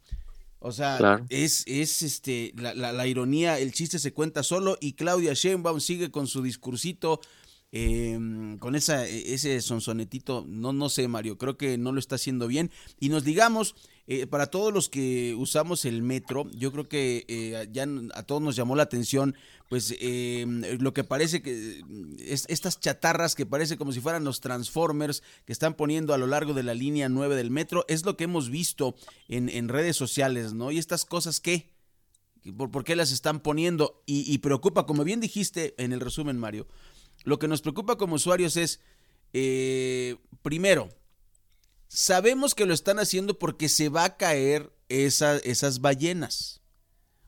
O 0.61 0.73
sea, 0.73 1.21
es, 1.29 1.63
es 1.67 2.03
este, 2.03 2.53
la, 2.57 2.75
la, 2.75 3.07
ironía, 3.07 3.59
el 3.61 3.73
chiste 3.73 4.01
se 4.01 4.13
cuenta 4.13 4.43
solo 4.43 4.77
y 4.81 4.95
Claudia 4.95 5.33
Sheinbaum 5.33 5.79
sigue 5.79 6.11
con 6.11 6.27
su 6.27 6.43
discursito, 6.43 7.21
em, 7.73 8.59
con 8.59 8.75
esa, 8.75 9.07
ese 9.07 9.61
sonsonetito, 9.61 10.45
no, 10.49 10.73
no 10.73 10.89
sé 10.89 11.09
Mario, 11.09 11.39
creo 11.39 11.57
que 11.57 11.79
no 11.79 11.93
lo 11.93 12.01
está 12.01 12.16
haciendo 12.16 12.47
bien. 12.47 12.71
Y 12.99 13.09
nos 13.09 13.25
digamos, 13.25 13.75
eh, 14.11 14.27
para 14.27 14.47
todos 14.47 14.73
los 14.73 14.89
que 14.89 15.35
usamos 15.35 15.85
el 15.85 16.03
metro, 16.03 16.51
yo 16.53 16.73
creo 16.73 16.89
que 16.89 17.27
eh, 17.29 17.69
ya 17.71 17.87
a 18.14 18.23
todos 18.23 18.41
nos 18.41 18.57
llamó 18.57 18.75
la 18.75 18.85
atención, 18.85 19.35
pues 19.69 19.95
eh, 20.01 20.47
lo 20.81 20.95
que 20.95 21.05
parece 21.05 21.43
que 21.43 21.85
es, 22.19 22.47
estas 22.49 22.81
chatarras 22.81 23.35
que 23.35 23.45
parece 23.45 23.77
como 23.77 23.93
si 23.93 24.01
fueran 24.01 24.25
los 24.25 24.41
Transformers 24.41 25.23
que 25.45 25.53
están 25.53 25.75
poniendo 25.75 26.14
a 26.14 26.19
lo 26.19 26.27
largo 26.27 26.55
de 26.55 26.62
la 26.62 26.73
línea 26.73 27.11
9 27.11 27.37
del 27.37 27.51
metro, 27.51 27.85
es 27.87 28.07
lo 28.07 28.16
que 28.16 28.25
hemos 28.25 28.49
visto 28.49 28.97
en, 29.29 29.51
en 29.51 29.69
redes 29.69 29.97
sociales, 29.97 30.55
¿no? 30.55 30.71
Y 30.71 30.79
estas 30.79 31.05
cosas, 31.05 31.39
¿qué? 31.39 31.69
¿Por, 32.57 32.71
por 32.71 32.85
qué 32.85 32.97
las 32.97 33.12
están 33.12 33.41
poniendo? 33.41 34.03
Y, 34.07 34.39
preocupa, 34.39 34.87
como 34.87 35.05
bien 35.05 35.21
dijiste 35.21 35.75
en 35.79 35.93
el 35.93 36.01
resumen, 36.01 36.39
Mario, 36.39 36.66
lo 37.25 37.39
que 37.39 37.49
nos 37.49 37.62
preocupa 37.62 37.97
como 37.97 38.14
usuarios 38.16 38.57
es, 38.57 38.81
primero, 40.43 40.91
Sabemos 41.89 42.55
que 42.55 42.66
lo 42.66 42.75
están 42.75 42.99
haciendo 42.99 43.39
porque 43.39 43.71
se 43.71 43.89
va 43.89 44.05
a 44.05 44.16
caer 44.19 44.71
esas 44.91 45.81
ballenas. 45.81 46.61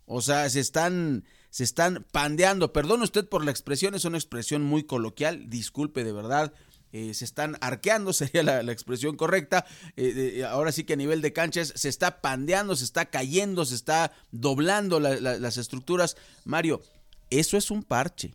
O 0.05 0.20
sea, 0.20 0.49
se 0.51 0.61
están, 0.61 1.24
se 1.49 1.64
están 1.64 2.07
pandeando. 2.12 2.72
Perdone 2.72 3.05
usted 3.05 3.26
por 3.26 3.43
la 3.43 3.51
expresión, 3.51 3.95
es 3.95 4.05
una 4.05 4.18
expresión 4.18 4.62
muy 4.62 4.84
coloquial, 4.84 5.49
disculpe 5.49 6.05
de 6.05 6.12
verdad. 6.12 6.53
Eh, 6.93 7.14
se 7.14 7.24
están 7.24 7.57
arqueando, 7.62 8.12
sería 8.12 8.43
la, 8.43 8.72
expresión 8.72 9.16
correcta. 9.16 9.64
Eh, 9.97 10.45
ahora 10.47 10.72
sí 10.72 10.84
que 10.84 10.93
a 10.93 10.97
nivel 10.97 11.22
de 11.22 11.32
canchas 11.32 11.72
se 11.74 11.88
está 11.88 12.20
pandeando, 12.20 12.76
se 12.76 12.84
está 12.84 13.07
cayendo, 13.07 13.64
se 13.64 13.76
está 13.76 14.12
doblando 14.30 15.01
las 15.01 15.57
estructuras. 15.57 16.18
Mario, 16.45 16.82
eso 17.30 17.57
es 17.57 17.70
un 17.70 17.82
parche. 17.82 18.34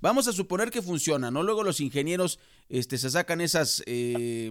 Vamos 0.00 0.28
a 0.28 0.32
suponer 0.32 0.70
que 0.70 0.82
funciona, 0.82 1.30
¿no? 1.30 1.42
Luego 1.42 1.62
los 1.62 1.80
ingenieros 1.80 2.38
este, 2.68 2.98
se 2.98 3.10
sacan 3.10 3.40
esas... 3.40 3.82
Eh, 3.86 4.50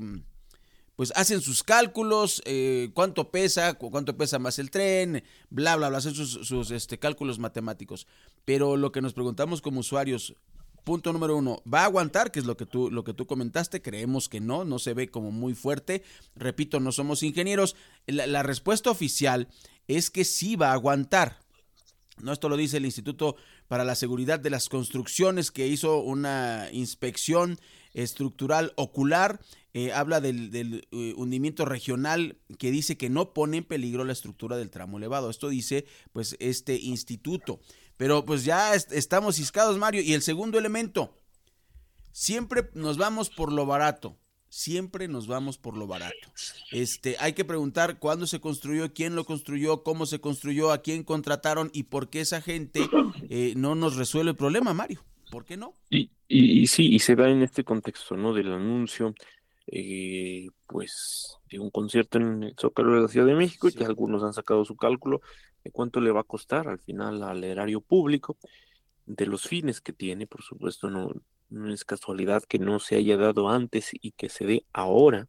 pues 0.96 1.12
hacen 1.16 1.42
sus 1.42 1.64
cálculos, 1.64 2.42
eh, 2.46 2.90
cuánto 2.94 3.30
pesa, 3.30 3.74
cuánto 3.74 4.16
pesa 4.16 4.40
más 4.40 4.60
el 4.60 4.72
tren, 4.72 5.24
bla, 5.50 5.76
bla, 5.76 5.90
bla, 5.90 5.98
hacen 5.98 6.16
sus, 6.16 6.72
este, 6.72 7.00
cálculos 7.00 7.38
matemáticos. 7.38 8.08
Pero 8.46 8.78
lo 8.78 8.92
que 8.92 9.02
nos 9.02 9.14
preguntamos 9.14 9.62
como 9.62 9.82
usuarios, 9.82 10.36
punto 10.86 11.12
número 11.12 11.36
uno, 11.36 11.62
¿va 11.72 11.82
a 11.82 11.86
aguantar? 11.86 12.32
Que 12.32 12.40
es 12.40 12.46
lo 12.46 12.56
que 12.56 12.66
tú, 12.66 12.90
lo 12.90 13.04
que 13.04 13.14
tú 13.14 13.28
comentaste, 13.28 13.82
creemos 13.82 14.30
que 14.30 14.40
no, 14.40 14.64
no 14.64 14.80
se 14.80 14.94
ve 14.94 15.10
como 15.10 15.32
muy 15.32 15.54
fuerte. 15.54 16.04
Repito, 16.36 16.80
no 16.80 16.94
somos 16.94 17.24
ingenieros. 17.24 17.76
La, 18.08 18.26
la 18.26 18.44
respuesta 18.44 18.90
oficial 18.90 19.50
es 19.88 20.10
que 20.10 20.24
sí 20.24 20.56
va 20.56 20.70
a 20.70 20.74
aguantar. 20.74 21.45
No, 22.22 22.32
esto 22.32 22.50
lo 22.50 22.58
dice 22.58 22.78
el 22.78 22.86
Instituto 22.86 23.36
para 23.68 23.84
la 23.84 23.96
Seguridad 23.96 24.40
de 24.40 24.50
las 24.50 24.70
Construcciones, 24.70 25.52
que 25.52 25.68
hizo 25.68 26.00
una 26.00 26.70
inspección 26.72 27.60
estructural 27.94 28.74
ocular 28.76 29.40
eh, 29.78 29.92
habla 29.92 30.22
del, 30.22 30.88
eh, 30.94 31.14
hundimiento 31.18 31.66
regional 31.66 32.38
que 32.58 32.72
dice 32.72 32.96
que 32.96 33.10
no 33.10 33.34
pone 33.34 33.58
en 33.58 33.66
peligro 33.66 34.06
la 34.06 34.14
estructura 34.14 34.56
del 34.56 34.70
tramo 34.70 34.98
elevado. 34.98 35.30
Esto 35.30 35.50
dice 35.50 35.86
pues 36.14 36.38
este 36.40 36.78
instituto. 36.78 37.60
Pero 37.98 38.24
pues 38.24 38.46
ya 38.46 38.74
estamos 38.74 39.36
ciscados, 39.36 39.78
Mario. 39.78 40.02
Y 40.02 40.14
el 40.14 40.22
segundo 40.22 40.58
elemento, 40.58 41.20
siempre 42.14 42.70
nos 42.74 42.96
vamos 42.96 43.30
por 43.30 43.52
lo 43.52 43.66
barato. 43.66 44.18
Siempre 44.58 45.10
nos 45.10 45.28
vamos 45.28 45.58
por 45.58 45.76
lo 45.76 45.86
barato. 45.86 46.16
Este, 46.72 47.18
hay 47.20 47.34
que 47.34 47.44
preguntar 47.44 48.00
cuándo 48.00 48.26
se 48.26 48.40
construyó, 48.40 48.94
quién 48.94 49.14
lo 49.14 49.26
construyó, 49.26 49.84
cómo 49.84 50.06
se 50.06 50.22
construyó, 50.22 50.72
a 50.72 50.78
quién 50.78 51.04
contrataron 51.04 51.70
y 51.74 51.84
por 51.84 52.10
qué 52.10 52.22
esa 52.22 52.40
gente 52.40 52.80
eh, 53.30 53.52
no 53.58 53.76
nos 53.76 53.98
resuelve 53.98 54.32
el 54.32 54.38
problema, 54.38 54.74
Mario. 54.74 55.04
¿Por 55.30 55.44
qué 55.44 55.58
no? 55.58 55.74
Y, 55.90 56.10
y, 56.30 56.62
y 56.62 56.68
sí, 56.68 56.88
y 56.88 57.00
se 57.00 57.18
da 57.18 57.28
en 57.28 57.42
este 57.44 57.66
contexto, 57.66 58.16
¿no? 58.16 58.34
Del 58.34 58.54
anuncio 58.54 59.14
eh, 59.68 60.48
pues 60.68 61.38
de 61.52 61.60
un 61.60 61.70
concierto 61.70 62.18
en 62.18 62.44
el 62.44 62.56
Zócalo 62.58 62.96
de 62.96 63.02
la 63.02 63.08
Ciudad 63.10 63.28
de 63.28 63.36
México 63.36 63.68
y 63.68 63.74
que 63.74 63.84
algunos 63.84 64.24
han 64.24 64.34
sacado 64.34 64.64
su 64.64 64.78
cálculo 64.78 65.20
de 65.66 65.72
cuánto 65.72 66.00
le 66.00 66.12
va 66.12 66.22
a 66.22 66.24
costar 66.24 66.70
al 66.70 66.80
final 66.80 67.24
al 67.24 67.44
erario 67.44 67.82
público, 67.82 68.38
de 69.06 69.26
los 69.26 69.50
fines 69.50 69.82
que 69.82 69.92
tiene, 69.92 70.28
por 70.28 70.44
supuesto, 70.44 70.90
no, 70.90 71.12
no 71.50 71.72
es 71.72 71.86
casualidad 71.86 72.44
que 72.44 72.60
no 72.60 72.80
se 72.80 72.96
haya 72.96 73.18
dado 73.18 73.50
antes 73.50 73.92
y 73.94 74.12
que 74.12 74.30
se 74.30 74.46
dé 74.46 74.66
ahora. 74.74 75.28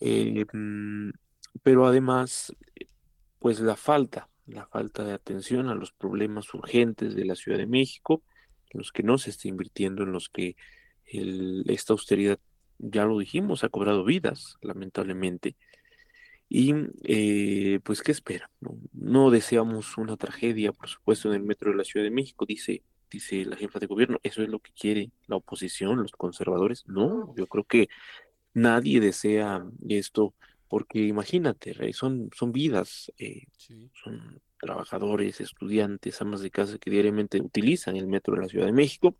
Eh, 0.00 0.44
mm, 0.52 1.10
pero 1.62 1.86
además, 1.86 2.54
pues 3.38 3.60
la 3.60 3.76
falta, 3.76 4.28
la 4.46 4.66
falta 4.66 5.04
de 5.04 5.12
atención 5.12 5.68
a 5.68 5.74
los 5.74 5.92
problemas 5.92 6.52
urgentes 6.54 7.14
de 7.14 7.24
la 7.24 7.36
Ciudad 7.36 7.58
de 7.58 7.66
México, 7.66 8.22
en 8.70 8.78
los 8.78 8.92
que 8.92 9.02
no 9.02 9.18
se 9.18 9.30
está 9.30 9.48
invirtiendo, 9.48 10.02
en 10.02 10.12
los 10.12 10.28
que 10.28 10.56
el, 11.06 11.64
esta 11.68 11.92
austeridad 11.92 12.38
ya 12.78 13.04
lo 13.04 13.18
dijimos, 13.18 13.64
ha 13.64 13.68
cobrado 13.68 14.04
vidas, 14.04 14.56
lamentablemente. 14.60 15.56
Y 16.48 16.74
eh, 17.04 17.80
pues, 17.82 18.02
¿qué 18.02 18.12
espera? 18.12 18.50
No, 18.92 19.30
deseamos 19.30 19.96
una 19.96 20.16
tragedia, 20.16 20.72
por 20.72 20.88
supuesto, 20.88 21.28
en 21.28 21.36
el 21.36 21.44
metro 21.44 21.70
de 21.70 21.78
la 21.78 21.84
Ciudad 21.84 22.04
de 22.04 22.10
México, 22.10 22.44
dice, 22.44 22.82
dice 23.12 23.44
la 23.44 23.56
jefa 23.56 23.78
de 23.78 23.86
gobierno. 23.86 24.18
¿Eso 24.22 24.42
es 24.42 24.48
lo 24.48 24.58
que 24.58 24.72
quiere 24.72 25.10
la 25.26 25.36
oposición, 25.36 26.02
los 26.02 26.12
conservadores? 26.12 26.84
No, 26.86 27.34
yo 27.36 27.46
creo 27.46 27.64
que 27.64 27.88
nadie 28.54 29.00
desea 29.00 29.64
esto, 29.88 30.34
porque 30.68 31.00
imagínate, 31.00 31.92
son, 31.92 32.30
son 32.34 32.52
vidas, 32.52 33.12
eh, 33.18 33.44
son 34.02 34.40
trabajadores, 34.60 35.40
estudiantes, 35.40 36.20
amas 36.20 36.40
de 36.40 36.50
casa 36.50 36.78
que 36.78 36.90
diariamente 36.90 37.40
utilizan 37.40 37.96
el 37.96 38.06
metro 38.06 38.34
de 38.34 38.42
la 38.42 38.48
Ciudad 38.48 38.66
de 38.66 38.72
México 38.72 39.16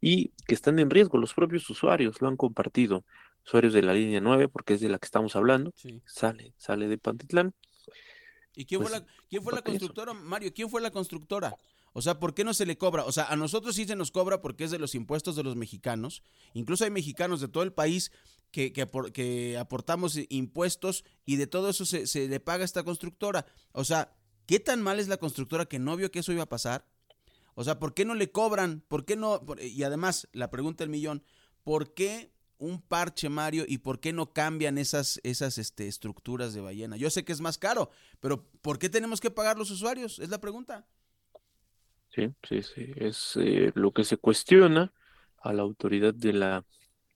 y 0.00 0.32
que 0.46 0.54
están 0.54 0.78
en 0.78 0.90
riesgo. 0.90 1.18
Los 1.18 1.34
propios 1.34 1.68
usuarios 1.70 2.20
lo 2.20 2.28
han 2.28 2.36
compartido, 2.36 3.04
usuarios 3.44 3.72
de 3.72 3.82
la 3.82 3.94
línea 3.94 4.20
9, 4.20 4.48
porque 4.48 4.74
es 4.74 4.80
de 4.80 4.88
la 4.88 4.98
que 4.98 5.06
estamos 5.06 5.36
hablando, 5.36 5.72
sale, 6.04 6.52
sale 6.56 6.88
de 6.88 6.98
Pantitlán. 6.98 7.54
¿Y 8.54 8.64
quién 8.64 8.80
fue, 8.80 8.90
pues, 8.90 9.00
la, 9.00 9.06
quién 9.28 9.42
fue 9.42 9.52
la 9.52 9.62
constructora, 9.62 10.14
Mario? 10.14 10.52
¿Quién 10.54 10.70
fue 10.70 10.80
la 10.80 10.90
constructora? 10.90 11.54
O 11.96 12.02
sea, 12.02 12.20
¿por 12.20 12.34
qué 12.34 12.44
no 12.44 12.52
se 12.52 12.66
le 12.66 12.76
cobra? 12.76 13.06
O 13.06 13.10
sea, 13.10 13.24
a 13.24 13.36
nosotros 13.36 13.74
sí 13.74 13.86
se 13.86 13.96
nos 13.96 14.10
cobra 14.10 14.42
porque 14.42 14.64
es 14.64 14.70
de 14.70 14.78
los 14.78 14.94
impuestos 14.94 15.34
de 15.34 15.42
los 15.42 15.56
mexicanos. 15.56 16.22
Incluso 16.52 16.84
hay 16.84 16.90
mexicanos 16.90 17.40
de 17.40 17.48
todo 17.48 17.62
el 17.62 17.72
país 17.72 18.12
que, 18.50 18.70
que, 18.70 19.56
aportamos 19.58 20.18
impuestos 20.28 21.04
y 21.24 21.36
de 21.36 21.46
todo 21.46 21.70
eso 21.70 21.86
se, 21.86 22.06
se 22.06 22.28
le 22.28 22.38
paga 22.38 22.60
a 22.60 22.64
esta 22.66 22.82
constructora. 22.82 23.46
O 23.72 23.82
sea, 23.82 24.14
¿qué 24.44 24.60
tan 24.60 24.82
mal 24.82 25.00
es 25.00 25.08
la 25.08 25.16
constructora 25.16 25.64
que 25.64 25.78
no 25.78 25.96
vio 25.96 26.10
que 26.10 26.18
eso 26.18 26.32
iba 26.32 26.42
a 26.42 26.50
pasar? 26.50 26.86
O 27.54 27.64
sea, 27.64 27.78
¿por 27.78 27.94
qué 27.94 28.04
no 28.04 28.14
le 28.14 28.30
cobran? 28.30 28.84
¿Por 28.88 29.06
qué 29.06 29.16
no? 29.16 29.40
Y 29.58 29.82
además, 29.82 30.28
la 30.32 30.50
pregunta 30.50 30.84
del 30.84 30.90
millón, 30.90 31.24
¿por 31.64 31.94
qué 31.94 32.30
un 32.58 32.82
parche, 32.82 33.30
Mario, 33.30 33.64
y 33.66 33.78
por 33.78 34.00
qué 34.00 34.12
no 34.12 34.34
cambian 34.34 34.76
esas, 34.76 35.18
esas 35.22 35.56
este, 35.56 35.88
estructuras 35.88 36.52
de 36.52 36.60
ballena? 36.60 36.98
Yo 36.98 37.08
sé 37.08 37.24
que 37.24 37.32
es 37.32 37.40
más 37.40 37.56
caro, 37.56 37.88
pero 38.20 38.46
¿por 38.60 38.78
qué 38.78 38.90
tenemos 38.90 39.18
que 39.18 39.30
pagar 39.30 39.56
los 39.56 39.70
usuarios? 39.70 40.18
Es 40.18 40.28
la 40.28 40.42
pregunta. 40.42 40.86
Sí, 42.16 42.34
sí, 42.48 42.62
sí. 42.62 42.92
Es 42.96 43.36
eh, 43.36 43.72
lo 43.74 43.92
que 43.92 44.02
se 44.02 44.16
cuestiona 44.16 44.94
a 45.42 45.52
la 45.52 45.62
autoridad 45.62 46.14
de 46.14 46.32
la 46.32 46.64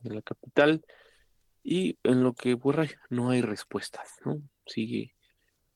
de 0.01 0.14
la 0.14 0.22
capital 0.22 0.84
y 1.62 1.98
en 2.03 2.22
lo 2.22 2.34
que 2.34 2.57
pues, 2.57 2.96
no 3.09 3.30
hay 3.30 3.40
respuestas, 3.40 4.16
¿no? 4.26 4.42
Sigue 4.66 5.14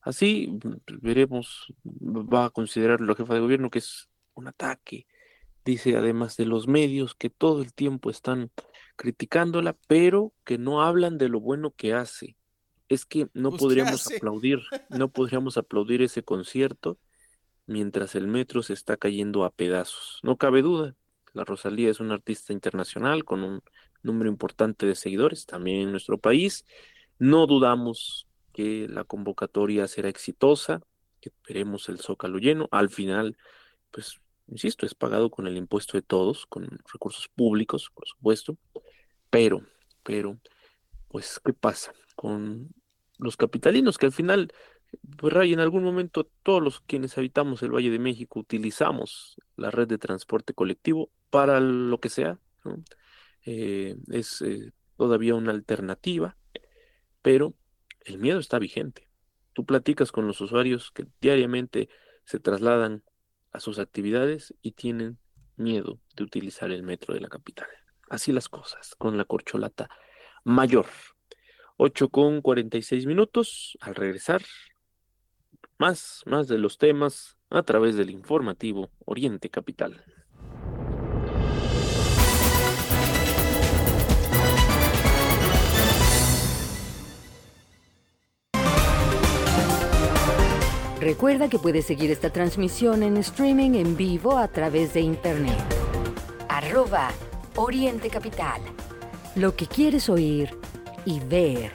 así, 0.01 0.59
veremos, 1.01 1.73
va 1.83 2.45
a 2.45 2.49
considerar 2.51 3.01
la 3.01 3.15
jefa 3.15 3.33
de 3.33 3.39
gobierno 3.39 3.71
que 3.71 3.79
es 3.79 4.09
un 4.35 4.47
ataque, 4.47 5.07
dice 5.63 5.97
además 5.97 6.37
de 6.37 6.45
los 6.45 6.67
medios 6.67 7.15
que 7.15 7.31
todo 7.31 7.63
el 7.63 7.73
tiempo 7.73 8.11
están 8.11 8.51
criticándola, 8.95 9.75
pero 9.87 10.33
que 10.43 10.59
no 10.59 10.83
hablan 10.83 11.17
de 11.17 11.29
lo 11.29 11.39
bueno 11.39 11.71
que 11.71 11.93
hace. 11.93 12.37
Es 12.89 13.05
que 13.07 13.27
no 13.33 13.49
Pues, 13.49 13.61
¿qué 13.61 13.65
podríamos 13.65 14.07
aplaudir, 14.07 14.59
no 14.89 15.09
podríamos 15.09 15.57
aplaudir 15.57 16.03
ese 16.03 16.21
concierto 16.21 16.99
mientras 17.67 18.15
el 18.15 18.27
metro 18.27 18.63
se 18.63 18.73
está 18.73 18.97
cayendo 18.97 19.43
a 19.43 19.51
pedazos. 19.51 20.19
No 20.23 20.37
cabe 20.37 20.61
duda, 20.61 20.95
la 21.33 21.43
Rosalía 21.43 21.89
es 21.89 21.99
una 21.99 22.15
artista 22.15 22.53
internacional 22.53 23.25
con 23.25 23.43
un 23.43 23.61
número 24.03 24.29
importante 24.29 24.85
de 24.85 24.95
seguidores 24.95 25.45
también 25.45 25.81
en 25.81 25.91
nuestro 25.91 26.17
país. 26.17 26.65
No 27.19 27.45
dudamos 27.47 28.27
que 28.53 28.87
la 28.87 29.03
convocatoria 29.03 29.87
será 29.87 30.07
exitosa, 30.07 30.81
que 31.19 31.31
veremos 31.47 31.89
el 31.89 31.99
zócalo 31.99 32.37
lleno. 32.37 32.69
Al 32.71 32.89
final, 32.89 33.37
pues, 33.91 34.21
insisto, 34.47 34.85
es 34.85 34.95
pagado 34.95 35.29
con 35.29 35.45
el 35.47 35.57
impuesto 35.57 35.97
de 35.97 36.03
todos, 36.03 36.45
con 36.45 36.67
recursos 36.93 37.27
públicos, 37.35 37.91
por 37.93 38.07
supuesto. 38.07 38.57
Pero, 39.29 39.61
pero, 40.03 40.39
pues, 41.09 41.41
¿qué 41.43 41.51
pasa 41.51 41.93
con 42.15 42.69
los 43.17 43.35
capitalinos 43.35 43.97
que 43.97 44.05
al 44.05 44.11
final, 44.13 44.53
pues, 45.17 45.33
en 45.35 45.59
algún 45.59 45.83
momento 45.83 46.29
todos 46.43 46.61
los 46.61 46.81
quienes 46.81 47.17
habitamos 47.17 47.61
el 47.63 47.71
Valle 47.71 47.89
de 47.89 47.99
México 47.99 48.39
utilizamos 48.39 49.37
la 49.55 49.71
red 49.71 49.87
de 49.87 49.97
transporte 49.97 50.53
colectivo 50.53 51.11
para 51.29 51.59
lo 51.59 51.99
que 51.99 52.09
sea. 52.09 52.39
Eh, 53.45 53.95
es 54.11 54.41
eh, 54.41 54.71
todavía 54.97 55.35
una 55.35 55.51
alternativa, 55.51 56.37
pero 57.21 57.53
el 58.01 58.17
miedo 58.17 58.39
está 58.39 58.59
vigente. 58.59 59.07
Tú 59.53 59.65
platicas 59.65 60.11
con 60.11 60.27
los 60.27 60.41
usuarios 60.41 60.91
que 60.91 61.05
diariamente 61.21 61.89
se 62.25 62.39
trasladan 62.39 63.03
a 63.51 63.59
sus 63.59 63.79
actividades 63.79 64.53
y 64.61 64.71
tienen 64.73 65.17
miedo 65.55 65.99
de 66.15 66.23
utilizar 66.23 66.71
el 66.71 66.83
metro 66.83 67.13
de 67.13 67.21
la 67.21 67.29
capital. 67.29 67.67
Así 68.09 68.31
las 68.31 68.49
cosas, 68.49 68.95
con 68.97 69.17
la 69.17 69.25
corcholata 69.25 69.89
mayor. 70.43 70.87
8 71.77 72.09
con 72.09 72.41
46 72.41 73.05
minutos. 73.05 73.77
Al 73.81 73.95
regresar, 73.95 74.43
más, 75.77 76.23
más 76.25 76.47
de 76.47 76.57
los 76.57 76.77
temas 76.77 77.37
a 77.49 77.63
través 77.63 77.95
del 77.95 78.09
informativo 78.09 78.89
Oriente 79.05 79.49
Capital. 79.49 80.03
Recuerda 91.05 91.49
que 91.49 91.59
puedes 91.59 91.85
seguir 91.85 92.09
esta 92.09 92.31
transmisión 92.31 93.03
en 93.03 93.17
streaming 93.17 93.75
en 93.75 93.95
vivo 93.95 94.37
a 94.37 94.47
través 94.47 94.95
de 94.95 95.01
internet. 95.01 95.63
Arroba 96.49 97.11
Oriente 97.55 98.09
Capital. 98.09 98.59
Lo 99.35 99.55
que 99.55 99.67
quieres 99.67 100.09
oír 100.09 100.49
y 101.05 101.19
ver. 101.19 101.73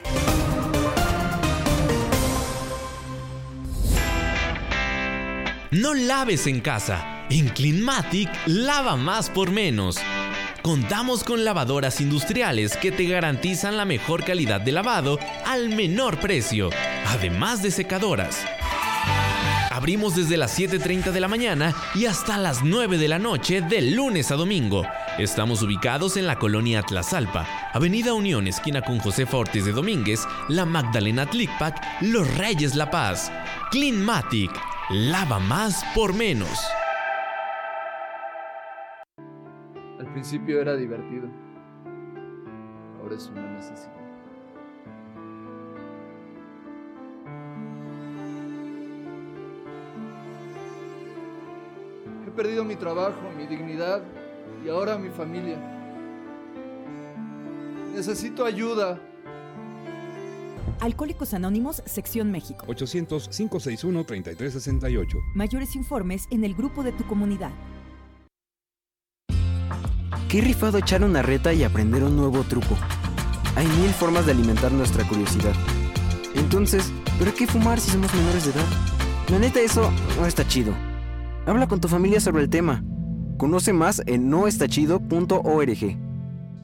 No 5.71 5.93
laves 5.93 6.47
en 6.47 6.59
casa. 6.59 7.25
En 7.29 7.47
Cleanmatic, 7.47 8.29
lava 8.45 8.97
más 8.97 9.29
por 9.29 9.51
menos. 9.51 9.95
Contamos 10.61 11.23
con 11.23 11.45
lavadoras 11.45 12.01
industriales 12.01 12.75
que 12.75 12.91
te 12.91 13.05
garantizan 13.05 13.77
la 13.77 13.85
mejor 13.85 14.25
calidad 14.25 14.59
de 14.59 14.73
lavado 14.73 15.17
al 15.45 15.69
menor 15.69 16.19
precio, 16.19 16.71
además 17.07 17.63
de 17.63 17.71
secadoras. 17.71 18.45
Abrimos 19.71 20.13
desde 20.13 20.35
las 20.35 20.59
7.30 20.59 21.13
de 21.13 21.21
la 21.21 21.29
mañana 21.29 21.73
y 21.95 22.05
hasta 22.05 22.37
las 22.37 22.63
9 22.65 22.97
de 22.97 23.07
la 23.07 23.17
noche 23.17 23.61
de 23.61 23.81
lunes 23.81 24.29
a 24.31 24.35
domingo. 24.35 24.85
Estamos 25.17 25.61
ubicados 25.61 26.17
en 26.17 26.27
la 26.27 26.37
colonia 26.37 26.83
Tlazalpa, 26.83 27.47
Avenida 27.71 28.13
Unión, 28.13 28.45
esquina 28.45 28.81
con 28.81 28.99
Josefa 28.99 29.37
Ortiz 29.37 29.63
de 29.63 29.71
Domínguez, 29.71 30.27
La 30.49 30.65
Magdalena 30.65 31.25
Tlicpac, 31.27 32.01
Los 32.01 32.27
Reyes 32.37 32.75
La 32.75 32.91
Paz. 32.91 33.31
Cleanmatic, 33.71 34.51
lava 34.93 35.39
más 35.39 35.85
por 35.95 36.13
menos. 36.13 36.59
Al 39.99 40.11
principio 40.11 40.59
era 40.59 40.75
divertido. 40.75 41.29
Ahora 42.99 43.15
es 43.15 43.27
una 43.27 43.49
necesidad. 43.53 43.95
He 52.27 52.31
perdido 52.31 52.65
mi 52.65 52.75
trabajo, 52.75 53.29
mi 53.37 53.47
dignidad 53.47 54.03
y 54.65 54.69
ahora 54.69 54.97
mi 54.97 55.09
familia. 55.09 55.57
Necesito 57.95 58.43
ayuda. 58.43 58.99
Alcohólicos 60.79 61.33
Anónimos, 61.33 61.83
Sección 61.85 62.31
México. 62.31 62.65
800-561-3368. 62.67 65.17
Mayores 65.35 65.75
informes 65.75 66.27
en 66.31 66.43
el 66.43 66.55
grupo 66.55 66.83
de 66.83 66.91
tu 66.91 67.05
comunidad. 67.05 67.51
Qué 70.29 70.41
rifado 70.41 70.77
echar 70.77 71.03
una 71.03 71.21
reta 71.21 71.53
y 71.53 71.63
aprender 71.63 72.03
un 72.03 72.15
nuevo 72.15 72.43
truco. 72.43 72.77
Hay 73.55 73.67
mil 73.67 73.89
formas 73.89 74.25
de 74.25 74.31
alimentar 74.31 74.71
nuestra 74.71 75.05
curiosidad. 75.07 75.53
Entonces, 76.35 76.91
¿pero 77.19 77.33
qué 77.33 77.47
fumar 77.47 77.79
si 77.79 77.91
somos 77.91 78.13
menores 78.13 78.45
de 78.45 78.51
edad? 78.51 78.65
La 79.29 79.39
neta, 79.39 79.59
eso 79.59 79.91
no 80.17 80.25
está 80.25 80.47
chido. 80.47 80.73
Habla 81.45 81.67
con 81.67 81.81
tu 81.81 81.87
familia 81.87 82.21
sobre 82.21 82.43
el 82.43 82.49
tema. 82.49 82.83
Conoce 83.37 83.73
más 83.73 84.01
en 84.05 84.29
noestachido.org. 84.29 85.97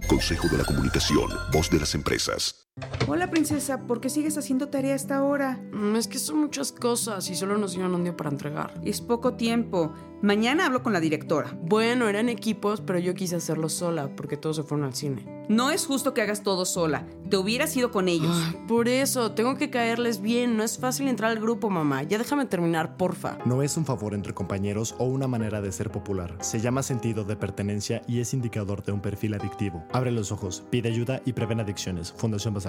Consejo 0.08 0.48
de 0.48 0.58
la 0.58 0.64
Comunicación, 0.64 1.30
voz 1.52 1.70
de 1.70 1.80
las 1.80 1.96
empresas. 1.96 2.67
Hola 3.08 3.30
princesa, 3.30 3.88
¿por 3.88 4.02
qué 4.02 4.10
sigues 4.10 4.38
haciendo 4.38 4.68
tarea 4.68 4.92
a 4.94 4.96
esta 4.98 5.24
hora? 5.24 5.60
Mm, 5.72 5.96
Es 5.96 6.08
que 6.08 6.20
son 6.20 6.40
muchas 6.40 6.72
cosas 6.72 7.30
y 7.30 7.36
solo 7.36 7.58
nos 7.58 7.72
dieron 7.74 7.96
un 7.96 8.04
día 8.04 8.16
para 8.16 8.30
entregar. 8.30 8.74
Es 8.84 9.02
poco 9.02 9.34
tiempo. 9.36 9.94
Mañana 10.22 10.66
hablo 10.66 10.84
con 10.84 10.94
la 10.94 11.00
directora. 11.00 11.58
Bueno, 11.62 12.10
eran 12.10 12.28
equipos, 12.28 12.82
pero 12.82 13.00
yo 13.00 13.14
quise 13.14 13.38
hacerlo 13.38 13.70
sola 13.70 14.14
porque 14.16 14.36
todos 14.36 14.58
se 14.58 14.64
fueron 14.64 14.86
al 14.86 14.94
cine. 14.94 15.46
No 15.48 15.72
es 15.72 15.86
justo 15.86 16.14
que 16.14 16.22
hagas 16.22 16.44
todo 16.44 16.66
sola. 16.66 17.08
Te 17.30 17.38
hubieras 17.38 17.76
ido 17.78 17.92
con 17.92 18.10
ellos. 18.10 18.36
Ay, 18.48 18.66
por 18.68 18.90
eso, 18.90 19.32
tengo 19.32 19.56
que 19.56 19.70
caerles 19.70 20.22
bien. 20.22 20.58
No 20.58 20.64
es 20.64 20.78
fácil 20.78 21.08
entrar 21.08 21.32
al 21.32 21.40
grupo, 21.40 21.70
mamá. 21.70 22.04
Ya 22.04 22.18
déjame 22.18 22.46
terminar, 22.46 22.98
porfa. 22.98 23.38
No 23.46 23.62
es 23.64 23.78
un 23.78 23.86
favor 23.86 24.14
entre 24.14 24.34
compañeros 24.34 24.96
o 25.00 25.06
una 25.06 25.28
manera 25.28 25.62
de 25.62 25.72
ser 25.72 25.90
popular. 25.92 26.36
Se 26.42 26.60
llama 26.60 26.84
sentido 26.84 27.24
de 27.24 27.38
pertenencia 27.38 28.02
y 28.08 28.20
es 28.20 28.34
indicador 28.34 28.84
de 28.84 28.92
un 28.92 29.00
perfil 29.02 29.34
adictivo. 29.36 29.86
Abre 29.94 30.12
los 30.12 30.32
ojos, 30.34 30.64
pide 30.70 30.90
ayuda 30.90 31.22
y 31.26 31.32
prevén 31.34 31.62
adicciones. 31.62 32.12
Fundación 32.12 32.54
Basal. 32.54 32.67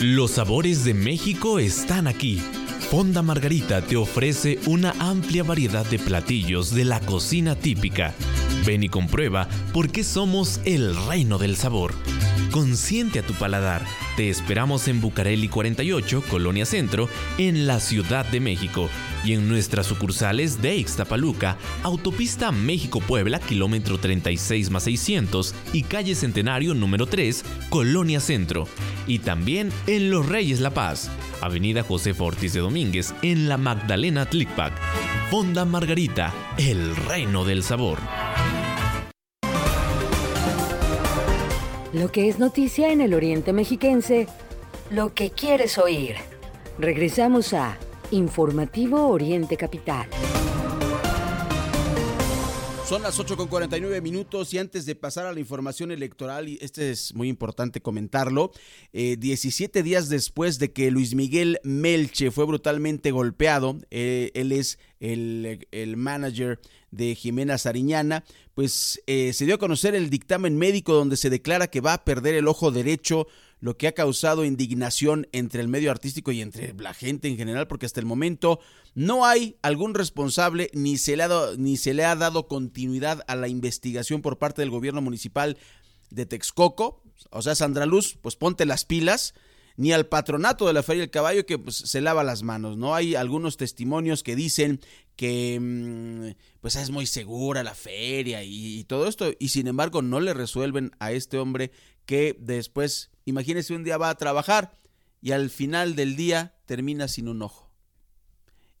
Los 0.00 0.30
sabores 0.30 0.82
de 0.84 0.94
México 0.94 1.58
están 1.58 2.06
aquí. 2.06 2.40
Fonda 2.90 3.20
Margarita 3.20 3.82
te 3.82 3.98
ofrece 3.98 4.58
una 4.64 4.94
amplia 4.98 5.42
variedad 5.44 5.84
de 5.84 5.98
platillos 5.98 6.74
de 6.74 6.86
la 6.86 7.00
cocina 7.00 7.54
típica. 7.54 8.14
Ven 8.64 8.82
y 8.82 8.88
comprueba 8.88 9.46
por 9.74 9.92
qué 9.92 10.02
somos 10.02 10.62
el 10.64 10.96
reino 11.06 11.36
del 11.36 11.54
sabor. 11.54 11.92
Consiente 12.50 13.18
a 13.18 13.26
tu 13.26 13.34
paladar. 13.34 13.84
Te 14.16 14.28
esperamos 14.28 14.88
en 14.88 15.00
Bucareli 15.00 15.48
48, 15.48 16.22
Colonia 16.28 16.66
Centro, 16.66 17.08
en 17.38 17.66
la 17.66 17.80
Ciudad 17.80 18.26
de 18.26 18.40
México. 18.40 18.88
Y 19.24 19.34
en 19.34 19.48
nuestras 19.48 19.86
sucursales 19.86 20.60
de 20.60 20.76
Ixtapaluca, 20.76 21.56
Autopista 21.82 22.52
México-Puebla, 22.52 23.38
kilómetro 23.38 23.98
36 23.98 24.70
más 24.70 24.84
600 24.84 25.54
y 25.72 25.82
calle 25.84 26.14
Centenario 26.14 26.74
número 26.74 27.06
3, 27.06 27.44
Colonia 27.68 28.20
Centro. 28.20 28.66
Y 29.06 29.20
también 29.20 29.70
en 29.86 30.10
Los 30.10 30.28
Reyes 30.28 30.60
La 30.60 30.70
Paz, 30.70 31.10
Avenida 31.40 31.82
Josefa 31.82 32.24
Ortiz 32.24 32.52
de 32.52 32.60
Domínguez, 32.60 33.14
en 33.22 33.48
la 33.48 33.56
Magdalena 33.56 34.26
Tlicpac. 34.26 34.72
Fonda 35.30 35.64
Margarita, 35.64 36.34
el 36.58 36.96
reino 36.96 37.44
del 37.44 37.62
sabor. 37.62 37.98
Lo 41.92 42.12
que 42.12 42.28
es 42.28 42.38
noticia 42.38 42.92
en 42.92 43.00
el 43.00 43.14
Oriente 43.14 43.52
Mexiquense, 43.52 44.28
lo 44.90 45.12
que 45.12 45.30
quieres 45.30 45.76
oír. 45.76 46.14
Regresamos 46.78 47.52
a 47.52 47.78
Informativo 48.12 49.08
Oriente 49.08 49.56
Capital. 49.56 50.06
Son 52.90 53.02
las 53.02 53.20
8 53.20 53.36
con 53.36 53.46
49 53.46 54.00
minutos 54.00 54.52
y 54.52 54.58
antes 54.58 54.84
de 54.84 54.96
pasar 54.96 55.24
a 55.24 55.32
la 55.32 55.38
información 55.38 55.92
electoral, 55.92 56.48
y 56.48 56.58
este 56.60 56.90
es 56.90 57.14
muy 57.14 57.28
importante 57.28 57.80
comentarlo, 57.80 58.50
17 58.92 59.78
eh, 59.78 59.82
días 59.84 60.08
después 60.08 60.58
de 60.58 60.72
que 60.72 60.90
Luis 60.90 61.14
Miguel 61.14 61.60
Melche 61.62 62.32
fue 62.32 62.46
brutalmente 62.46 63.12
golpeado, 63.12 63.76
eh, 63.92 64.32
él 64.34 64.50
es 64.50 64.80
el, 64.98 65.68
el, 65.70 65.96
manager 65.96 66.58
de 66.90 67.14
Jimena 67.14 67.58
Sariñana, 67.58 68.24
pues 68.54 69.00
eh, 69.06 69.34
se 69.34 69.46
dio 69.46 69.54
a 69.54 69.58
conocer 69.58 69.94
el 69.94 70.10
dictamen 70.10 70.58
médico 70.58 70.92
donde 70.92 71.16
se 71.16 71.30
declara 71.30 71.68
que 71.68 71.80
va 71.80 71.92
a 71.92 72.04
perder 72.04 72.34
el 72.34 72.48
ojo 72.48 72.72
derecho 72.72 73.28
lo 73.60 73.76
que 73.76 73.88
ha 73.88 73.92
causado 73.92 74.44
indignación 74.44 75.28
entre 75.32 75.60
el 75.60 75.68
medio 75.68 75.90
artístico 75.90 76.32
y 76.32 76.40
entre 76.40 76.74
la 76.74 76.94
gente 76.94 77.28
en 77.28 77.36
general, 77.36 77.68
porque 77.68 77.86
hasta 77.86 78.00
el 78.00 78.06
momento 78.06 78.58
no 78.94 79.26
hay 79.26 79.56
algún 79.62 79.94
responsable 79.94 80.70
ni 80.72 80.96
se 80.96 81.16
le 81.16 81.22
ha 81.22 81.28
dado, 81.28 81.56
ni 81.56 81.76
se 81.76 81.94
le 81.94 82.04
ha 82.04 82.16
dado 82.16 82.48
continuidad 82.48 83.22
a 83.28 83.36
la 83.36 83.48
investigación 83.48 84.22
por 84.22 84.38
parte 84.38 84.62
del 84.62 84.70
gobierno 84.70 85.02
municipal 85.02 85.58
de 86.10 86.26
Texcoco. 86.26 87.02
O 87.30 87.42
sea, 87.42 87.54
Sandra 87.54 87.86
Luz, 87.86 88.18
pues 88.20 88.36
ponte 88.36 88.64
las 88.64 88.84
pilas 88.84 89.34
ni 89.76 89.92
al 89.92 90.06
patronato 90.06 90.66
de 90.66 90.72
la 90.72 90.82
Feria 90.82 91.02
del 91.02 91.10
Caballo 91.10 91.46
que 91.46 91.58
pues, 91.58 91.76
se 91.76 92.00
lava 92.00 92.24
las 92.24 92.42
manos, 92.42 92.76
¿no? 92.76 92.94
Hay 92.94 93.14
algunos 93.14 93.56
testimonios 93.56 94.22
que 94.22 94.36
dicen 94.36 94.80
que 95.16 95.58
mm, 95.60 96.58
pues 96.60 96.76
es 96.76 96.90
muy 96.90 97.06
segura 97.06 97.62
la 97.62 97.74
feria 97.74 98.42
y, 98.42 98.78
y, 98.78 98.84
todo 98.84 99.06
esto 99.06 99.32
y 99.38 99.50
sin 99.50 99.68
embargo 99.68 100.02
no 100.02 100.20
le 100.20 100.34
resuelven 100.34 100.92
a 100.98 101.12
este 101.12 101.38
hombre 101.38 101.72
que 102.06 102.36
después, 102.38 103.10
imagínese 103.30 103.74
un 103.74 103.84
día 103.84 103.96
va 103.96 104.10
a 104.10 104.16
trabajar 104.16 104.76
y 105.22 105.32
al 105.32 105.50
final 105.50 105.96
del 105.96 106.16
día 106.16 106.54
termina 106.66 107.08
sin 107.08 107.28
un 107.28 107.42
ojo 107.42 107.69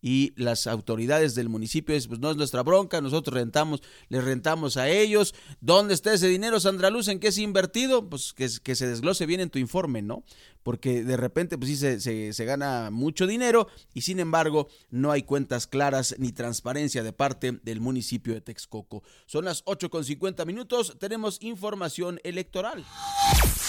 y 0.02 0.32
las 0.36 0.66
autoridades 0.66 1.34
del 1.34 1.48
municipio 1.48 1.94
dicen, 1.94 2.08
pues 2.08 2.20
no 2.20 2.30
es 2.30 2.36
nuestra 2.36 2.62
bronca, 2.62 3.00
nosotros 3.00 3.34
rentamos, 3.34 3.82
les 4.08 4.24
rentamos 4.24 4.76
a 4.76 4.88
ellos. 4.88 5.34
¿Dónde 5.60 5.94
está 5.94 6.12
ese 6.12 6.28
dinero, 6.28 6.60
Sandra 6.60 6.90
Luz? 6.90 7.08
¿En 7.08 7.20
qué 7.20 7.28
es 7.28 7.38
invertido? 7.38 8.08
Pues 8.08 8.32
que, 8.32 8.48
se 8.48 8.86
desglose 8.86 9.26
bien 9.26 9.40
en 9.40 9.50
tu 9.50 9.58
informe, 9.58 10.02
¿no? 10.02 10.24
Porque 10.62 11.04
de 11.04 11.16
repente, 11.16 11.58
pues 11.58 11.70
sí, 11.70 11.76
se, 11.76 12.00
se, 12.00 12.32
se, 12.32 12.44
gana 12.44 12.90
mucho 12.90 13.26
dinero 13.26 13.68
y 13.94 14.02
sin 14.02 14.20
embargo 14.20 14.68
no 14.90 15.10
hay 15.10 15.22
cuentas 15.22 15.66
claras 15.66 16.14
ni 16.18 16.32
transparencia 16.32 17.02
de 17.02 17.12
parte 17.12 17.52
del 17.62 17.80
municipio 17.80 18.34
de 18.34 18.40
Texcoco. 18.40 19.02
Son 19.26 19.44
las 19.44 19.62
8 19.64 19.90
con 19.90 20.04
50 20.04 20.44
minutos, 20.44 20.96
tenemos 20.98 21.38
información 21.42 22.20
electoral. 22.24 22.84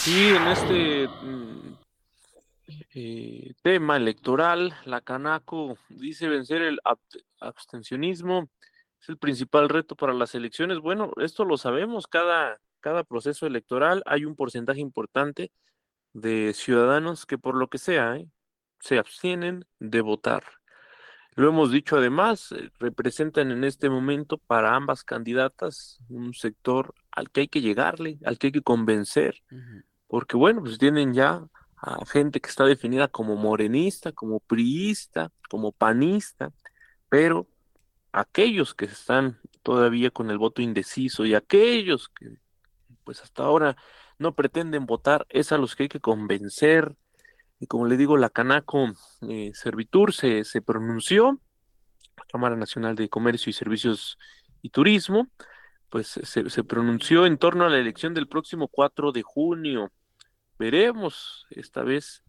Sí, 0.04 0.30
en 0.30 0.48
este 0.48 1.08
mm, 1.08 1.91
eh, 2.94 3.54
tema 3.62 3.98
electoral, 3.98 4.74
la 4.86 5.02
Canaco 5.02 5.78
dice 5.90 6.28
vencer 6.28 6.62
el 6.62 6.80
abstencionismo 7.40 8.50
es 9.02 9.10
el 9.10 9.18
principal 9.18 9.70
reto 9.70 9.96
para 9.96 10.14
las 10.14 10.36
elecciones. 10.36 10.80
Bueno, 10.80 11.12
esto 11.18 11.44
lo 11.44 11.58
sabemos, 11.58 12.08
cada, 12.08 12.60
cada 12.80 13.04
proceso 13.04 13.48
electoral 13.48 14.04
hay 14.06 14.26
un 14.26 14.36
porcentaje 14.36 14.80
importante 14.80 15.52
de 16.14 16.54
ciudadanos 16.54 17.26
que 17.26 17.38
por 17.38 17.56
lo 17.56 17.68
que 17.68 17.78
sea 17.78 18.18
¿eh? 18.18 18.28
se 18.80 19.00
abstienen 19.00 19.66
de 19.80 20.02
votar. 20.02 20.44
Lo 21.36 21.50
hemos 21.50 21.72
dicho 21.72 21.98
además, 21.98 22.52
eh, 22.52 22.70
representan 22.80 23.52
en 23.52 23.64
este 23.64 23.90
momento 23.90 24.38
para 24.38 24.76
ambas 24.76 25.04
candidatas 25.04 26.00
un 26.10 26.34
sector 26.34 26.94
al 27.12 27.32
que 27.32 27.42
hay 27.42 27.48
que 27.48 27.62
llegarle, 27.62 28.20
al 28.26 28.38
que 28.38 28.48
hay 28.48 28.52
que 28.52 28.62
convencer, 28.62 29.42
porque 30.08 30.36
bueno, 30.36 30.62
pues 30.62 30.78
tienen 30.78 31.14
ya 31.14 31.48
a 31.82 32.06
gente 32.06 32.40
que 32.40 32.50
está 32.50 32.66
definida 32.66 33.08
como 33.08 33.36
morenista, 33.36 34.12
como 34.12 34.40
priista, 34.40 35.32
como 35.50 35.72
panista, 35.72 36.54
pero 37.10 37.48
aquellos 38.12 38.76
que 38.76 38.86
están 38.86 39.40
todavía 39.64 40.12
con 40.12 40.30
el 40.30 40.38
voto 40.38 40.62
indeciso 40.62 41.26
y 41.26 41.34
aquellos 41.34 42.10
que 42.10 42.38
pues 43.04 43.22
hasta 43.24 43.44
ahora 43.44 43.76
no 44.20 44.36
pretenden 44.36 44.86
votar, 44.86 45.26
es 45.30 45.52
a 45.52 45.58
los 45.58 45.76
que 45.76 45.84
hay 45.84 45.90
que 45.90 46.00
convencer. 46.00 46.96
Y 47.60 47.66
como 47.66 47.88
le 47.88 47.98
digo, 47.98 48.16
la 48.16 48.30
Canaco 48.30 48.94
eh, 49.28 49.52
Servitur 49.56 50.14
se, 50.14 50.44
se 50.44 50.62
pronunció, 50.62 51.40
la 52.16 52.26
Cámara 52.32 52.56
Nacional 52.56 52.96
de 52.96 53.10
Comercio 53.10 53.50
y 53.50 53.54
Servicios 53.54 54.20
y 54.62 54.70
Turismo, 54.70 55.28
pues 55.90 56.08
se, 56.08 56.50
se 56.50 56.64
pronunció 56.64 57.26
en 57.26 57.40
torno 57.40 57.66
a 57.66 57.70
la 57.70 57.80
elección 57.80 58.14
del 58.14 58.28
próximo 58.28 58.68
4 58.68 59.12
de 59.12 59.24
junio 59.24 59.92
Veremos 60.62 61.48
esta 61.50 61.82
vez 61.82 62.24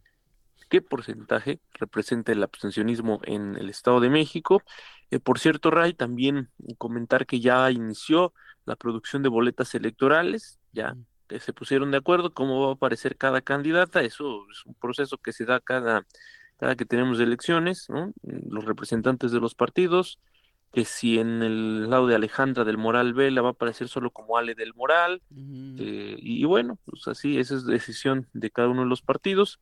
qué 0.67 0.81
porcentaje 0.81 1.59
representa 1.73 2.31
el 2.31 2.41
abstencionismo 2.41 3.21
en 3.25 3.55
el 3.57 3.69
Estado 3.69 3.99
de 3.99 4.09
México. 4.09 4.63
Eh, 5.11 5.19
por 5.19 5.37
cierto, 5.37 5.69
Ray, 5.69 5.93
también 5.93 6.49
comentar 6.79 7.27
que 7.27 7.39
ya 7.39 7.69
inició 7.69 8.33
la 8.65 8.75
producción 8.75 9.21
de 9.21 9.29
boletas 9.29 9.75
electorales, 9.75 10.57
ya 10.71 10.95
se 11.29 11.53
pusieron 11.53 11.91
de 11.91 11.97
acuerdo 11.97 12.33
cómo 12.33 12.59
va 12.59 12.69
a 12.71 12.73
aparecer 12.73 13.17
cada 13.17 13.41
candidata, 13.41 14.01
eso 14.01 14.47
es 14.49 14.65
un 14.65 14.73
proceso 14.73 15.19
que 15.19 15.31
se 15.31 15.45
da 15.45 15.59
cada, 15.59 16.07
cada 16.57 16.75
que 16.75 16.85
tenemos 16.85 17.19
elecciones, 17.19 17.85
los 18.23 18.65
representantes 18.65 19.31
de 19.31 19.41
los 19.41 19.53
partidos, 19.53 20.19
que 20.73 20.85
si 20.85 21.19
en 21.19 21.43
el 21.43 21.87
lado 21.87 22.07
de 22.07 22.15
Alejandra 22.15 22.63
del 22.63 22.79
Moral 22.79 23.13
Vela 23.13 23.43
va 23.43 23.49
a 23.49 23.51
aparecer 23.51 23.87
solo 23.87 24.09
como 24.09 24.37
Ale 24.37 24.55
del 24.55 24.73
Moral, 24.73 25.21
eh, 25.29 26.15
y, 26.17 26.43
bueno, 26.45 26.79
pues 26.85 27.07
así, 27.07 27.37
esa 27.37 27.55
es 27.55 27.65
decisión 27.67 28.27
de 28.33 28.49
cada 28.49 28.69
uno 28.69 28.81
de 28.81 28.89
los 28.89 29.03
partidos, 29.03 29.59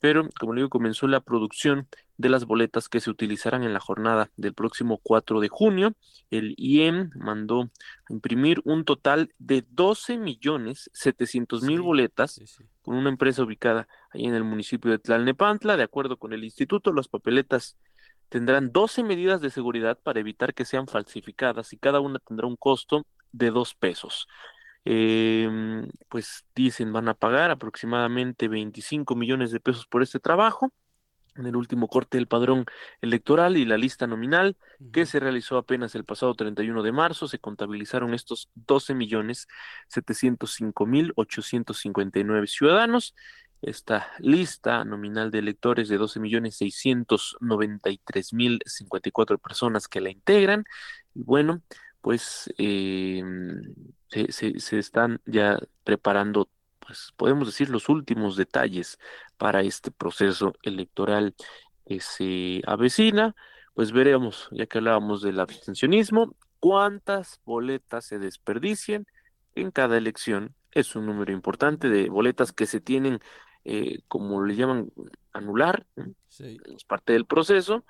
pero 0.00 0.26
como 0.40 0.54
le 0.54 0.60
digo, 0.60 0.70
comenzó 0.70 1.06
la 1.06 1.20
producción 1.20 1.86
de 2.16 2.30
las 2.30 2.46
boletas 2.46 2.88
que 2.88 3.00
se 3.00 3.10
utilizarán 3.10 3.62
en 3.62 3.74
la 3.74 3.80
jornada 3.80 4.30
del 4.36 4.54
próximo 4.54 5.00
4 5.02 5.40
de 5.40 5.48
junio. 5.48 5.92
El 6.30 6.54
IEM 6.56 7.10
mandó 7.14 7.70
imprimir 8.08 8.60
un 8.64 8.84
total 8.84 9.32
de 9.38 9.64
12 9.70 10.16
millones 10.16 10.90
700 10.94 11.62
mil 11.62 11.80
boletas 11.80 12.40
con 12.82 12.96
una 12.96 13.10
empresa 13.10 13.42
ubicada 13.42 13.88
ahí 14.10 14.24
en 14.24 14.34
el 14.34 14.44
municipio 14.44 14.90
de 14.90 14.98
Tlalnepantla. 14.98 15.76
De 15.76 15.82
acuerdo 15.82 16.16
con 16.16 16.32
el 16.32 16.44
instituto, 16.44 16.92
las 16.92 17.08
papeletas 17.08 17.76
tendrán 18.34 18.72
12 18.72 19.04
medidas 19.04 19.40
de 19.40 19.48
seguridad 19.48 19.96
para 20.02 20.18
evitar 20.18 20.54
que 20.54 20.64
sean 20.64 20.88
falsificadas 20.88 21.72
y 21.72 21.76
cada 21.78 22.00
una 22.00 22.18
tendrá 22.18 22.48
un 22.48 22.56
costo 22.56 23.06
de 23.30 23.52
dos 23.52 23.76
pesos. 23.76 24.26
Em, 24.84 25.88
pues 26.08 26.44
dicen 26.52 26.92
van 26.92 27.08
a 27.08 27.14
pagar 27.14 27.52
aproximadamente 27.52 28.48
25 28.48 29.14
millones 29.14 29.52
de 29.52 29.60
pesos 29.60 29.86
por 29.86 30.02
este 30.02 30.18
trabajo 30.18 30.72
en 31.36 31.46
el 31.46 31.54
último 31.54 31.86
corte 31.86 32.18
del 32.18 32.26
padrón 32.26 32.64
electoral 33.00 33.56
y 33.56 33.64
la 33.66 33.78
lista 33.78 34.08
nominal 34.08 34.56
que 34.92 35.06
se 35.06 35.20
realizó 35.20 35.56
apenas 35.56 35.94
el 35.94 36.04
pasado 36.04 36.34
31 36.34 36.82
de 36.82 36.90
marzo, 36.90 37.28
se 37.28 37.38
contabilizaron 37.38 38.14
estos 38.14 38.50
12 38.54 38.94
millones 38.94 39.46
705 39.88 40.86
mil 40.86 41.12
859 41.14 42.48
ciudadanos 42.48 43.14
esta 43.66 44.12
lista 44.18 44.84
nominal 44.84 45.30
de 45.30 45.38
electores 45.38 45.88
de 45.88 45.96
12 45.98 46.20
millones 46.20 46.56
693 46.56 48.32
mil 48.32 48.60
54 48.64 49.38
personas 49.38 49.88
que 49.88 50.00
la 50.00 50.10
integran. 50.10 50.64
Y 51.14 51.22
bueno, 51.22 51.62
pues 52.00 52.52
em, 52.58 53.74
se, 54.08 54.78
están 54.78 55.20
ya 55.26 55.58
preparando, 55.84 56.50
pues 56.78 57.12
podemos 57.16 57.46
decir, 57.48 57.70
los 57.70 57.88
últimos 57.88 58.36
detalles 58.36 58.98
para 59.38 59.62
este 59.62 59.90
proceso 59.90 60.54
electoral 60.62 61.34
que 61.86 62.00
se 62.00 62.62
avecina. 62.66 63.34
Pues 63.74 63.90
veremos, 63.92 64.48
ya 64.52 64.66
que 64.66 64.78
hablábamos 64.78 65.22
del 65.22 65.40
abstencionismo, 65.40 66.36
cuántas 66.60 67.40
boletas 67.44 68.04
se 68.04 68.18
desperdician 68.18 69.06
en 69.54 69.70
cada 69.70 69.96
elección. 69.96 70.54
Es 70.72 70.96
un 70.96 71.06
número 71.06 71.32
importante 71.32 71.88
de 71.88 72.08
boletas 72.08 72.52
que 72.52 72.66
se 72.66 72.80
tienen 72.80 73.20
eh, 73.64 74.00
como 74.08 74.44
le 74.44 74.56
llaman, 74.56 74.90
anular, 75.32 75.86
es 76.38 76.84
parte 76.84 77.12
del 77.14 77.26
proceso, 77.26 77.84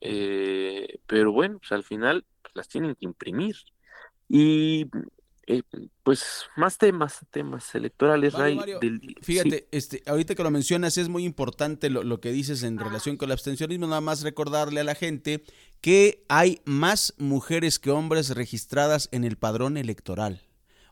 eh, 0.00 0.98
pero 1.06 1.32
bueno, 1.32 1.58
pues 1.58 1.72
al 1.72 1.84
final 1.84 2.24
pues, 2.42 2.54
las 2.54 2.68
tienen 2.68 2.94
que 2.94 3.04
imprimir. 3.04 3.56
Y 4.28 4.88
eh, 5.46 5.62
pues 6.04 6.44
más 6.56 6.78
temas, 6.78 7.26
temas 7.30 7.74
electorales 7.74 8.36
hay. 8.36 8.58
fíjate, 9.20 9.66
este, 9.72 10.02
ahorita 10.06 10.36
que 10.36 10.44
lo 10.44 10.50
mencionas 10.52 10.96
es 10.96 11.08
muy 11.08 11.24
importante 11.24 11.90
lo, 11.90 12.04
lo, 12.04 12.20
que 12.20 12.30
dices 12.30 12.62
en 12.62 12.78
relación 12.78 13.16
con 13.16 13.28
el 13.28 13.32
abstencionismo, 13.32 13.88
nada 13.88 14.00
más 14.00 14.22
recordarle 14.22 14.80
a 14.80 14.84
la 14.84 14.94
gente 14.94 15.42
que 15.80 16.24
hay 16.28 16.60
más 16.64 17.14
mujeres 17.18 17.80
que 17.80 17.90
hombres 17.90 18.30
registradas 18.36 19.08
en 19.10 19.24
el 19.24 19.36
padrón 19.36 19.76
electoral. 19.76 20.40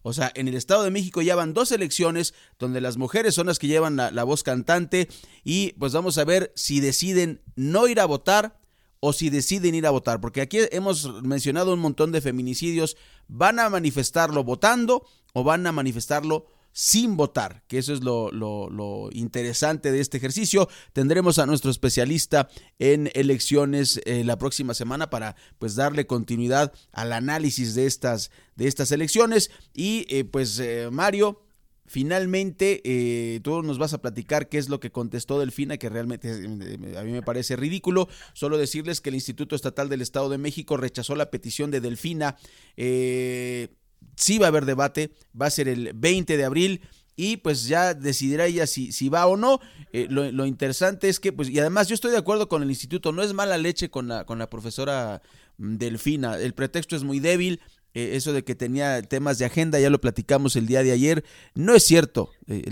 O 0.03 0.13
sea, 0.13 0.31
en 0.35 0.49
el 0.49 0.55
Estado 0.55 0.83
de 0.83 0.91
México 0.91 1.23
ya 1.23 1.37
van 1.37 1.55
dos 1.55 1.73
elecciones 1.73 2.35
donde 2.59 2.81
las 2.81 2.97
mujeres 2.97 3.35
son 3.35 3.47
las 3.47 3.59
que 3.59 3.67
llevan 3.67 3.97
la, 3.97 4.25
voz 4.25 4.43
cantante 4.43 5.09
y 5.45 5.73
pues 5.79 5.93
vamos 5.93 6.19
a 6.19 6.25
ver 6.25 6.53
si 6.55 6.81
deciden 6.81 7.43
no 7.57 7.89
ir 7.89 8.01
a 8.01 8.07
votar 8.07 8.59
o 9.01 9.13
si 9.13 9.31
deciden 9.31 9.75
ir 9.75 9.87
a 9.87 9.91
votar, 9.91 10.21
porque 10.21 10.41
aquí 10.41 10.59
hemos 10.73 11.23
mencionado 11.23 11.73
un 11.73 11.79
montón 11.79 12.11
de 12.11 12.21
feminicidios, 12.21 12.97
van 13.29 13.61
a 13.61 13.71
manifestarlo 13.71 14.43
votando 14.43 15.07
o 15.35 15.45
van 15.45 15.67
a 15.67 15.73
manifestarlo 15.73 16.47
sin 16.79 17.17
votar, 17.17 17.65
que 17.67 17.79
eso 17.79 17.93
es 17.93 18.05
lo, 18.05 19.11
interesante 19.11 19.91
de 19.91 19.99
este 19.99 20.19
ejercicio. 20.19 20.69
Tendremos 20.93 21.41
a 21.41 21.47
nuestro 21.47 21.73
especialista 21.73 22.49
en 22.79 23.11
elecciones 23.15 24.01
eh, 24.05 24.23
la 24.23 24.39
próxima 24.39 24.75
semana 24.75 25.11
para 25.11 25.35
pues 25.59 25.75
darle 25.75 26.07
continuidad 26.07 26.73
al 26.93 27.13
análisis 27.13 27.75
de 27.75 27.87
estas, 27.87 28.31
de 28.55 28.69
estas 28.69 28.93
elecciones. 28.93 29.51
Y 29.75 30.07
eh, 30.09 30.23
pues 30.25 30.61
eh, 30.61 30.89
Mario, 30.93 31.43
Finalmente, 31.89 32.83
eh, 32.85 33.41
tú 33.41 33.63
nos 33.63 33.79
vas 33.79 33.95
a 33.95 34.03
platicar 34.03 34.51
qué 34.51 34.59
es 34.59 34.69
lo 34.69 34.79
que 34.79 34.93
contestó 34.93 35.41
Delfina, 35.41 35.79
que 35.79 35.89
realmente 35.89 36.31
a 36.31 37.03
mí 37.03 37.13
me 37.13 37.23
parece 37.23 37.57
ridículo. 37.57 38.09
Solo 38.35 38.59
decirles 38.59 39.01
que 39.01 39.09
el 39.09 39.15
Instituto 39.15 39.57
Estatal 39.57 39.89
del 39.89 40.03
Estado 40.03 40.29
de 40.29 40.37
México 40.37 40.77
rechazó 40.77 41.17
la 41.17 41.31
petición 41.31 41.71
de 41.71 41.81
Delfina. 41.81 42.37
Eh, 42.77 43.69
sí 44.17 44.39
va 44.39 44.47
a 44.47 44.49
haber 44.49 44.65
debate, 44.65 45.13
va 45.41 45.47
a 45.47 45.51
ser 45.51 45.69
el 45.69 45.93
20 45.95 46.37
de 46.37 46.45
abril 46.45 46.81
y 47.19 47.39
pues 47.39 47.67
ya 47.67 47.95
decidirá 47.95 48.47
ella 48.47 48.67
si, 48.69 48.93
si 48.93 49.09
va 49.09 49.27
o 49.27 49.37
no. 49.37 49.61
Eh, 49.93 50.07
lo, 50.09 50.47
interesante 50.47 51.09
es 51.09 51.19
que, 51.19 51.33
pues, 51.33 51.51
y 51.51 51.59
además 51.59 51.89
yo 51.89 51.95
estoy 51.95 52.13
de 52.13 52.17
acuerdo 52.17 52.49
con 52.49 52.63
el 52.63 52.71
instituto, 52.71 53.11
no 53.11 53.25
es 53.25 53.35
mala 53.35 53.59
leche 53.59 53.91
con 53.91 54.07
la, 54.07 54.25
con 54.25 54.39
la 54.39 54.49
profesora 54.49 55.21
mm, 55.57 55.77
Delfina, 55.79 56.39
el 56.39 56.55
pretexto 56.55 56.95
es 56.95 57.03
muy 57.03 57.19
débil, 57.19 57.61
eh, 57.95 58.11
eso 58.15 58.33
de 58.33 58.45
que 58.45 58.55
tenía 58.55 59.03
temas 59.03 59.39
de 59.39 59.47
agenda, 59.47 59.81
ya 59.81 59.91
lo 59.91 60.01
platicamos 60.01 60.55
el 60.55 60.69
día 60.69 60.85
de 60.85 60.93
ayer, 60.93 61.25
no 61.55 61.75
es 61.75 61.83
cierto. 61.83 62.31
Eh, 62.47 62.71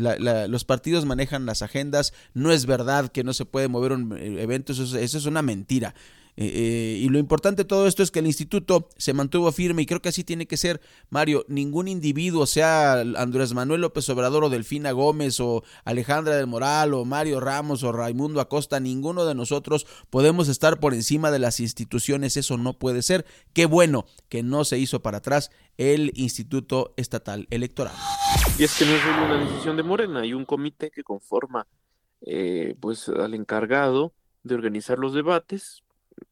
los 0.48 0.64
partidos 0.64 1.06
manejan 1.06 1.44
las 1.44 1.62
agendas, 1.62 2.12
no 2.32 2.52
es 2.52 2.66
verdad 2.66 3.10
que 3.10 3.24
no 3.24 3.34
se 3.34 3.46
puede 3.46 3.66
mover 3.66 3.90
un 3.90 4.16
evento, 4.16 4.72
eso 4.72 4.96
es 4.96 5.26
una 5.26 5.42
mentira. 5.42 5.96
Eh, 6.38 6.44
eh, 6.44 6.98
y 7.00 7.08
lo 7.08 7.18
importante 7.18 7.62
de 7.62 7.68
todo 7.68 7.86
esto 7.86 8.02
es 8.02 8.10
que 8.10 8.18
el 8.18 8.26
instituto 8.26 8.90
se 8.98 9.14
mantuvo 9.14 9.50
firme 9.52 9.82
y 9.82 9.86
creo 9.86 10.02
que 10.02 10.10
así 10.10 10.22
tiene 10.22 10.46
que 10.46 10.56
ser, 10.56 10.80
Mario. 11.08 11.44
Ningún 11.48 11.88
individuo, 11.88 12.46
sea 12.46 13.00
Andrés 13.00 13.54
Manuel 13.54 13.80
López 13.80 14.08
Obrador 14.10 14.44
o 14.44 14.50
Delfina 14.50 14.92
Gómez 14.92 15.40
o 15.40 15.64
Alejandra 15.84 16.36
del 16.36 16.46
Moral 16.46 16.92
o 16.94 17.04
Mario 17.04 17.40
Ramos 17.40 17.82
o 17.82 17.92
Raimundo 17.92 18.40
Acosta, 18.40 18.80
ninguno 18.80 19.24
de 19.24 19.34
nosotros 19.34 19.86
podemos 20.10 20.48
estar 20.48 20.78
por 20.78 20.92
encima 20.92 21.30
de 21.30 21.38
las 21.38 21.60
instituciones. 21.60 22.36
Eso 22.36 22.58
no 22.58 22.78
puede 22.78 23.02
ser. 23.02 23.24
Qué 23.54 23.66
bueno 23.66 24.04
que 24.28 24.42
no 24.42 24.64
se 24.64 24.78
hizo 24.78 25.00
para 25.00 25.18
atrás 25.18 25.50
el 25.78 26.12
Instituto 26.14 26.94
Estatal 26.96 27.46
Electoral. 27.50 27.94
Y 28.58 28.64
es 28.64 28.76
que 28.78 28.84
no 28.84 28.92
es 28.92 29.04
una 29.04 29.44
decisión 29.44 29.76
de 29.76 29.82
Morena, 29.82 30.20
hay 30.20 30.32
un 30.32 30.44
comité 30.44 30.90
que 30.90 31.02
conforma 31.02 31.66
eh, 32.22 32.74
pues 32.80 33.08
al 33.08 33.34
encargado 33.34 34.14
de 34.42 34.54
organizar 34.54 34.98
los 34.98 35.12
debates, 35.12 35.82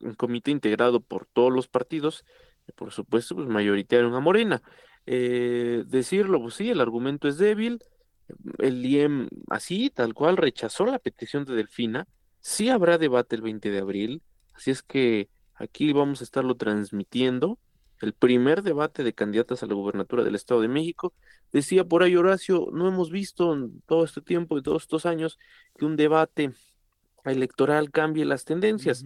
un 0.00 0.14
comité 0.14 0.50
integrado 0.50 1.00
por 1.00 1.26
todos 1.26 1.52
los 1.52 1.68
partidos, 1.68 2.24
por 2.76 2.92
supuesto, 2.92 3.34
pues 3.34 3.48
mayoritario 3.48 4.14
a 4.14 4.20
Morena. 4.20 4.62
Eh, 5.06 5.84
decirlo, 5.86 6.40
pues 6.40 6.54
sí, 6.54 6.70
el 6.70 6.80
argumento 6.80 7.28
es 7.28 7.38
débil, 7.38 7.80
el 8.58 8.84
IEM 8.84 9.28
así, 9.48 9.90
tal 9.90 10.14
cual, 10.14 10.36
rechazó 10.36 10.86
la 10.86 10.98
petición 10.98 11.44
de 11.44 11.54
Delfina, 11.54 12.06
sí 12.40 12.70
habrá 12.70 12.98
debate 12.98 13.36
el 13.36 13.42
20 13.42 13.70
de 13.70 13.78
abril, 13.78 14.22
así 14.54 14.70
es 14.70 14.82
que 14.82 15.28
aquí 15.54 15.92
vamos 15.92 16.20
a 16.20 16.24
estarlo 16.24 16.54
transmitiendo, 16.54 17.58
el 18.00 18.12
primer 18.12 18.62
debate 18.62 19.02
de 19.02 19.14
candidatas 19.14 19.62
a 19.62 19.66
la 19.66 19.74
gubernatura 19.74 20.24
del 20.24 20.34
Estado 20.34 20.60
de 20.60 20.68
México. 20.68 21.14
Decía 21.52 21.84
por 21.84 22.02
ahí 22.02 22.16
Horacio, 22.16 22.68
no 22.72 22.88
hemos 22.88 23.10
visto 23.10 23.54
en 23.54 23.80
todo 23.86 24.04
este 24.04 24.20
tiempo 24.20 24.58
y 24.58 24.62
todos 24.62 24.82
estos 24.82 25.06
años 25.06 25.38
que 25.78 25.84
un 25.84 25.96
debate 25.96 26.52
electoral 27.24 27.90
cambie 27.90 28.24
las 28.24 28.44
tendencias 28.44 29.04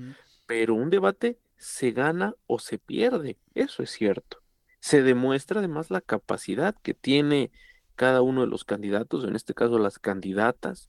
pero 0.49 0.74
un 0.74 0.88
debate 0.88 1.38
se 1.59 1.90
gana 1.90 2.34
o 2.46 2.59
se 2.59 2.78
pierde, 2.78 3.36
eso 3.55 3.82
es 3.82 3.90
cierto. 3.90 4.38
Se 4.80 5.03
demuestra 5.03 5.59
además 5.59 5.90
la 5.90 6.01
capacidad 6.01 6.74
que 6.82 6.94
tiene 6.94 7.53
cada 7.96 8.22
uno 8.22 8.40
de 8.40 8.46
los 8.46 8.64
candidatos, 8.64 9.24
en 9.24 9.36
este 9.36 9.53
caso 9.53 9.78
las 9.78 9.99
candidatas, 9.99 10.88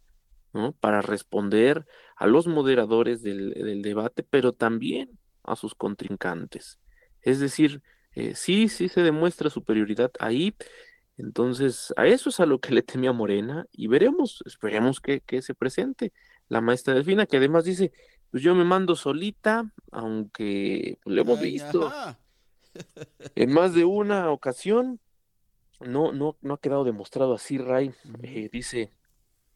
¿no? 0.54 0.72
para 0.72 1.02
responder 1.02 1.86
a 2.16 2.26
los 2.26 2.48
moderadores 2.48 3.22
del, 3.22 3.82
debate, 3.82 4.24
pero 4.24 4.54
también 4.54 5.20
a 5.44 5.58
sus 5.58 5.76
contrincantes. 5.76 6.80
Es 7.22 7.42
decir, 7.42 7.82
eh, 8.14 8.36
sí, 8.36 8.70
sí 8.70 8.88
se 8.88 9.04
demuestra 9.04 9.50
superioridad 9.50 10.12
ahí. 10.22 10.56
Entonces, 11.18 11.94
a 11.98 12.08
eso 12.08 12.30
es 12.30 12.40
a 12.40 12.46
lo 12.46 12.62
que 12.62 12.74
le 12.74 12.82
temía 12.82 13.12
Morena 13.12 13.66
y 13.74 13.88
veremos, 13.88 14.42
esperemos 14.46 15.02
que, 15.02 15.20
que 15.20 15.42
se 15.42 15.54
presente 15.54 16.14
la 16.48 16.62
maestra 16.62 16.94
Delfina, 16.94 17.26
que 17.26 17.38
además 17.38 17.66
dice, 17.66 17.92
pues 18.32 18.44
yo 18.44 18.54
me 18.56 18.64
mando 18.64 18.96
solita, 18.96 19.72
aunque 19.92 21.00
lo 21.06 21.22
hemos 21.22 21.40
visto 21.40 21.92
en 23.36 23.52
más 23.52 23.74
de 23.74 23.86
una 23.86 24.32
ocasión. 24.32 25.00
No, 25.80 26.12
no, 26.12 26.38
no 26.42 26.56
ha 26.56 26.60
quedado 26.60 26.84
demostrado 26.84 27.34
así, 27.34 27.58
Ray. 27.58 27.94
Eh, 28.22 28.50
dice 28.52 28.92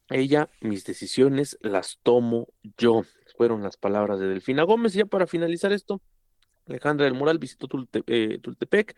ella, 0.09 0.49
mis 0.61 0.86
decisiones 0.86 1.57
las 1.61 1.99
tomo 2.01 2.47
yo. 2.78 3.03
Fueron 3.38 3.61
las 3.61 3.78
palabras 3.78 4.19
de 4.19 4.28
Delfina 4.28 4.63
Gómez. 4.63 4.95
Y 4.95 4.99
ya 4.99 5.05
para 5.05 5.28
finalizar 5.28 5.71
esto, 5.74 6.01
Alejandra 6.67 7.05
del 7.05 7.15
Moral 7.15 7.39
visitó 7.39 7.67
eh, 8.07 8.39
Tultepec, 8.41 8.95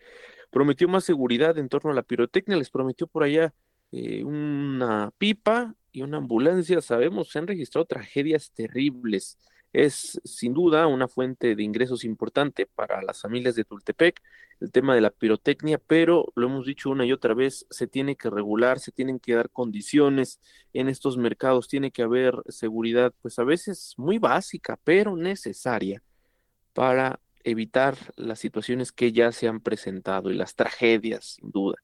prometió 0.50 0.88
más 0.88 1.04
seguridad 1.04 1.58
en 1.58 1.68
torno 1.68 1.90
a 1.90 1.94
la 1.94 2.02
pirotecnia, 2.02 2.56
les 2.56 2.70
prometió 2.70 3.06
por 3.06 3.24
allá 3.24 3.52
eh, 3.92 4.22
una 4.24 5.10
pipa 5.18 5.74
y 5.90 6.02
una 6.02 6.18
ambulancia. 6.18 6.80
Sabemos, 6.80 7.30
se 7.30 7.38
han 7.40 7.46
registrado 7.46 7.86
tragedias 7.86 8.52
terribles 8.52 9.38
es 9.72 10.20
sin 10.24 10.54
duda 10.54 10.86
una 10.86 11.08
fuente 11.08 11.54
de 11.54 11.62
ingresos 11.62 12.04
importante 12.04 12.66
para 12.66 13.02
las 13.02 13.20
familias 13.20 13.54
de 13.54 13.64
Tultepec, 13.64 14.22
el 14.60 14.72
tema 14.72 14.94
de 14.94 15.02
la 15.02 15.10
pirotecnia, 15.10 15.78
pero 15.78 16.32
lo 16.34 16.46
hemos 16.46 16.66
dicho 16.66 16.90
una 16.90 17.04
y 17.04 17.12
otra 17.12 17.34
vez, 17.34 17.66
se 17.70 17.86
tiene 17.86 18.16
que 18.16 18.30
regular, 18.30 18.78
se 18.80 18.92
tienen 18.92 19.18
que 19.18 19.34
dar 19.34 19.50
condiciones 19.50 20.40
en 20.72 20.88
estos 20.88 21.18
mercados, 21.18 21.68
tiene 21.68 21.90
que 21.90 22.02
haber 22.02 22.34
seguridad, 22.48 23.12
pues 23.20 23.38
a 23.38 23.44
veces 23.44 23.94
muy 23.98 24.18
básica, 24.18 24.78
pero 24.82 25.16
necesaria 25.16 26.02
para 26.72 27.20
evitar 27.44 27.96
las 28.16 28.38
situaciones 28.38 28.92
que 28.92 29.12
ya 29.12 29.30
se 29.32 29.46
han 29.46 29.60
presentado 29.60 30.30
y 30.30 30.34
las 30.34 30.54
tragedias, 30.54 31.36
sin 31.36 31.50
duda. 31.50 31.76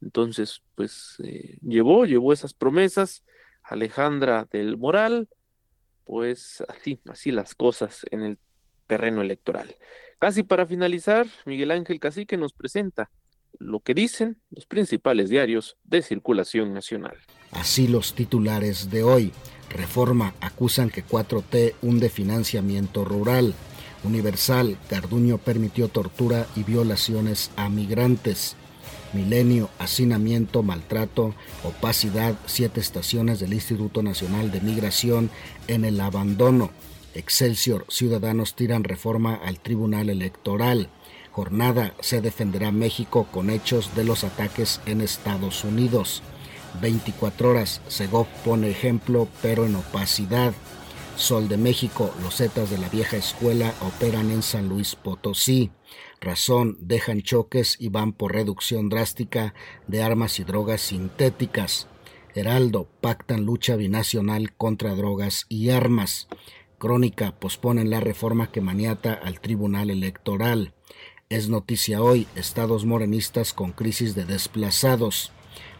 Entonces, 0.00 0.62
pues 0.74 1.16
eh, 1.24 1.58
llevó, 1.62 2.04
llevó 2.04 2.32
esas 2.32 2.54
promesas 2.54 3.24
Alejandra 3.62 4.46
del 4.50 4.76
Moral, 4.76 5.28
pues 6.08 6.64
así, 6.68 6.98
así 7.06 7.30
las 7.30 7.54
cosas 7.54 8.00
en 8.10 8.22
el 8.22 8.38
terreno 8.86 9.20
electoral. 9.20 9.76
Casi 10.18 10.42
para 10.42 10.66
finalizar, 10.66 11.26
Miguel 11.44 11.70
Ángel 11.70 12.00
Cacique 12.00 12.38
nos 12.38 12.54
presenta 12.54 13.10
lo 13.58 13.80
que 13.80 13.92
dicen 13.92 14.40
los 14.50 14.64
principales 14.64 15.28
diarios 15.28 15.76
de 15.84 16.00
circulación 16.00 16.72
nacional. 16.72 17.18
Así 17.50 17.88
los 17.88 18.14
titulares 18.14 18.90
de 18.90 19.02
hoy. 19.02 19.32
Reforma 19.68 20.32
acusan 20.40 20.88
que 20.88 21.04
4T 21.04 21.74
hunde 21.82 22.08
financiamiento 22.08 23.04
rural. 23.04 23.52
Universal, 24.02 24.78
Garduño 24.88 25.36
permitió 25.36 25.88
tortura 25.88 26.46
y 26.56 26.62
violaciones 26.62 27.50
a 27.56 27.68
migrantes. 27.68 28.56
Milenio, 29.12 29.68
hacinamiento, 29.78 30.62
maltrato, 30.62 31.34
opacidad, 31.64 32.34
siete 32.46 32.80
estaciones 32.80 33.40
del 33.40 33.52
Instituto 33.54 34.02
Nacional 34.02 34.50
de 34.50 34.60
Migración 34.60 35.30
en 35.68 35.84
el 35.84 36.00
abandono. 36.00 36.70
Excelsior, 37.14 37.86
ciudadanos 37.88 38.54
tiran 38.54 38.84
reforma 38.84 39.34
al 39.34 39.60
Tribunal 39.60 40.10
Electoral. 40.10 40.90
Jornada, 41.30 41.94
se 42.00 42.20
defenderá 42.20 42.72
México 42.72 43.28
con 43.30 43.50
hechos 43.50 43.94
de 43.94 44.04
los 44.04 44.24
ataques 44.24 44.80
en 44.86 45.00
Estados 45.00 45.62
Unidos. 45.62 46.22
24 46.80 47.50
horas, 47.50 47.80
Segov 47.88 48.26
pone 48.44 48.70
ejemplo, 48.70 49.28
pero 49.40 49.64
en 49.66 49.76
opacidad. 49.76 50.52
Sol 51.16 51.48
de 51.48 51.56
México, 51.56 52.14
los 52.22 52.36
Zetas 52.36 52.70
de 52.70 52.78
la 52.78 52.88
vieja 52.88 53.16
escuela 53.16 53.74
operan 53.80 54.30
en 54.30 54.42
San 54.42 54.68
Luis 54.68 54.94
Potosí. 54.94 55.70
Razón, 56.20 56.76
dejan 56.80 57.22
choques 57.22 57.76
y 57.78 57.88
van 57.88 58.12
por 58.12 58.32
reducción 58.32 58.88
drástica 58.88 59.54
de 59.86 60.02
armas 60.02 60.38
y 60.38 60.44
drogas 60.44 60.80
sintéticas. 60.80 61.88
Heraldo, 62.34 62.88
pactan 63.00 63.44
lucha 63.44 63.76
binacional 63.76 64.52
contra 64.52 64.94
drogas 64.94 65.46
y 65.48 65.70
armas. 65.70 66.28
Crónica, 66.78 67.32
posponen 67.38 67.90
la 67.90 68.00
reforma 68.00 68.50
que 68.50 68.60
maniata 68.60 69.12
al 69.12 69.40
Tribunal 69.40 69.90
Electoral. 69.90 70.74
Es 71.28 71.48
noticia 71.48 72.02
hoy, 72.02 72.26
estados 72.36 72.84
morenistas 72.84 73.52
con 73.52 73.72
crisis 73.72 74.14
de 74.14 74.24
desplazados. 74.24 75.32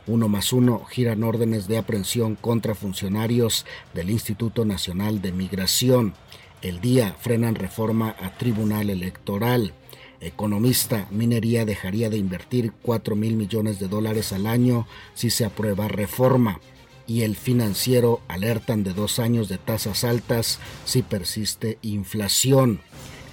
Uno 0.06 0.28
más 0.28 0.52
uno 0.52 0.84
giran 0.84 1.22
órdenes 1.22 1.68
de 1.68 1.78
aprehensión 1.78 2.34
contra 2.34 2.74
funcionarios 2.74 3.64
del 3.94 4.10
Instituto 4.10 4.64
Nacional 4.64 5.22
de 5.22 5.32
Migración. 5.32 6.14
El 6.62 6.80
día 6.80 7.14
frenan 7.20 7.54
reforma 7.54 8.16
a 8.20 8.36
Tribunal 8.36 8.90
Electoral. 8.90 9.74
Economista, 10.20 11.06
minería 11.10 11.64
dejaría 11.64 12.10
de 12.10 12.16
invertir 12.16 12.72
4 12.82 13.14
mil 13.14 13.36
millones 13.36 13.78
de 13.78 13.88
dólares 13.88 14.32
al 14.32 14.46
año 14.46 14.86
si 15.14 15.30
se 15.30 15.44
aprueba 15.44 15.88
reforma. 15.88 16.60
Y 17.06 17.22
el 17.22 17.36
financiero 17.36 18.20
alertan 18.28 18.84
de 18.84 18.92
dos 18.92 19.18
años 19.18 19.48
de 19.48 19.58
tasas 19.58 20.04
altas 20.04 20.58
si 20.84 21.02
persiste 21.02 21.78
inflación. 21.82 22.80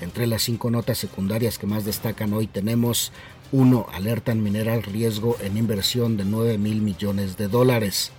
Entre 0.01 0.27
las 0.27 0.43
cinco 0.43 0.69
notas 0.71 0.97
secundarias 0.97 1.57
que 1.57 1.67
más 1.67 1.85
destacan 1.85 2.33
hoy 2.33 2.47
tenemos 2.47 3.11
1. 3.51 3.87
Alertan 3.93 4.43
mineral 4.43 4.83
riesgo 4.83 5.37
en 5.41 5.57
inversión 5.57 6.17
de 6.17 6.25
9 6.25 6.57
mil 6.57 6.81
millones 6.81 7.37
de 7.37 7.47
dólares. 7.47 8.11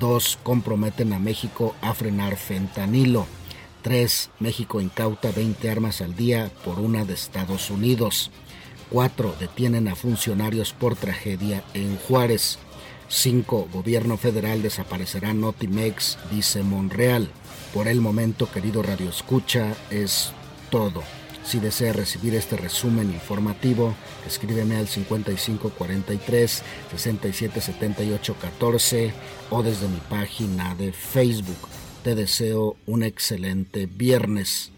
2. 0.00 0.38
Comprometen 0.42 1.12
a 1.12 1.18
México 1.18 1.74
a 1.80 1.94
frenar 1.94 2.36
fentanilo. 2.36 3.26
3. 3.84 4.30
México 4.40 4.80
incauta 4.80 5.30
20 5.30 5.70
armas 5.70 6.00
al 6.00 6.16
día 6.16 6.50
por 6.64 6.80
una 6.80 7.04
de 7.04 7.12
Estados 7.12 7.70
Unidos. 7.70 8.30
4. 8.90 9.36
Detienen 9.38 9.88
a 9.88 9.94
funcionarios 9.94 10.72
por 10.72 10.96
tragedia 10.96 11.62
en 11.74 11.98
Juárez. 11.98 12.58
5. 13.08 13.68
Gobierno 13.70 14.16
federal 14.16 14.62
desaparecerá 14.62 15.34
Notimex, 15.34 16.16
dice 16.30 16.62
Monreal. 16.62 17.30
Por 17.74 17.86
el 17.86 18.00
momento, 18.00 18.50
querido 18.50 18.82
Radio 18.82 19.10
Escucha, 19.10 19.74
es 19.90 20.32
todo. 20.70 21.02
Si 21.44 21.60
desea 21.60 21.92
recibir 21.92 22.34
este 22.34 22.56
resumen 22.56 23.12
informativo, 23.12 23.94
escríbeme 24.26 24.76
al 24.76 24.88
5543 24.88 26.62
677814 26.96 29.12
o 29.50 29.62
desde 29.62 29.88
mi 29.88 30.00
página 30.08 30.74
de 30.74 30.90
Facebook. 30.90 31.68
Te 32.04 32.14
deseo 32.14 32.76
un 32.84 33.02
excelente 33.02 33.86
viernes. 33.86 34.70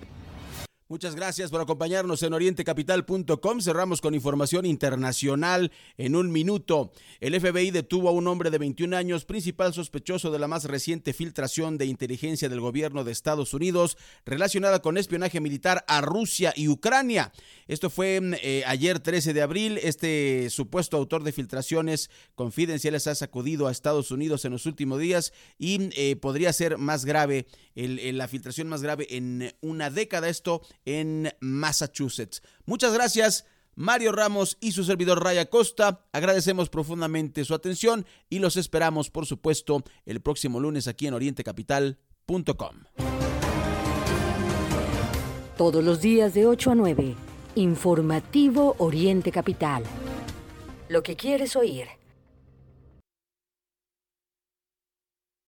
Muchas 0.88 1.16
gracias 1.16 1.50
por 1.50 1.60
acompañarnos 1.60 2.22
en 2.22 2.32
orientecapital.com. 2.32 3.60
Cerramos 3.60 4.00
con 4.00 4.14
información 4.14 4.64
internacional 4.64 5.72
en 5.98 6.14
un 6.14 6.30
minuto. 6.30 6.92
El 7.18 7.34
FBI 7.40 7.72
detuvo 7.72 8.08
a 8.08 8.12
un 8.12 8.28
hombre 8.28 8.50
de 8.50 8.58
21 8.58 8.96
años, 8.96 9.24
principal 9.24 9.74
sospechoso 9.74 10.30
de 10.30 10.38
la 10.38 10.46
más 10.46 10.62
reciente 10.66 11.12
filtración 11.12 11.76
de 11.76 11.86
inteligencia 11.86 12.48
del 12.48 12.60
gobierno 12.60 13.02
de 13.02 13.10
Estados 13.10 13.52
Unidos 13.52 13.98
relacionada 14.24 14.80
con 14.80 14.96
espionaje 14.96 15.40
militar 15.40 15.84
a 15.88 16.02
Rusia 16.02 16.52
y 16.54 16.68
Ucrania. 16.68 17.32
Esto 17.66 17.90
fue 17.90 18.20
eh, 18.40 18.62
ayer 18.64 19.00
13 19.00 19.34
de 19.34 19.42
abril. 19.42 19.80
Este 19.82 20.50
supuesto 20.50 20.96
autor 20.96 21.24
de 21.24 21.32
filtraciones 21.32 22.10
confidenciales 22.36 23.08
ha 23.08 23.16
sacudido 23.16 23.66
a 23.66 23.72
Estados 23.72 24.12
Unidos 24.12 24.44
en 24.44 24.52
los 24.52 24.66
últimos 24.66 25.00
días 25.00 25.32
y 25.58 25.88
eh, 25.96 26.14
podría 26.14 26.52
ser 26.52 26.78
más 26.78 27.04
grave, 27.04 27.48
la 27.74 28.28
filtración 28.28 28.68
más 28.68 28.82
grave 28.82 29.08
en 29.10 29.52
una 29.60 29.90
década. 29.90 30.28
Esto 30.28 30.62
en 30.86 31.34
Massachusetts. 31.40 32.42
Muchas 32.64 32.94
gracias. 32.94 33.44
Mario 33.74 34.12
Ramos 34.12 34.56
y 34.60 34.72
su 34.72 34.84
servidor 34.84 35.22
Raya 35.22 35.50
Costa. 35.50 36.06
Agradecemos 36.12 36.70
profundamente 36.70 37.44
su 37.44 37.54
atención 37.54 38.06
y 38.30 38.38
los 38.38 38.56
esperamos, 38.56 39.10
por 39.10 39.26
supuesto, 39.26 39.84
el 40.06 40.22
próximo 40.22 40.58
lunes 40.60 40.88
aquí 40.88 41.06
en 41.06 41.14
orientecapital.com. 41.14 42.76
Todos 45.58 45.84
los 45.84 46.00
días 46.00 46.34
de 46.34 46.46
8 46.46 46.70
a 46.70 46.74
9, 46.74 47.14
informativo 47.54 48.76
Oriente 48.78 49.30
Capital. 49.30 49.84
Lo 50.88 51.02
que 51.02 51.16
quieres 51.16 51.56
oír. 51.56 51.86